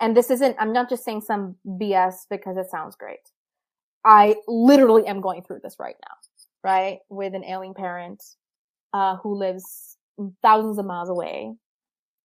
And 0.00 0.16
this 0.16 0.30
isn't, 0.30 0.56
I'm 0.58 0.72
not 0.72 0.88
just 0.88 1.04
saying 1.04 1.22
some 1.22 1.56
BS 1.66 2.14
because 2.30 2.56
it 2.56 2.70
sounds 2.70 2.96
great. 2.96 3.18
I 4.04 4.36
literally 4.48 5.06
am 5.06 5.20
going 5.20 5.42
through 5.42 5.60
this 5.62 5.76
right 5.78 5.96
now 6.02 6.14
right? 6.62 6.98
With 7.08 7.34
an 7.34 7.44
ailing 7.44 7.74
parent, 7.74 8.22
uh, 8.92 9.16
who 9.16 9.34
lives 9.34 9.96
thousands 10.42 10.78
of 10.78 10.86
miles 10.86 11.08
away, 11.08 11.54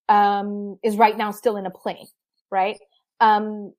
um, 0.10 0.78
is 0.84 0.98
right 0.98 1.18
now 1.18 1.32
still 1.32 1.58
in 1.58 1.66
a 1.66 1.72
plane, 1.72 2.08
right? 2.52 2.80
Um, 3.20 3.74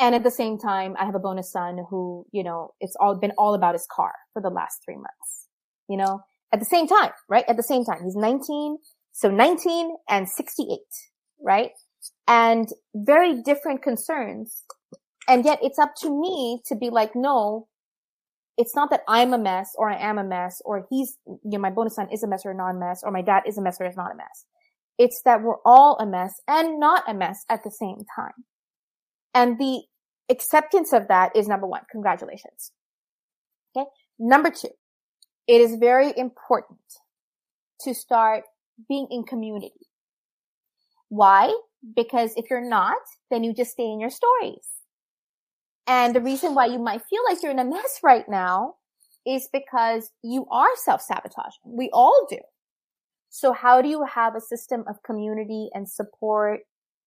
and 0.00 0.14
at 0.14 0.22
the 0.22 0.30
same 0.30 0.58
time, 0.58 0.94
I 0.98 1.04
have 1.04 1.14
a 1.14 1.20
bonus 1.20 1.50
son 1.50 1.84
who, 1.90 2.24
you 2.32 2.44
know, 2.44 2.72
it's 2.80 2.96
all 3.00 3.16
been 3.16 3.32
all 3.36 3.54
about 3.54 3.74
his 3.74 3.86
car 3.90 4.12
for 4.32 4.40
the 4.40 4.50
last 4.50 4.80
three 4.84 4.96
months, 4.96 5.48
you 5.88 5.96
know, 5.96 6.20
at 6.52 6.60
the 6.60 6.66
same 6.66 6.86
time, 6.86 7.10
right? 7.28 7.44
At 7.48 7.56
the 7.56 7.62
same 7.62 7.84
time, 7.84 8.02
he's 8.04 8.16
19. 8.16 8.78
So 9.12 9.30
19 9.30 9.96
and 10.08 10.28
68, 10.28 10.78
right? 11.42 11.72
And 12.26 12.68
very 12.94 13.42
different 13.42 13.82
concerns. 13.82 14.64
And 15.28 15.44
yet 15.44 15.58
it's 15.62 15.78
up 15.78 15.94
to 16.02 16.20
me 16.20 16.60
to 16.66 16.76
be 16.76 16.90
like, 16.90 17.12
no, 17.14 17.68
it's 18.56 18.74
not 18.74 18.90
that 18.90 19.02
I'm 19.06 19.32
a 19.32 19.38
mess 19.38 19.70
or 19.76 19.90
I 19.90 19.98
am 19.98 20.18
a 20.18 20.24
mess 20.24 20.60
or 20.64 20.86
he's, 20.90 21.16
you 21.26 21.38
know, 21.44 21.58
my 21.58 21.70
bonus 21.70 21.94
son 21.94 22.08
is 22.12 22.22
a 22.22 22.28
mess 22.28 22.42
or 22.44 22.50
a 22.50 22.56
non-mess 22.56 23.02
or 23.04 23.12
my 23.12 23.22
dad 23.22 23.44
is 23.46 23.56
a 23.56 23.62
mess 23.62 23.78
or 23.80 23.86
is 23.86 23.96
not 23.96 24.12
a 24.12 24.16
mess. 24.16 24.46
It's 24.98 25.22
that 25.24 25.42
we're 25.42 25.62
all 25.64 25.96
a 26.00 26.06
mess 26.06 26.34
and 26.48 26.80
not 26.80 27.04
a 27.08 27.14
mess 27.14 27.44
at 27.48 27.62
the 27.62 27.70
same 27.70 27.98
time. 28.16 28.44
And 29.32 29.58
the 29.58 29.82
acceptance 30.28 30.92
of 30.92 31.08
that 31.08 31.36
is 31.36 31.46
number 31.46 31.66
one. 31.66 31.82
Congratulations. 31.90 32.72
Okay. 33.76 33.86
Number 34.18 34.50
two, 34.50 34.70
it 35.46 35.60
is 35.60 35.76
very 35.76 36.12
important 36.16 36.80
to 37.82 37.94
start 37.94 38.42
being 38.88 39.06
in 39.10 39.22
community. 39.22 39.86
Why? 41.08 41.54
Because 41.94 42.32
if 42.36 42.50
you're 42.50 42.68
not, 42.68 42.98
then 43.30 43.44
you 43.44 43.54
just 43.54 43.72
stay 43.72 43.84
in 43.84 44.00
your 44.00 44.10
stories. 44.10 44.66
And 45.86 46.14
the 46.14 46.20
reason 46.20 46.54
why 46.54 46.66
you 46.66 46.78
might 46.78 47.02
feel 47.08 47.22
like 47.28 47.42
you're 47.42 47.52
in 47.52 47.58
a 47.58 47.64
mess 47.64 48.00
right 48.02 48.28
now 48.28 48.74
is 49.26 49.48
because 49.52 50.10
you 50.22 50.46
are 50.50 50.68
self-sabotaging. 50.76 51.60
We 51.64 51.90
all 51.92 52.26
do. 52.28 52.38
So 53.30 53.52
how 53.52 53.82
do 53.82 53.88
you 53.88 54.04
have 54.04 54.34
a 54.34 54.40
system 54.40 54.84
of 54.88 55.02
community 55.02 55.68
and 55.74 55.88
support, 55.88 56.60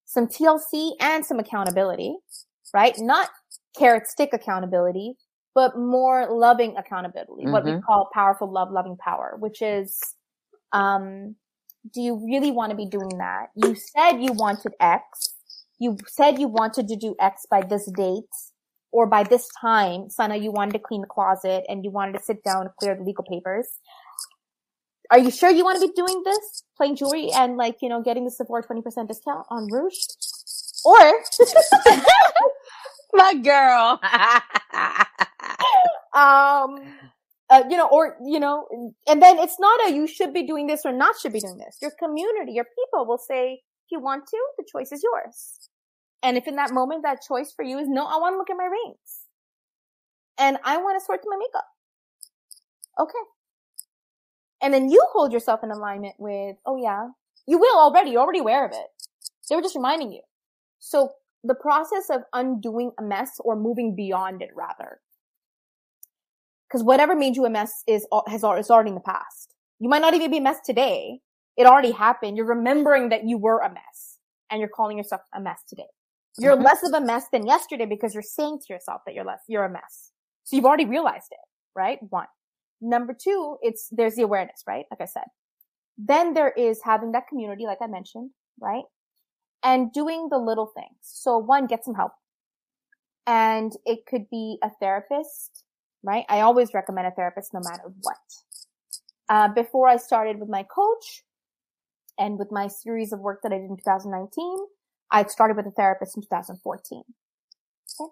some 0.06 0.28
TLC 0.28 0.92
and 1.00 1.26
some 1.26 1.40
accountability, 1.40 2.16
right? 2.74 2.94
Not 2.98 3.30
carrot 3.78 4.08
stick 4.08 4.30
accountability, 4.34 5.16
but 5.54 5.78
more 5.78 6.28
loving 6.30 6.76
accountability, 6.78 7.44
mm-hmm. 7.44 7.52
what 7.52 7.66
we 7.66 7.72
mm-hmm. 7.72 7.82
call 7.82 8.10
powerful 8.14 8.52
love, 8.52 8.72
loving 8.72 8.98
power, 8.98 9.36
which 9.40 9.62
is, 9.62 10.00
um, 10.74 11.36
do 11.94 12.02
you 12.02 12.22
really 12.26 12.52
want 12.52 12.72
to 12.72 12.78
be 12.78 12.86
doing 12.86 13.18
that? 13.18 13.48
You 13.56 13.76
said 13.76 14.20
you 14.20 14.34
wanted 14.34 14.74
X. 14.80 15.36
You 15.80 15.98
said 16.08 16.40
you 16.40 16.48
wanted 16.48 16.88
to 16.90 16.96
do 16.96 17.16
X 17.20 17.46
by 17.50 17.64
this 17.64 17.90
date 17.96 18.26
or 18.92 19.08
by 19.08 19.24
this 19.24 19.50
time, 19.60 20.10
Sana, 20.10 20.36
you 20.36 20.52
wanted 20.52 20.74
to 20.74 20.80
clean 20.80 21.02
the 21.02 21.08
closet 21.08 21.64
and 21.68 21.84
you 21.84 21.90
wanted 21.92 22.18
to 22.18 22.24
sit 22.24 22.44
down 22.44 22.64
and 22.64 22.70
clear 22.80 22.96
the 22.96 23.04
legal 23.04 23.24
papers. 23.24 23.68
Are 25.10 25.20
you 25.20 25.32
sure 25.32 25.50
you 25.50 25.64
want 25.64 25.82
to 25.82 25.88
be 25.88 25.94
doing 25.94 26.22
this? 26.24 26.64
Playing 26.78 26.98
jewelry 26.98 27.32
and 27.34 27.58
like, 27.58 27.78
you 27.82 27.90
know, 27.90 28.02
getting 28.02 28.26
the 28.26 28.32
Sephora 28.32 28.64
20% 28.64 29.08
discount 29.08 29.46
on 29.50 29.68
Rouge? 29.72 29.96
Or, 30.84 30.98
my 33.14 33.36
girl. 33.36 34.00
um, 36.14 36.80
uh, 37.52 37.64
you 37.70 37.76
know, 37.76 37.88
or, 37.90 38.16
you 38.26 38.40
know, 38.40 38.66
and 39.08 39.22
then 39.22 39.38
it's 39.38 39.60
not 39.60 39.90
a 39.90 39.94
you 39.94 40.08
should 40.08 40.34
be 40.34 40.48
doing 40.48 40.68
this 40.68 40.82
or 40.86 40.94
not 40.94 41.20
should 41.20 41.34
be 41.34 41.42
doing 41.42 41.58
this. 41.58 41.78
Your 41.82 41.92
community, 42.00 42.54
your 42.54 42.66
people 42.66 43.06
will 43.06 43.18
say, 43.18 43.54
if 43.54 43.92
you 43.92 44.00
want 44.00 44.26
to, 44.28 44.38
the 44.58 44.66
choice 44.72 44.94
is 44.94 45.04
yours. 45.04 45.70
And 46.24 46.38
if 46.38 46.48
in 46.48 46.56
that 46.56 46.72
moment 46.72 47.04
that 47.04 47.20
choice 47.28 47.52
for 47.54 47.64
you 47.64 47.78
is 47.78 47.90
no, 47.90 48.06
I 48.06 48.18
want 48.18 48.34
to 48.34 48.38
look 48.38 48.50
at 48.50 48.56
my 48.56 48.66
rings 48.66 49.26
and 50.38 50.58
I 50.64 50.78
want 50.78 50.98
to 50.98 51.06
sort 51.06 51.22
through 51.22 51.32
my 51.32 51.38
makeup. 51.38 51.66
Okay. 53.00 53.26
And 54.62 54.74
then 54.74 54.90
you 54.90 55.04
hold 55.12 55.34
yourself 55.34 55.62
in 55.64 55.72
alignment 55.72 56.16
with, 56.20 56.56
oh 56.66 56.78
yeah, 56.78 57.08
you 57.48 57.58
will 57.58 57.78
already, 57.78 58.12
you're 58.12 58.22
already 58.22 58.40
aware 58.40 58.66
of 58.66 58.72
it. 58.72 58.88
They 59.50 59.56
were 59.56 59.62
just 59.62 59.76
reminding 59.76 60.14
you. 60.14 60.22
So 60.80 61.12
the 61.44 61.56
process 61.56 62.10
of 62.10 62.22
undoing 62.32 62.92
a 62.98 63.04
mess 63.04 63.42
or 63.44 63.56
moving 63.58 63.96
beyond 63.96 64.42
it 64.42 64.52
rather. 64.56 65.02
Cause 66.72 66.84
whatever 66.84 67.16
made 67.16 67.36
you 67.36 67.46
a 67.46 67.50
mess 67.50 67.84
is, 67.88 68.08
has, 68.28 68.44
is 68.44 68.70
already 68.72 68.90
in 68.90 68.96
the 68.96 69.02
past. 69.02 69.54
You 69.80 69.90
might 69.90 70.02
not 70.02 70.14
even 70.14 70.32
be 70.32 70.38
a 70.38 70.42
mess 70.42 70.60
today. 70.66 71.20
It 71.58 71.66
already 71.66 71.92
happened. 71.92 72.38
You're 72.38 72.46
remembering 72.46 73.10
that 73.10 73.26
you 73.26 73.38
were 73.38 73.60
a 73.60 73.70
mess 73.70 74.18
and 74.50 74.60
you're 74.60 74.70
calling 74.70 74.98
yourself 74.98 75.22
a 75.34 75.42
mess 75.42 75.64
today. 75.68 75.88
You're 76.38 76.56
less 76.56 76.82
of 76.84 76.94
a 76.94 77.02
mess 77.02 77.26
than 77.32 77.46
yesterday 77.46 77.86
because 77.86 78.14
you're 78.14 78.24
saying 78.24 78.60
to 78.66 78.74
yourself 78.74 79.02
that 79.06 79.14
you're 79.16 79.26
less, 79.26 79.42
you're 79.48 79.66
a 79.66 79.70
mess. 79.70 80.12
So 80.46 80.56
you've 80.56 80.66
already 80.66 80.86
realized 80.86 81.28
it, 81.32 81.40
right? 81.76 82.00
One. 82.10 82.28
Number 82.80 83.14
two, 83.22 83.58
it's, 83.62 83.90
there's 83.92 84.16
the 84.16 84.24
awareness, 84.24 84.64
right? 84.66 84.86
Like 84.90 85.02
I 85.02 85.06
said. 85.06 85.26
Then 85.98 86.34
there 86.34 86.52
is 86.52 86.80
having 86.84 87.12
that 87.12 87.28
community, 87.28 87.66
like 87.66 87.78
I 87.82 87.88
mentioned, 87.88 88.32
right? 88.60 88.84
And 89.62 89.92
doing 89.92 90.30
the 90.32 90.38
little 90.38 90.72
things. 90.74 90.96
So 91.02 91.38
one, 91.38 91.68
get 91.68 91.84
some 91.84 91.96
help. 91.96 92.14
And 93.28 93.74
it 93.86 94.06
could 94.08 94.30
be 94.32 94.58
a 94.64 94.70
therapist, 94.80 95.64
right? 96.04 96.26
I 96.30 96.42
always 96.42 96.74
recommend 96.74 97.08
a 97.08 97.12
therapist 97.12 97.54
no 97.54 97.60
matter 97.60 97.94
what. 98.02 98.18
Uh, 99.30 99.48
before 99.54 99.88
I 99.88 99.98
started 99.98 100.40
with 100.40 100.50
my 100.50 100.64
coach 100.64 101.24
and 102.20 102.38
with 102.38 102.52
my 102.52 102.68
series 102.68 103.14
of 103.14 103.20
work 103.20 103.40
that 103.44 103.52
I 103.52 103.58
did 103.58 103.70
in 103.70 103.78
2019, 103.78 104.58
I 105.12 105.26
started 105.26 105.58
with 105.58 105.68
a 105.68 105.72
therapist 105.72 106.18
in 106.18 106.24
2014. 106.24 107.04
Okay. 108.00 108.10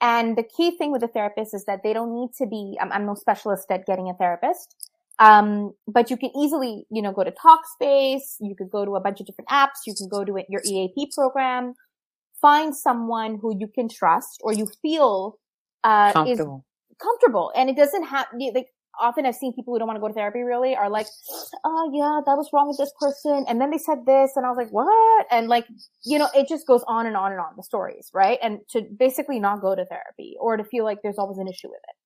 And 0.00 0.36
the 0.36 0.42
key 0.42 0.76
thing 0.76 0.90
with 0.90 1.02
a 1.02 1.08
therapist 1.08 1.54
is 1.54 1.64
that 1.66 1.82
they 1.82 1.92
don't 1.92 2.14
need 2.14 2.30
to 2.38 2.46
be, 2.46 2.76
I'm, 2.80 2.90
I'm 2.92 3.06
no 3.06 3.14
specialist 3.14 3.70
at 3.70 3.86
getting 3.86 4.08
a 4.08 4.14
therapist. 4.14 4.74
Um, 5.18 5.74
but 5.86 6.10
you 6.10 6.16
can 6.16 6.30
easily, 6.36 6.84
you 6.90 7.02
know, 7.02 7.12
go 7.12 7.22
to 7.22 7.30
Talkspace. 7.30 8.36
You 8.40 8.56
could 8.56 8.70
go 8.70 8.84
to 8.84 8.96
a 8.96 9.00
bunch 9.00 9.20
of 9.20 9.26
different 9.26 9.48
apps. 9.48 9.86
You 9.86 9.94
can 9.94 10.08
go 10.08 10.24
to 10.24 10.42
your 10.48 10.62
EAP 10.64 11.12
program. 11.14 11.74
Find 12.40 12.74
someone 12.74 13.38
who 13.40 13.56
you 13.56 13.68
can 13.68 13.88
trust 13.88 14.40
or 14.42 14.52
you 14.52 14.66
feel, 14.82 15.38
uh, 15.84 16.12
comfortable. 16.12 16.64
is 16.66 16.71
comfortable. 17.02 17.52
And 17.56 17.68
it 17.68 17.76
doesn't 17.76 18.04
have, 18.04 18.26
like, 18.54 18.68
often 19.00 19.24
I've 19.26 19.34
seen 19.34 19.52
people 19.54 19.72
who 19.72 19.78
don't 19.78 19.88
want 19.88 19.96
to 19.96 20.00
go 20.00 20.08
to 20.08 20.14
therapy 20.14 20.42
really 20.42 20.76
are 20.76 20.90
like, 20.90 21.06
oh 21.64 21.90
yeah, 21.94 22.20
that 22.26 22.36
was 22.36 22.50
wrong 22.52 22.68
with 22.68 22.78
this 22.78 22.92
person. 23.00 23.44
And 23.48 23.60
then 23.60 23.70
they 23.70 23.78
said 23.78 24.04
this 24.06 24.32
and 24.36 24.44
I 24.44 24.50
was 24.50 24.58
like, 24.58 24.70
what? 24.70 25.26
And 25.30 25.48
like, 25.48 25.66
you 26.04 26.18
know, 26.18 26.28
it 26.34 26.48
just 26.48 26.66
goes 26.66 26.84
on 26.86 27.06
and 27.06 27.16
on 27.16 27.32
and 27.32 27.40
on 27.40 27.54
the 27.56 27.62
stories, 27.62 28.10
right? 28.12 28.38
And 28.42 28.60
to 28.70 28.82
basically 28.82 29.40
not 29.40 29.60
go 29.62 29.74
to 29.74 29.84
therapy 29.86 30.36
or 30.38 30.56
to 30.56 30.64
feel 30.64 30.84
like 30.84 30.98
there's 31.02 31.18
always 31.18 31.38
an 31.38 31.48
issue 31.48 31.68
with 31.68 31.80
it. 31.88 31.96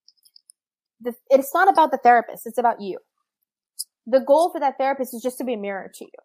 The, 1.29 1.37
it's 1.37 1.53
not 1.53 1.69
about 1.69 1.91
the 1.91 1.97
therapist. 1.97 2.43
It's 2.45 2.57
about 2.57 2.79
you. 2.79 2.99
The 4.05 4.21
goal 4.21 4.49
for 4.51 4.59
that 4.61 4.77
therapist 4.77 5.13
is 5.13 5.21
just 5.21 5.37
to 5.39 5.43
be 5.43 5.55
a 5.55 5.57
mirror 5.57 5.91
to 5.93 6.05
you, 6.05 6.19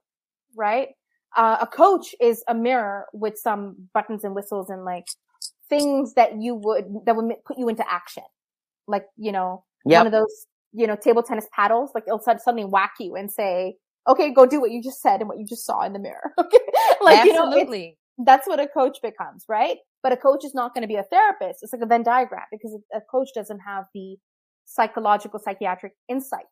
right? 0.56 0.90
Uh, 1.36 1.56
a 1.60 1.66
coach 1.66 2.14
is 2.20 2.44
a 2.46 2.54
mirror 2.54 3.06
with 3.12 3.36
some 3.36 3.88
buttons 3.92 4.22
and 4.22 4.34
whistles 4.34 4.70
and 4.70 4.84
like 4.84 5.06
things 5.68 6.14
that 6.14 6.40
you 6.40 6.54
would, 6.54 6.84
that 7.04 7.16
would 7.16 7.32
put 7.44 7.58
you 7.58 7.68
into 7.68 7.84
action. 7.90 8.22
Like, 8.86 9.04
you 9.16 9.32
know, 9.32 9.64
yep. 9.84 10.00
one 10.00 10.06
of 10.06 10.12
those 10.12 10.46
you 10.72 10.86
know, 10.86 10.96
table 10.96 11.22
tennis 11.22 11.46
paddles, 11.54 11.90
like 11.94 12.04
it'll 12.06 12.20
suddenly 12.20 12.64
whack 12.64 12.94
you 12.98 13.14
and 13.14 13.30
say, 13.30 13.76
okay, 14.08 14.32
go 14.32 14.46
do 14.46 14.60
what 14.60 14.70
you 14.70 14.82
just 14.82 15.00
said 15.00 15.20
and 15.20 15.28
what 15.28 15.38
you 15.38 15.46
just 15.46 15.64
saw 15.64 15.82
in 15.82 15.92
the 15.92 15.98
mirror. 15.98 16.32
okay. 16.38 16.58
like, 17.02 17.28
Absolutely. 17.28 17.80
you 17.80 17.86
know, 18.18 18.24
that's 18.24 18.48
what 18.48 18.58
a 18.58 18.66
coach 18.66 18.98
becomes, 19.02 19.44
right? 19.48 19.76
But 20.02 20.12
a 20.12 20.16
coach 20.16 20.44
is 20.44 20.54
not 20.54 20.74
going 20.74 20.82
to 20.82 20.88
be 20.88 20.96
a 20.96 21.04
therapist. 21.04 21.60
It's 21.62 21.72
like 21.72 21.82
a 21.82 21.86
Venn 21.86 22.02
diagram 22.02 22.44
because 22.50 22.76
a 22.94 23.00
coach 23.00 23.28
doesn't 23.34 23.60
have 23.60 23.84
the 23.94 24.16
psychological, 24.64 25.38
psychiatric 25.38 25.92
insight 26.08 26.44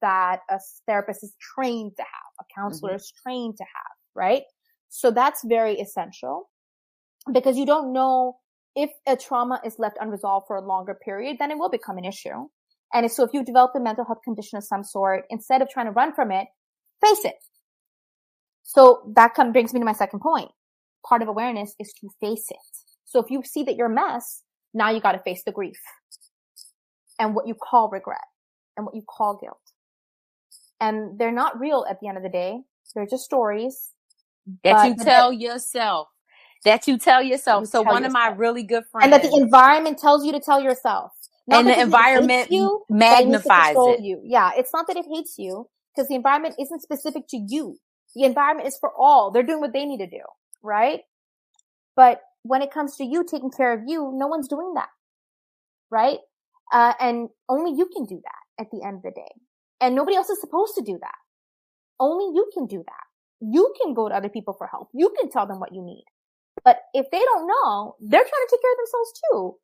that 0.00 0.40
a 0.50 0.60
therapist 0.86 1.24
is 1.24 1.34
trained 1.54 1.92
to 1.96 2.02
have, 2.02 2.32
a 2.40 2.44
counselor 2.54 2.90
mm-hmm. 2.90 2.96
is 2.96 3.12
trained 3.22 3.56
to 3.56 3.64
have, 3.64 3.96
right? 4.14 4.42
So 4.88 5.10
that's 5.10 5.42
very 5.44 5.80
essential 5.80 6.48
because 7.32 7.56
you 7.56 7.66
don't 7.66 7.92
know 7.92 8.36
if 8.76 8.90
a 9.06 9.16
trauma 9.16 9.60
is 9.64 9.78
left 9.78 9.96
unresolved 10.00 10.46
for 10.46 10.56
a 10.56 10.66
longer 10.66 10.94
period, 10.94 11.36
then 11.38 11.50
it 11.50 11.58
will 11.58 11.70
become 11.70 11.98
an 11.98 12.04
issue. 12.04 12.48
And 12.92 13.10
so 13.10 13.24
if 13.24 13.30
you 13.32 13.44
develop 13.44 13.72
a 13.74 13.80
mental 13.80 14.04
health 14.04 14.20
condition 14.24 14.56
of 14.56 14.64
some 14.64 14.84
sort, 14.84 15.24
instead 15.30 15.62
of 15.62 15.68
trying 15.68 15.86
to 15.86 15.92
run 15.92 16.14
from 16.14 16.30
it, 16.30 16.46
face 17.04 17.24
it. 17.24 17.36
So 18.62 19.12
that 19.14 19.34
come, 19.34 19.52
brings 19.52 19.72
me 19.72 19.80
to 19.80 19.86
my 19.86 19.92
second 19.92 20.20
point. 20.20 20.50
Part 21.06 21.22
of 21.22 21.28
awareness 21.28 21.74
is 21.78 21.92
to 22.00 22.08
face 22.20 22.46
it. 22.50 22.56
So 23.04 23.20
if 23.20 23.30
you 23.30 23.42
see 23.44 23.62
that 23.64 23.76
you're 23.76 23.90
a 23.90 23.94
mess, 23.94 24.42
now 24.72 24.90
you 24.90 25.00
got 25.00 25.12
to 25.12 25.18
face 25.18 25.42
the 25.44 25.52
grief 25.52 25.78
and 27.18 27.34
what 27.34 27.46
you 27.46 27.54
call 27.54 27.88
regret 27.90 28.24
and 28.76 28.86
what 28.86 28.94
you 28.94 29.02
call 29.08 29.38
guilt. 29.40 29.60
And 30.80 31.18
they're 31.18 31.32
not 31.32 31.58
real 31.58 31.84
at 31.88 32.00
the 32.00 32.08
end 32.08 32.16
of 32.16 32.22
the 32.22 32.28
day. 32.28 32.58
They're 32.94 33.06
just 33.06 33.24
stories 33.24 33.90
that 34.62 34.86
you 34.86 34.96
tell 34.96 35.30
that, 35.30 35.40
yourself. 35.40 36.08
That 36.64 36.88
you 36.88 36.98
tell 36.98 37.22
yourself. 37.22 37.62
You 37.62 37.66
so 37.66 37.82
tell 37.82 37.92
one 37.92 38.02
yourself. 38.02 38.24
of 38.24 38.32
my 38.32 38.36
really 38.36 38.62
good 38.62 38.84
friends, 38.90 39.04
and 39.04 39.12
that 39.12 39.22
the 39.22 39.36
environment 39.36 39.98
tells 39.98 40.24
you 40.24 40.32
to 40.32 40.40
tell 40.40 40.60
yourself. 40.60 41.12
Not 41.46 41.60
and 41.60 41.68
the 41.68 41.78
environment 41.78 42.50
you, 42.50 42.84
magnifies 42.88 43.76
it. 43.76 44.00
You. 44.00 44.20
Yeah, 44.24 44.52
it's 44.56 44.72
not 44.72 44.86
that 44.86 44.96
it 44.96 45.04
hates 45.12 45.34
you 45.38 45.68
because 45.94 46.08
the 46.08 46.14
environment 46.14 46.54
isn't 46.58 46.80
specific 46.80 47.24
to 47.28 47.36
you. 47.36 47.76
The 48.14 48.24
environment 48.24 48.66
is 48.66 48.78
for 48.80 48.90
all. 48.96 49.30
They're 49.30 49.42
doing 49.42 49.60
what 49.60 49.72
they 49.72 49.84
need 49.84 49.98
to 49.98 50.06
do, 50.06 50.22
right? 50.62 51.00
But 51.96 52.20
when 52.42 52.62
it 52.62 52.70
comes 52.70 52.96
to 52.96 53.04
you 53.04 53.24
taking 53.24 53.50
care 53.50 53.72
of 53.72 53.80
you, 53.86 54.12
no 54.14 54.26
one's 54.26 54.48
doing 54.48 54.72
that, 54.74 54.88
right? 55.90 56.18
Uh, 56.72 56.94
and 57.00 57.28
only 57.48 57.76
you 57.76 57.88
can 57.94 58.06
do 58.06 58.20
that 58.22 58.62
at 58.62 58.70
the 58.70 58.86
end 58.86 58.96
of 58.96 59.02
the 59.02 59.10
day. 59.10 59.32
And 59.80 59.94
nobody 59.94 60.16
else 60.16 60.30
is 60.30 60.40
supposed 60.40 60.74
to 60.76 60.82
do 60.82 60.98
that. 61.00 61.14
Only 62.00 62.34
you 62.34 62.50
can 62.54 62.66
do 62.66 62.78
that. 62.86 63.04
You 63.40 63.72
can 63.82 63.94
go 63.94 64.08
to 64.08 64.14
other 64.14 64.28
people 64.28 64.54
for 64.56 64.66
help. 64.66 64.88
You 64.94 65.12
can 65.18 65.30
tell 65.30 65.46
them 65.46 65.60
what 65.60 65.74
you 65.74 65.82
need. 65.82 66.04
But 66.64 66.82
if 66.92 67.10
they 67.10 67.18
don't 67.18 67.46
know, 67.46 67.96
they're 68.00 68.20
trying 68.20 68.30
to 68.30 68.48
take 68.50 68.62
care 68.62 68.72
of 68.72 68.78
themselves 68.78 69.20
too. 69.30 69.56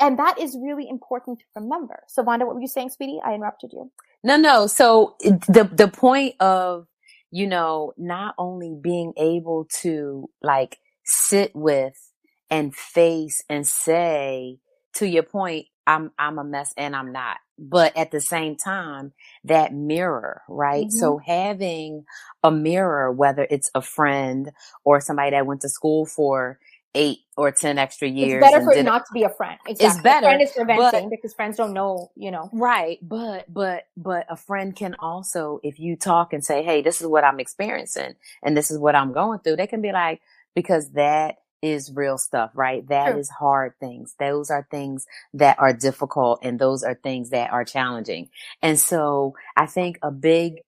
And 0.00 0.18
that 0.18 0.38
is 0.38 0.56
really 0.60 0.88
important 0.88 1.38
to 1.38 1.44
remember. 1.56 2.02
So 2.08 2.22
Vonda, 2.22 2.46
what 2.46 2.54
were 2.54 2.60
you 2.60 2.68
saying, 2.68 2.90
sweetie? 2.90 3.20
I 3.24 3.34
interrupted 3.34 3.72
you. 3.72 3.90
No, 4.22 4.36
no. 4.36 4.66
So 4.66 5.16
the, 5.20 5.68
the 5.72 5.88
point 5.88 6.34
of, 6.40 6.86
you 7.30 7.46
know, 7.46 7.92
not 7.96 8.34
only 8.38 8.76
being 8.80 9.12
able 9.16 9.66
to 9.82 10.28
like 10.42 10.78
sit 11.04 11.54
with 11.54 12.10
and 12.50 12.74
face 12.74 13.42
and 13.48 13.66
say, 13.66 14.58
to 14.94 15.06
your 15.06 15.24
point, 15.24 15.66
I'm, 15.86 16.12
I'm 16.18 16.38
a 16.38 16.44
mess 16.44 16.72
and 16.76 16.94
I'm 16.96 17.12
not. 17.12 17.38
But 17.58 17.96
at 17.96 18.10
the 18.10 18.20
same 18.20 18.56
time, 18.56 19.12
that 19.44 19.72
mirror, 19.72 20.42
right? 20.48 20.86
Mm-hmm. 20.86 20.98
So 20.98 21.18
having 21.18 22.04
a 22.42 22.50
mirror, 22.50 23.12
whether 23.12 23.46
it's 23.48 23.70
a 23.74 23.82
friend 23.82 24.50
or 24.84 25.00
somebody 25.00 25.30
that 25.30 25.46
went 25.46 25.60
to 25.62 25.68
school 25.68 26.06
for 26.06 26.58
eight 26.94 27.18
or 27.36 27.50
ten 27.50 27.78
extra 27.78 28.08
years. 28.08 28.42
It's 28.42 28.52
better 28.52 28.64
for 28.64 28.72
it 28.72 28.84
not 28.84 29.00
to 29.06 29.12
be 29.12 29.24
a 29.24 29.28
friend. 29.28 29.58
Exactly. 29.66 29.86
It's 29.86 30.02
better. 30.02 30.26
A 30.26 30.30
friend 30.30 30.42
is 30.42 30.52
preventing 30.52 31.08
but, 31.08 31.10
because 31.10 31.34
friends 31.34 31.56
don't 31.56 31.72
know, 31.72 32.10
you 32.14 32.30
know. 32.30 32.48
Right. 32.52 32.98
But 33.02 33.52
but 33.52 33.88
but 33.96 34.26
a 34.28 34.36
friend 34.36 34.74
can 34.74 34.94
also, 34.98 35.60
if 35.62 35.78
you 35.78 35.96
talk 35.96 36.32
and 36.32 36.44
say, 36.44 36.62
Hey, 36.62 36.82
this 36.82 37.00
is 37.00 37.06
what 37.06 37.24
I'm 37.24 37.40
experiencing 37.40 38.14
and 38.42 38.56
this 38.56 38.70
is 38.70 38.78
what 38.78 38.94
I'm 38.94 39.12
going 39.12 39.40
through, 39.40 39.56
they 39.56 39.66
can 39.66 39.82
be 39.82 39.92
like, 39.92 40.20
because 40.54 40.90
that 40.92 41.38
is 41.64 41.90
real 41.94 42.18
stuff, 42.18 42.50
right? 42.54 42.86
That 42.88 43.12
True. 43.12 43.20
is 43.20 43.30
hard 43.30 43.72
things. 43.80 44.14
Those 44.18 44.50
are 44.50 44.68
things 44.70 45.06
that 45.32 45.58
are 45.58 45.72
difficult 45.72 46.40
and 46.42 46.58
those 46.58 46.84
are 46.84 46.94
things 46.94 47.30
that 47.30 47.52
are 47.52 47.64
challenging. 47.64 48.28
And 48.62 48.78
so 48.78 49.34
I 49.56 49.66
think 49.66 49.98
a 50.02 50.10
big 50.10 50.60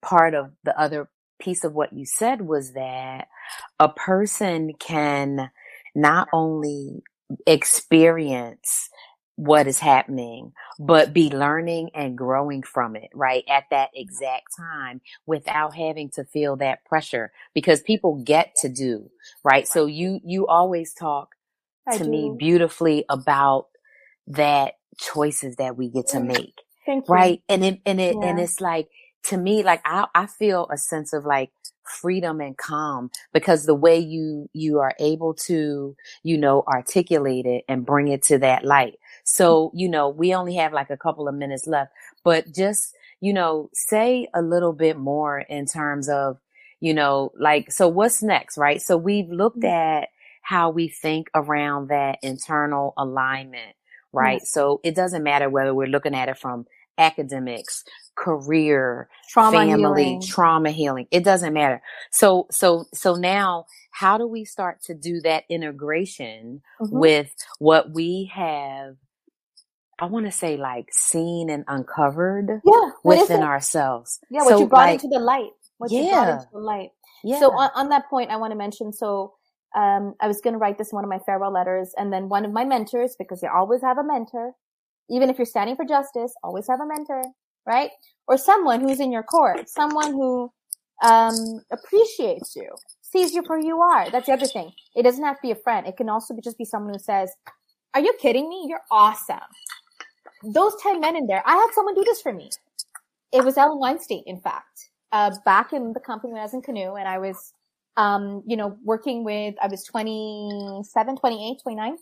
part 0.00 0.34
of 0.34 0.52
the 0.64 0.78
other 0.78 1.10
piece 1.40 1.64
of 1.64 1.74
what 1.74 1.92
you 1.92 2.06
said 2.06 2.42
was 2.42 2.72
that 2.74 3.28
a 3.80 3.88
person 3.88 4.72
can 4.78 5.50
not 5.94 6.28
only 6.32 7.02
experience 7.46 8.88
what 9.36 9.66
is 9.66 9.78
happening, 9.78 10.52
but 10.78 11.12
be 11.12 11.30
learning 11.30 11.90
and 11.94 12.18
growing 12.18 12.62
from 12.62 12.96
it, 12.96 13.08
right? 13.14 13.44
At 13.48 13.64
that 13.70 13.90
exact 13.94 14.48
time 14.56 15.00
without 15.26 15.74
having 15.74 16.10
to 16.10 16.24
feel 16.24 16.56
that 16.56 16.84
pressure 16.84 17.32
because 17.54 17.80
people 17.80 18.22
get 18.22 18.54
to 18.60 18.68
do, 18.68 19.10
right? 19.42 19.66
So 19.66 19.86
you, 19.86 20.20
you 20.22 20.46
always 20.46 20.92
talk 20.92 21.34
I 21.88 21.96
to 21.96 22.04
do. 22.04 22.10
me 22.10 22.34
beautifully 22.38 23.04
about 23.08 23.68
that 24.26 24.74
choices 24.98 25.56
that 25.56 25.76
we 25.76 25.88
get 25.88 26.08
to 26.08 26.18
mm. 26.18 26.26
make. 26.26 26.54
Right. 27.08 27.42
And 27.48 27.64
it, 27.64 27.80
and 27.86 28.00
it, 28.00 28.16
yeah. 28.20 28.28
and 28.28 28.38
it's 28.38 28.60
like, 28.60 28.88
to 29.24 29.36
me, 29.36 29.62
like 29.62 29.80
I, 29.84 30.06
I 30.14 30.26
feel 30.26 30.68
a 30.70 30.76
sense 30.76 31.12
of 31.12 31.24
like 31.24 31.50
freedom 31.84 32.40
and 32.40 32.56
calm 32.56 33.10
because 33.32 33.64
the 33.64 33.74
way 33.74 33.98
you, 33.98 34.48
you 34.52 34.80
are 34.80 34.94
able 34.98 35.34
to, 35.34 35.96
you 36.22 36.38
know, 36.38 36.62
articulate 36.66 37.46
it 37.46 37.64
and 37.68 37.86
bring 37.86 38.08
it 38.08 38.22
to 38.24 38.38
that 38.38 38.64
light. 38.64 38.98
So, 39.24 39.70
you 39.74 39.88
know, 39.88 40.08
we 40.08 40.34
only 40.34 40.56
have 40.56 40.72
like 40.72 40.90
a 40.90 40.96
couple 40.96 41.28
of 41.28 41.34
minutes 41.34 41.66
left, 41.66 41.92
but 42.24 42.52
just, 42.52 42.94
you 43.20 43.32
know, 43.32 43.70
say 43.72 44.28
a 44.34 44.42
little 44.42 44.72
bit 44.72 44.98
more 44.98 45.40
in 45.40 45.66
terms 45.66 46.08
of, 46.08 46.38
you 46.80 46.92
know, 46.92 47.30
like, 47.38 47.70
so 47.70 47.88
what's 47.88 48.22
next, 48.22 48.58
right? 48.58 48.82
So 48.82 48.96
we've 48.96 49.30
looked 49.30 49.60
mm-hmm. 49.60 50.02
at 50.02 50.08
how 50.42 50.70
we 50.70 50.88
think 50.88 51.30
around 51.34 51.88
that 51.88 52.18
internal 52.22 52.94
alignment, 52.96 53.76
right? 54.12 54.40
Yes. 54.40 54.50
So 54.50 54.80
it 54.82 54.96
doesn't 54.96 55.22
matter 55.22 55.48
whether 55.48 55.72
we're 55.72 55.86
looking 55.86 56.16
at 56.16 56.28
it 56.28 56.38
from 56.38 56.66
academics, 56.98 57.84
career, 58.16 59.08
trauma 59.28 59.58
family, 59.58 60.04
healing. 60.04 60.22
trauma 60.22 60.70
healing. 60.72 61.06
It 61.10 61.24
doesn't 61.24 61.54
matter. 61.54 61.80
So, 62.10 62.46
so, 62.50 62.86
so 62.92 63.14
now 63.14 63.66
how 63.92 64.18
do 64.18 64.26
we 64.26 64.44
start 64.44 64.82
to 64.84 64.94
do 64.94 65.20
that 65.20 65.44
integration 65.48 66.62
mm-hmm. 66.80 66.98
with 66.98 67.32
what 67.60 67.92
we 67.92 68.30
have 68.34 68.96
I 70.02 70.06
want 70.06 70.26
to 70.26 70.32
say 70.32 70.56
like 70.56 70.88
seen 70.90 71.48
and 71.48 71.64
uncovered 71.68 72.60
yeah, 72.66 72.90
within 73.04 73.44
ourselves. 73.44 74.18
Yeah, 74.32 74.40
what 74.40 74.48
so, 74.48 74.58
you 74.58 74.66
brought 74.66 74.88
like, 74.88 74.94
into 74.94 75.06
the 75.06 75.20
light. 75.20 75.50
What 75.78 75.92
yeah. 75.92 76.00
you 76.00 76.10
brought 76.10 76.28
into 76.28 76.48
the 76.52 76.58
light. 76.58 76.90
Yeah. 77.22 77.38
So 77.38 77.52
on, 77.52 77.70
on 77.76 77.88
that 77.90 78.10
point, 78.10 78.32
I 78.32 78.36
want 78.36 78.50
to 78.50 78.58
mention, 78.58 78.92
so, 78.92 79.34
um, 79.76 80.14
I 80.20 80.26
was 80.26 80.40
going 80.40 80.54
to 80.54 80.58
write 80.58 80.76
this 80.76 80.90
in 80.90 80.96
one 80.96 81.04
of 81.04 81.08
my 81.08 81.20
farewell 81.20 81.52
letters 81.52 81.94
and 81.96 82.12
then 82.12 82.28
one 82.28 82.44
of 82.44 82.50
my 82.50 82.64
mentors, 82.64 83.14
because 83.16 83.42
you 83.44 83.48
always 83.54 83.80
have 83.82 83.96
a 83.96 84.02
mentor, 84.02 84.54
even 85.08 85.30
if 85.30 85.38
you're 85.38 85.46
standing 85.46 85.76
for 85.76 85.84
justice, 85.84 86.34
always 86.42 86.66
have 86.66 86.80
a 86.80 86.86
mentor, 86.86 87.22
right? 87.64 87.90
Or 88.26 88.36
someone 88.36 88.80
who's 88.80 88.98
in 88.98 89.12
your 89.12 89.22
court, 89.22 89.68
someone 89.68 90.10
who, 90.10 90.50
um, 91.04 91.60
appreciates 91.70 92.56
you, 92.56 92.70
sees 93.02 93.34
you 93.34 93.44
for 93.46 93.60
who 93.60 93.66
you 93.68 93.80
are. 93.80 94.10
That's 94.10 94.26
the 94.26 94.32
other 94.32 94.46
thing. 94.46 94.72
It 94.96 95.04
doesn't 95.04 95.22
have 95.24 95.36
to 95.36 95.42
be 95.42 95.52
a 95.52 95.56
friend. 95.62 95.86
It 95.86 95.96
can 95.96 96.08
also 96.08 96.34
be, 96.34 96.42
just 96.42 96.58
be 96.58 96.64
someone 96.64 96.92
who 96.92 96.98
says, 96.98 97.30
are 97.94 98.00
you 98.00 98.12
kidding 98.20 98.48
me? 98.48 98.66
You're 98.68 98.82
awesome 98.90 99.38
those 100.44 100.74
10 100.82 101.00
men 101.00 101.16
in 101.16 101.26
there, 101.26 101.42
I 101.46 101.56
had 101.56 101.68
someone 101.74 101.94
do 101.94 102.04
this 102.04 102.20
for 102.20 102.32
me. 102.32 102.50
It 103.32 103.44
was 103.44 103.56
Ellen 103.56 103.78
Weinstein, 103.78 104.24
in 104.26 104.40
fact, 104.40 104.90
uh, 105.12 105.30
back 105.44 105.72
in 105.72 105.92
the 105.92 106.00
company 106.00 106.32
when 106.32 106.40
I 106.40 106.44
was 106.44 106.54
in 106.54 106.62
Canoe 106.62 106.94
and 106.94 107.08
I 107.08 107.18
was, 107.18 107.52
um, 107.96 108.42
you 108.46 108.56
know, 108.56 108.76
working 108.84 109.24
with, 109.24 109.54
I 109.62 109.68
was 109.68 109.84
27, 109.84 111.16
28, 111.16 111.58
29. 111.62 111.96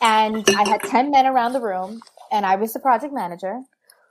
And 0.00 0.44
I 0.56 0.68
had 0.68 0.82
10 0.82 1.10
men 1.10 1.26
around 1.26 1.52
the 1.52 1.60
room 1.60 2.00
and 2.32 2.46
I 2.46 2.56
was 2.56 2.72
the 2.72 2.80
project 2.80 3.12
manager. 3.12 3.60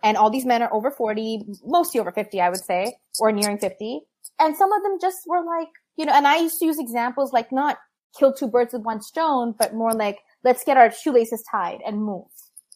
And 0.03 0.17
all 0.17 0.30
these 0.30 0.45
men 0.45 0.61
are 0.61 0.73
over 0.73 0.91
40, 0.91 1.45
mostly 1.65 1.99
over 1.99 2.11
50, 2.11 2.39
I 2.39 2.49
would 2.49 2.63
say, 2.63 2.95
or 3.19 3.32
nearing 3.32 3.57
50. 3.57 4.01
And 4.39 4.55
some 4.55 4.71
of 4.71 4.84
them 4.84 4.97
just 5.01 5.17
were 5.26 5.43
like, 5.43 5.69
you 5.97 6.05
know, 6.05 6.13
and 6.13 6.28
I 6.28 6.38
used 6.38 6.59
to 6.59 6.65
use 6.65 6.78
examples 6.78 7.34
like 7.34 7.51
not 7.51 7.78
kill 8.17 8.34
two 8.34 8.47
birds 8.47 8.73
with 8.73 8.84
one 8.84 9.01
stone, 9.01 9.55
but 9.57 9.73
more 9.73 9.93
like, 9.93 10.19
let's 10.43 10.63
get 10.63 10.78
our 10.78 10.91
shoelaces 10.91 11.43
tied 11.49 11.80
and 11.86 12.03
move 12.03 12.26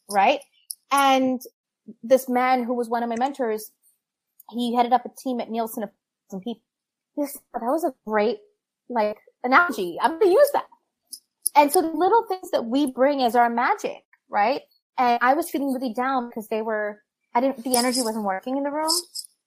right? 0.10 0.42
And 0.92 1.42
this 2.04 2.30
man 2.30 2.64
who 2.64 2.74
was 2.74 2.90
one 2.90 3.04
of 3.04 3.10
my 3.10 3.16
mentors, 3.18 3.72
he 4.52 4.76
headed 4.76 4.94
up 4.94 5.06
a 5.06 5.10
team 5.22 5.40
at 5.40 5.50
Nielsen 5.50 5.84
of 5.84 5.90
some 6.30 6.42
people. 6.42 6.62
This, 7.18 7.38
that 7.54 7.62
was 7.62 7.84
a 7.84 7.94
great, 8.08 8.40
like, 8.90 9.18
analogy. 9.44 9.98
I'm 10.02 10.12
going 10.12 10.32
to 10.32 10.40
use 10.40 10.50
that. 10.54 10.66
And 11.56 11.72
so 11.72 11.82
the 11.82 11.90
little 11.90 12.24
things 12.28 12.52
that 12.52 12.66
we 12.66 12.92
bring 12.92 13.22
is 13.22 13.36
our 13.36 13.50
magic, 13.50 14.04
right? 14.30 14.62
And 14.98 15.20
I 15.22 15.34
was 15.34 15.50
feeling 15.50 15.74
really 15.74 15.94
down 15.94 16.30
because 16.30 16.48
they 16.48 16.62
were, 16.62 17.02
I 17.34 17.42
didn't, 17.42 17.64
the 17.64 17.76
energy 17.76 18.02
wasn't 18.02 18.26
working 18.26 18.58
in 18.58 18.64
the 18.64 18.72
room 18.72 18.92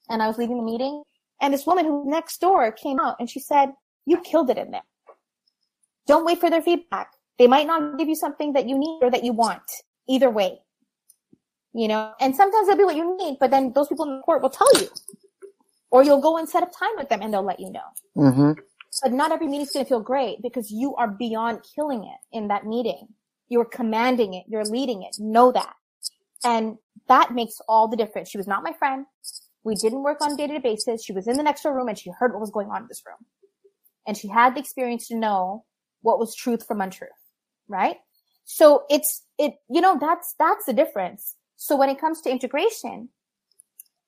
and 0.08 0.22
I 0.22 0.28
was 0.28 0.38
leaving 0.38 0.56
the 0.56 0.62
meeting. 0.62 1.02
And 1.40 1.52
this 1.52 1.66
woman 1.66 1.84
who 1.84 2.08
next 2.08 2.40
door 2.40 2.72
came 2.72 3.00
out 3.00 3.16
and 3.18 3.28
she 3.28 3.40
said, 3.40 3.72
you 4.06 4.20
killed 4.20 4.50
it 4.50 4.58
in 4.58 4.70
there. 4.70 4.82
Don't 6.06 6.24
wait 6.24 6.40
for 6.40 6.50
their 6.50 6.62
feedback. 6.62 7.12
They 7.38 7.46
might 7.46 7.66
not 7.66 7.98
give 7.98 8.08
you 8.08 8.16
something 8.16 8.52
that 8.54 8.68
you 8.68 8.78
need 8.78 9.00
or 9.02 9.10
that 9.10 9.24
you 9.24 9.32
want 9.32 9.62
either 10.08 10.30
way. 10.30 10.60
You 11.74 11.88
know, 11.88 12.12
and 12.20 12.36
sometimes 12.36 12.66
they'll 12.66 12.76
be 12.76 12.84
what 12.84 12.96
you 12.96 13.16
need, 13.16 13.38
but 13.40 13.50
then 13.50 13.72
those 13.72 13.88
people 13.88 14.04
in 14.04 14.16
the 14.16 14.22
court 14.22 14.42
will 14.42 14.50
tell 14.50 14.68
you. 14.74 14.88
Or 15.90 16.02
you'll 16.02 16.20
go 16.20 16.36
and 16.36 16.48
set 16.48 16.62
up 16.62 16.70
time 16.78 16.96
with 16.96 17.08
them 17.08 17.22
and 17.22 17.32
they'll 17.32 17.42
let 17.42 17.60
you 17.60 17.70
know. 17.70 17.80
Mm-hmm. 18.16 18.52
But 19.02 19.12
not 19.12 19.32
every 19.32 19.46
meeting 19.46 19.62
is 19.62 19.72
going 19.72 19.84
to 19.84 19.88
feel 19.88 20.00
great 20.00 20.42
because 20.42 20.70
you 20.70 20.94
are 20.96 21.08
beyond 21.08 21.60
killing 21.74 22.04
it 22.04 22.36
in 22.36 22.48
that 22.48 22.66
meeting. 22.66 23.08
You're 23.48 23.64
commanding 23.64 24.34
it. 24.34 24.44
You're 24.48 24.64
leading 24.64 25.02
it. 25.02 25.16
Know 25.18 25.52
that. 25.52 25.74
And 26.44 26.76
that 27.08 27.32
makes 27.32 27.60
all 27.68 27.88
the 27.88 27.96
difference. 27.96 28.28
She 28.28 28.38
was 28.38 28.46
not 28.46 28.62
my 28.62 28.72
friend. 28.72 29.06
We 29.64 29.74
didn't 29.74 30.02
work 30.02 30.20
on 30.20 30.32
a 30.32 30.36
day-to-day 30.36 30.58
basis. 30.58 31.04
She 31.04 31.12
was 31.12 31.28
in 31.28 31.36
the 31.36 31.42
next 31.42 31.64
room 31.64 31.88
and 31.88 31.98
she 31.98 32.10
heard 32.18 32.32
what 32.32 32.40
was 32.40 32.50
going 32.50 32.68
on 32.68 32.82
in 32.82 32.88
this 32.88 33.02
room. 33.06 33.18
And 34.06 34.16
she 34.16 34.28
had 34.28 34.54
the 34.54 34.60
experience 34.60 35.08
to 35.08 35.16
know 35.16 35.64
what 36.02 36.18
was 36.18 36.34
truth 36.34 36.66
from 36.66 36.80
untruth, 36.80 37.10
right? 37.68 37.96
So 38.44 38.84
it's, 38.90 39.22
it, 39.38 39.54
you 39.70 39.80
know, 39.80 39.98
that's, 40.00 40.34
that's 40.38 40.66
the 40.66 40.72
difference. 40.72 41.36
So 41.56 41.76
when 41.76 41.88
it 41.88 42.00
comes 42.00 42.20
to 42.22 42.30
integration, 42.30 43.08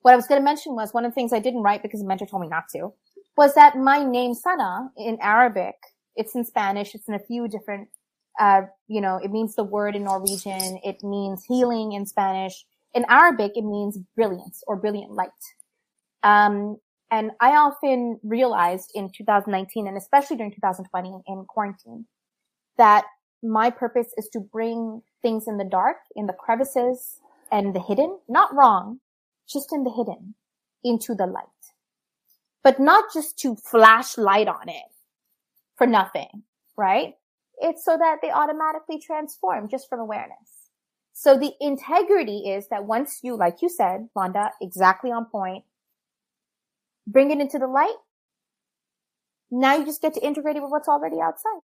what 0.02 0.12
I 0.12 0.16
was 0.16 0.26
going 0.26 0.40
to 0.40 0.44
mention 0.44 0.74
was 0.74 0.92
one 0.92 1.04
of 1.04 1.12
the 1.12 1.14
things 1.14 1.32
I 1.32 1.38
didn't 1.38 1.62
write 1.62 1.82
because 1.82 2.00
the 2.00 2.06
mentor 2.06 2.26
told 2.26 2.42
me 2.42 2.48
not 2.48 2.64
to 2.72 2.92
was 3.36 3.54
that 3.54 3.76
my 3.76 4.04
name 4.04 4.34
Sana 4.34 4.90
in 4.96 5.18
Arabic, 5.20 5.74
it's 6.16 6.34
in 6.34 6.44
Spanish, 6.44 6.94
it's 6.94 7.08
in 7.08 7.14
a 7.14 7.18
few 7.18 7.48
different, 7.48 7.88
uh, 8.38 8.62
you 8.86 9.00
know, 9.00 9.16
it 9.16 9.30
means 9.30 9.54
the 9.54 9.64
word 9.64 9.96
in 9.96 10.04
Norwegian, 10.04 10.78
it 10.84 11.02
means 11.02 11.44
healing 11.48 11.92
in 11.92 12.06
Spanish. 12.06 12.64
In 12.92 13.04
Arabic, 13.08 13.52
it 13.56 13.64
means 13.64 13.98
brilliance 14.14 14.62
or 14.66 14.76
brilliant 14.76 15.12
light. 15.12 15.30
Um, 16.22 16.78
and 17.10 17.32
I 17.40 17.50
often 17.56 18.18
realized 18.22 18.90
in 18.94 19.10
2019 19.10 19.86
and 19.86 19.96
especially 19.96 20.36
during 20.36 20.52
2020 20.52 21.22
in 21.26 21.44
quarantine 21.48 22.06
that 22.76 23.04
my 23.44 23.70
purpose 23.70 24.08
is 24.16 24.28
to 24.32 24.40
bring 24.40 25.02
things 25.22 25.46
in 25.46 25.58
the 25.58 25.64
dark, 25.64 25.98
in 26.16 26.26
the 26.26 26.32
crevices 26.32 27.20
and 27.52 27.74
the 27.74 27.80
hidden, 27.80 28.18
not 28.28 28.54
wrong, 28.54 29.00
just 29.48 29.72
in 29.72 29.84
the 29.84 29.90
hidden 29.90 30.34
into 30.82 31.14
the 31.14 31.26
light 31.26 31.46
but 32.64 32.80
not 32.80 33.12
just 33.12 33.38
to 33.38 33.54
flash 33.54 34.18
light 34.18 34.48
on 34.48 34.68
it 34.68 34.90
for 35.76 35.86
nothing, 35.86 36.42
right? 36.76 37.14
It's 37.58 37.84
so 37.84 37.96
that 37.96 38.16
they 38.22 38.30
automatically 38.30 38.98
transform 38.98 39.68
just 39.68 39.88
from 39.88 40.00
awareness. 40.00 40.70
So 41.12 41.38
the 41.38 41.52
integrity 41.60 42.50
is 42.50 42.68
that 42.70 42.86
once 42.86 43.20
you, 43.22 43.36
like 43.36 43.62
you 43.62 43.68
said, 43.68 44.08
Vonda, 44.16 44.50
exactly 44.60 45.12
on 45.12 45.26
point, 45.26 45.64
bring 47.06 47.30
it 47.30 47.38
into 47.38 47.58
the 47.58 47.68
light, 47.68 47.94
now 49.50 49.76
you 49.76 49.84
just 49.84 50.02
get 50.02 50.14
to 50.14 50.26
integrate 50.26 50.56
it 50.56 50.62
with 50.62 50.72
what's 50.72 50.88
already 50.88 51.20
outside. 51.20 51.60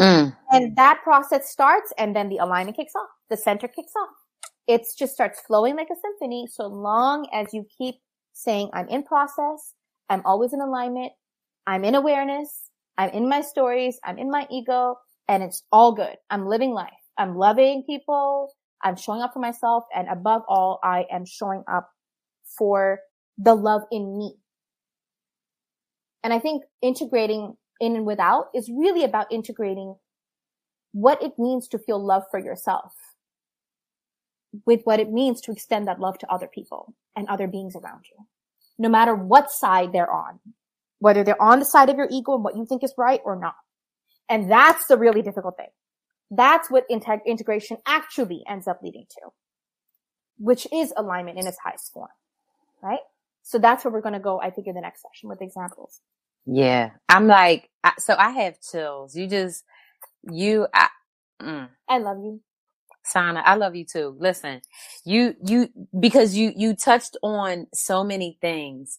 Mm. 0.00 0.36
And 0.50 0.76
that 0.76 1.02
process 1.02 1.50
starts 1.50 1.92
and 1.98 2.14
then 2.14 2.28
the 2.28 2.38
alignment 2.38 2.76
kicks 2.76 2.94
off. 2.94 3.08
The 3.30 3.36
center 3.36 3.68
kicks 3.68 3.92
off. 3.96 4.10
It 4.66 4.82
just 4.96 5.14
starts 5.14 5.40
flowing 5.40 5.76
like 5.76 5.88
a 5.90 5.96
symphony 6.00 6.46
so 6.50 6.66
long 6.66 7.28
as 7.32 7.52
you 7.52 7.66
keep 7.76 7.96
saying, 8.32 8.70
I'm 8.72 8.88
in 8.88 9.02
process. 9.02 9.74
I'm 10.08 10.22
always 10.24 10.52
in 10.52 10.60
alignment. 10.60 11.12
I'm 11.66 11.84
in 11.84 11.94
awareness. 11.94 12.70
I'm 12.98 13.10
in 13.10 13.28
my 13.28 13.40
stories. 13.40 13.98
I'm 14.04 14.18
in 14.18 14.30
my 14.30 14.46
ego 14.50 14.96
and 15.28 15.42
it's 15.42 15.62
all 15.72 15.92
good. 15.92 16.16
I'm 16.30 16.46
living 16.46 16.72
life. 16.72 16.90
I'm 17.18 17.36
loving 17.36 17.84
people. 17.86 18.52
I'm 18.82 18.96
showing 18.96 19.22
up 19.22 19.32
for 19.32 19.40
myself. 19.40 19.84
And 19.94 20.08
above 20.08 20.42
all, 20.48 20.80
I 20.82 21.06
am 21.10 21.24
showing 21.24 21.62
up 21.70 21.90
for 22.58 23.00
the 23.38 23.54
love 23.54 23.82
in 23.90 24.18
me. 24.18 24.34
And 26.24 26.32
I 26.32 26.38
think 26.38 26.64
integrating 26.82 27.56
in 27.82 27.96
and 27.96 28.06
without 28.06 28.46
is 28.54 28.70
really 28.74 29.04
about 29.04 29.30
integrating 29.30 29.96
what 30.92 31.22
it 31.22 31.32
means 31.38 31.68
to 31.68 31.78
feel 31.78 32.02
love 32.02 32.22
for 32.30 32.40
yourself 32.40 32.94
with 34.64 34.80
what 34.84 35.00
it 35.00 35.10
means 35.10 35.42
to 35.42 35.52
extend 35.52 35.86
that 35.86 36.00
love 36.00 36.16
to 36.18 36.32
other 36.32 36.46
people 36.46 36.94
and 37.14 37.28
other 37.28 37.46
beings 37.46 37.76
around 37.76 38.04
you 38.10 38.24
no 38.78 38.88
matter 38.88 39.14
what 39.14 39.50
side 39.50 39.92
they're 39.92 40.10
on, 40.10 40.40
whether 40.98 41.24
they're 41.24 41.40
on 41.40 41.60
the 41.60 41.64
side 41.64 41.88
of 41.88 41.96
your 41.96 42.08
ego 42.10 42.34
and 42.34 42.44
what 42.44 42.56
you 42.56 42.66
think 42.66 42.82
is 42.82 42.94
right 42.98 43.20
or 43.24 43.36
not. 43.36 43.54
And 44.28 44.50
that's 44.50 44.86
the 44.86 44.98
really 44.98 45.22
difficult 45.22 45.56
thing. 45.56 45.68
That's 46.30 46.70
what 46.70 46.88
integ- 46.90 47.26
integration 47.26 47.78
actually 47.86 48.42
ends 48.48 48.66
up 48.66 48.80
leading 48.82 49.06
to, 49.10 49.30
which 50.38 50.66
is 50.72 50.92
alignment 50.96 51.38
in 51.38 51.46
its 51.46 51.58
highest 51.62 51.92
form, 51.92 52.08
right? 52.82 53.00
So 53.42 53.58
that's 53.58 53.84
where 53.84 53.92
we're 53.92 54.00
going 54.00 54.14
to 54.14 54.20
go, 54.20 54.40
I 54.40 54.50
think, 54.50 54.66
in 54.66 54.74
the 54.74 54.80
next 54.80 55.02
session 55.02 55.28
with 55.28 55.42
examples. 55.42 56.00
Yeah. 56.46 56.90
I'm 57.08 57.26
like, 57.26 57.70
I, 57.84 57.92
so 57.98 58.14
I 58.18 58.30
have 58.30 58.60
chills. 58.60 59.16
You 59.16 59.26
just, 59.28 59.64
you, 60.30 60.66
I, 60.74 60.88
mm. 61.42 61.68
I 61.88 61.98
love 61.98 62.18
you. 62.18 62.40
Sana, 63.04 63.42
I 63.44 63.56
love 63.56 63.76
you 63.76 63.84
too. 63.84 64.16
Listen, 64.20 64.62
you, 65.04 65.34
you, 65.44 65.68
because 65.98 66.36
you, 66.36 66.52
you 66.56 66.76
touched 66.76 67.16
on 67.22 67.66
so 67.74 68.04
many 68.04 68.38
things 68.40 68.98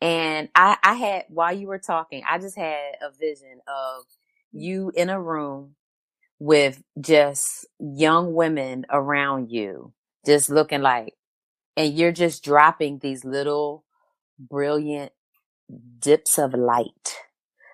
and 0.00 0.48
I, 0.54 0.76
I 0.82 0.94
had, 0.94 1.24
while 1.28 1.56
you 1.56 1.68
were 1.68 1.78
talking, 1.78 2.22
I 2.28 2.38
just 2.38 2.56
had 2.58 2.94
a 3.02 3.10
vision 3.18 3.60
of 3.68 4.04
you 4.52 4.92
in 4.96 5.10
a 5.10 5.20
room 5.20 5.76
with 6.38 6.82
just 7.00 7.66
young 7.80 8.34
women 8.34 8.86
around 8.90 9.50
you, 9.50 9.92
just 10.26 10.50
looking 10.50 10.82
like, 10.82 11.14
and 11.76 11.94
you're 11.94 12.12
just 12.12 12.44
dropping 12.44 12.98
these 12.98 13.24
little 13.24 13.84
brilliant 14.38 15.12
dips 15.98 16.38
of 16.38 16.54
light 16.54 17.16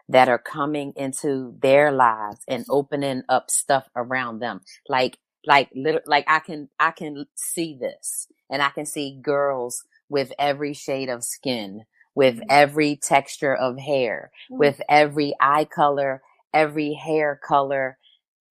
that 0.08 0.28
are 0.28 0.38
coming 0.38 0.92
into 0.96 1.54
their 1.62 1.92
lives 1.92 2.40
and 2.48 2.64
opening 2.68 3.22
up 3.28 3.50
stuff 3.50 3.88
around 3.94 4.40
them. 4.40 4.60
Like 4.88 5.18
like 5.46 5.70
like 6.06 6.24
I 6.28 6.40
can, 6.40 6.68
I 6.78 6.90
can 6.90 7.26
see 7.34 7.76
this 7.80 8.26
and 8.50 8.62
I 8.62 8.70
can 8.70 8.86
see 8.86 9.18
girls 9.22 9.84
with 10.08 10.32
every 10.38 10.74
shade 10.74 11.08
of 11.08 11.24
skin, 11.24 11.84
with 12.14 12.36
mm-hmm. 12.36 12.50
every 12.50 12.96
texture 12.96 13.54
of 13.54 13.78
hair, 13.78 14.30
mm-hmm. 14.50 14.58
with 14.58 14.80
every 14.88 15.34
eye 15.40 15.64
color, 15.64 16.22
every 16.52 16.92
hair 16.92 17.40
color. 17.42 17.96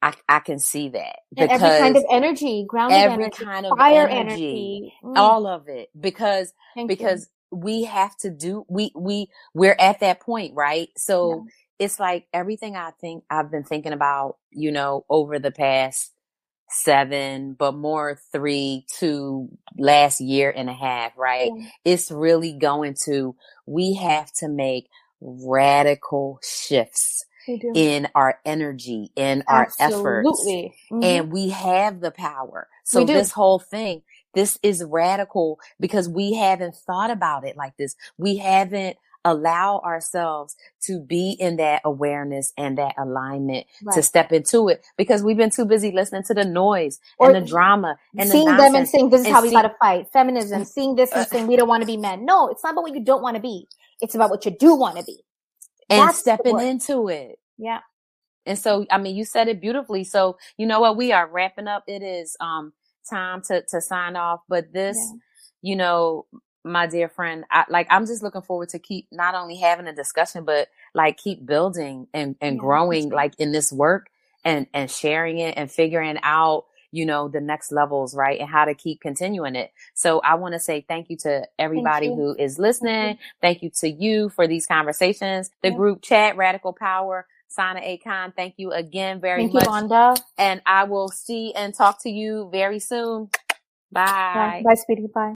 I, 0.02 0.14
I 0.30 0.40
can 0.40 0.60
see 0.60 0.88
that 0.90 1.18
because 1.36 1.50
and 1.52 1.62
every 1.62 1.80
kind 1.80 1.98
of 1.98 2.06
energy, 2.10 2.66
grounded 2.66 2.98
every 2.98 3.26
energy, 3.26 3.44
kind 3.44 3.66
of 3.66 3.78
fire 3.78 4.08
energy, 4.08 4.14
energy. 4.14 4.94
Mm. 5.04 5.18
all 5.18 5.46
of 5.46 5.68
it 5.68 5.90
because, 6.00 6.54
Thank 6.74 6.88
because. 6.88 7.30
We 7.52 7.84
have 7.84 8.16
to 8.18 8.30
do, 8.30 8.66
we, 8.70 8.92
we, 8.96 9.30
we're 9.54 9.76
at 9.80 10.00
that 10.02 10.20
point, 10.20 10.54
right? 10.56 10.90
So 10.98 11.46
yeah. 11.46 11.86
it's 11.86 12.00
like 12.00 12.28
everything 12.34 12.76
I 12.76 12.92
think 13.02 13.24
I've 13.30 13.52
been 13.52 13.64
thinking 13.64 13.94
about, 13.94 14.38
you 14.52 14.72
know, 14.72 15.06
over 15.10 15.40
the 15.40 15.52
past 15.52 16.12
seven, 16.70 17.54
but 17.54 17.74
more 17.74 18.20
three 18.32 18.86
to 19.00 19.50
last 19.78 20.22
year 20.22 20.54
and 20.56 20.70
a 20.70 20.74
half, 20.74 21.18
right? 21.18 21.52
Yeah. 21.56 21.68
It's 21.84 22.12
really 22.12 22.54
going 22.54 22.96
to, 23.06 23.36
we 23.66 23.96
have 23.96 24.32
to 24.34 24.48
make 24.48 24.88
radical 25.20 26.40
shifts 26.44 27.26
in 27.74 28.08
our 28.14 28.40
energy, 28.46 29.12
in 29.16 29.44
our 29.48 29.72
efforts. 29.80 30.46
Mm-hmm. 30.46 31.04
And 31.04 31.32
we 31.32 31.50
have 31.50 32.00
the 32.00 32.12
power. 32.12 32.68
So 32.84 33.04
this 33.04 33.32
whole 33.32 33.58
thing, 33.58 34.04
this 34.34 34.60
is 34.64 34.84
radical 34.84 35.60
because 35.80 36.08
we 36.08 36.34
haven't 36.34 36.76
thought 36.76 37.12
about 37.12 37.46
it 37.46 37.58
like 37.58 37.76
this. 37.78 37.96
We 38.18 38.38
haven't 38.38 38.98
allow 39.26 39.80
ourselves 39.80 40.56
to 40.82 41.00
be 41.00 41.32
in 41.32 41.58
that 41.58 41.82
awareness 41.84 42.54
and 42.58 42.78
that 42.78 42.96
alignment 42.98 43.68
right. 43.84 43.94
to 43.94 44.02
step 44.02 44.32
into 44.32 44.70
it 44.70 44.86
because 44.98 45.24
we've 45.24 45.38
been 45.38 45.50
too 45.50 45.66
busy 45.66 45.92
listening 45.92 46.24
to 46.24 46.34
the 46.34 46.46
noise 46.46 47.00
or 47.18 47.32
and 47.32 47.44
the 47.44 47.48
drama 47.48 47.98
and 48.18 48.30
seeing 48.30 48.46
the 48.46 48.56
them 48.56 48.76
and 48.76 48.88
saying 48.88 49.10
this 49.10 49.22
is 49.22 49.28
how 49.28 49.42
we 49.42 49.52
got 49.52 49.64
to 49.64 49.76
fight 49.80 50.08
feminism 50.12 50.64
seeing 50.64 50.96
this 50.96 51.12
and 51.12 51.28
saying 51.28 51.48
we 51.48 51.56
don't 51.56 51.68
want 51.68 51.82
to 51.82 51.88
be 51.88 51.98
men. 51.98 52.26
No 52.26 52.48
it's 52.48 52.64
not 52.64 52.74
about 52.74 52.84
what 52.84 52.94
you 52.94 53.04
don't 53.04 53.22
want 53.22 53.36
to 53.36 53.42
be. 53.42 53.68
It's 54.02 54.16
about 54.16 54.30
what 54.30 54.46
you 54.46 54.52
do 54.52 54.76
want 54.76 54.98
to 54.98 55.04
be. 55.04 55.20
And 55.90 56.08
That's 56.08 56.20
stepping 56.20 56.60
into 56.60 57.10
it. 57.10 57.40
Yeah. 57.58 57.80
And 58.46 58.58
so 58.58 58.86
i 58.90 58.98
mean 58.98 59.16
you 59.16 59.26
said 59.26 59.50
it 59.50 59.60
beautifully. 59.60 60.06
So 60.06 60.38
you 60.58 60.66
know 60.66 60.80
what? 60.80 60.96
We 60.96 61.12
are 61.12 61.28
wrapping 61.28 61.68
up. 61.68 61.84
It 61.88 62.02
is 62.02 62.38
um 62.40 62.72
time 63.10 63.42
to 63.42 63.64
to 63.70 63.82
sign 63.82 64.16
off 64.16 64.42
but 64.50 64.74
this 64.74 64.98
yeah. 64.98 65.18
you 65.62 65.76
know 65.76 66.26
my 66.64 66.88
dear 66.88 67.10
friend, 67.10 67.46
I, 67.52 67.66
like 67.70 67.88
I'm 67.90 68.06
just 68.06 68.24
looking 68.24 68.42
forward 68.42 68.70
to 68.70 68.80
keep 68.80 69.08
not 69.12 69.36
only 69.36 69.58
having 69.58 69.88
a 69.88 69.94
discussion, 69.94 70.44
but 70.44 70.68
like 70.94 71.18
keep 71.18 71.46
building 71.46 72.08
and, 72.14 72.36
and 72.42 72.56
yeah, 72.56 72.60
growing 72.60 73.10
like 73.10 73.34
in 73.40 73.52
this 73.52 73.72
work 73.72 74.10
and, 74.44 74.68
and 74.74 74.90
sharing 74.90 75.40
it 75.40 75.56
and 75.58 75.72
figuring 75.72 76.18
out, 76.24 76.66
you 76.92 77.06
know, 77.06 77.28
the 77.28 77.42
next 77.42 77.72
levels, 77.72 78.16
right? 78.16 78.40
And 78.40 78.50
how 78.50 78.66
to 78.66 78.74
keep 78.74 79.00
continuing 79.00 79.56
it. 79.56 79.72
So 79.94 80.20
I 80.22 80.36
want 80.36 80.54
to 80.54 80.60
say 80.60 80.86
thank 80.88 81.10
you 81.10 81.18
to 81.18 81.48
everybody 81.58 82.08
you. 82.08 82.16
who 82.16 82.36
is 82.36 82.60
listening. 82.60 83.18
Thank 83.18 83.20
you. 83.20 83.26
thank 83.42 83.64
you. 83.64 83.70
to 83.82 83.90
you 83.90 84.30
for 84.30 84.48
these 84.48 84.66
conversations, 84.66 85.52
the 85.62 85.70
yeah. 85.70 85.76
group 85.76 86.02
chat, 86.02 86.36
Radical 86.36 86.74
Power. 86.74 87.26
Sana 87.50 87.82
Khan, 88.04 88.34
thank 88.36 88.56
you 88.58 88.72
again 88.72 89.20
very 89.20 89.42
thank 89.42 89.54
much. 89.54 89.66
You, 89.66 89.70
Vonda. 89.72 90.18
And 90.38 90.62
I 90.66 90.86
will 90.86 91.10
see 91.10 91.54
and 91.56 91.74
talk 91.74 92.02
to 92.04 92.10
you 92.10 92.50
very 92.52 92.80
soon. 92.80 93.30
Bye. 93.92 94.62
Bye, 94.64 94.64
Bye 94.64 94.76
sweetie. 94.76 95.08
Bye. 95.14 95.28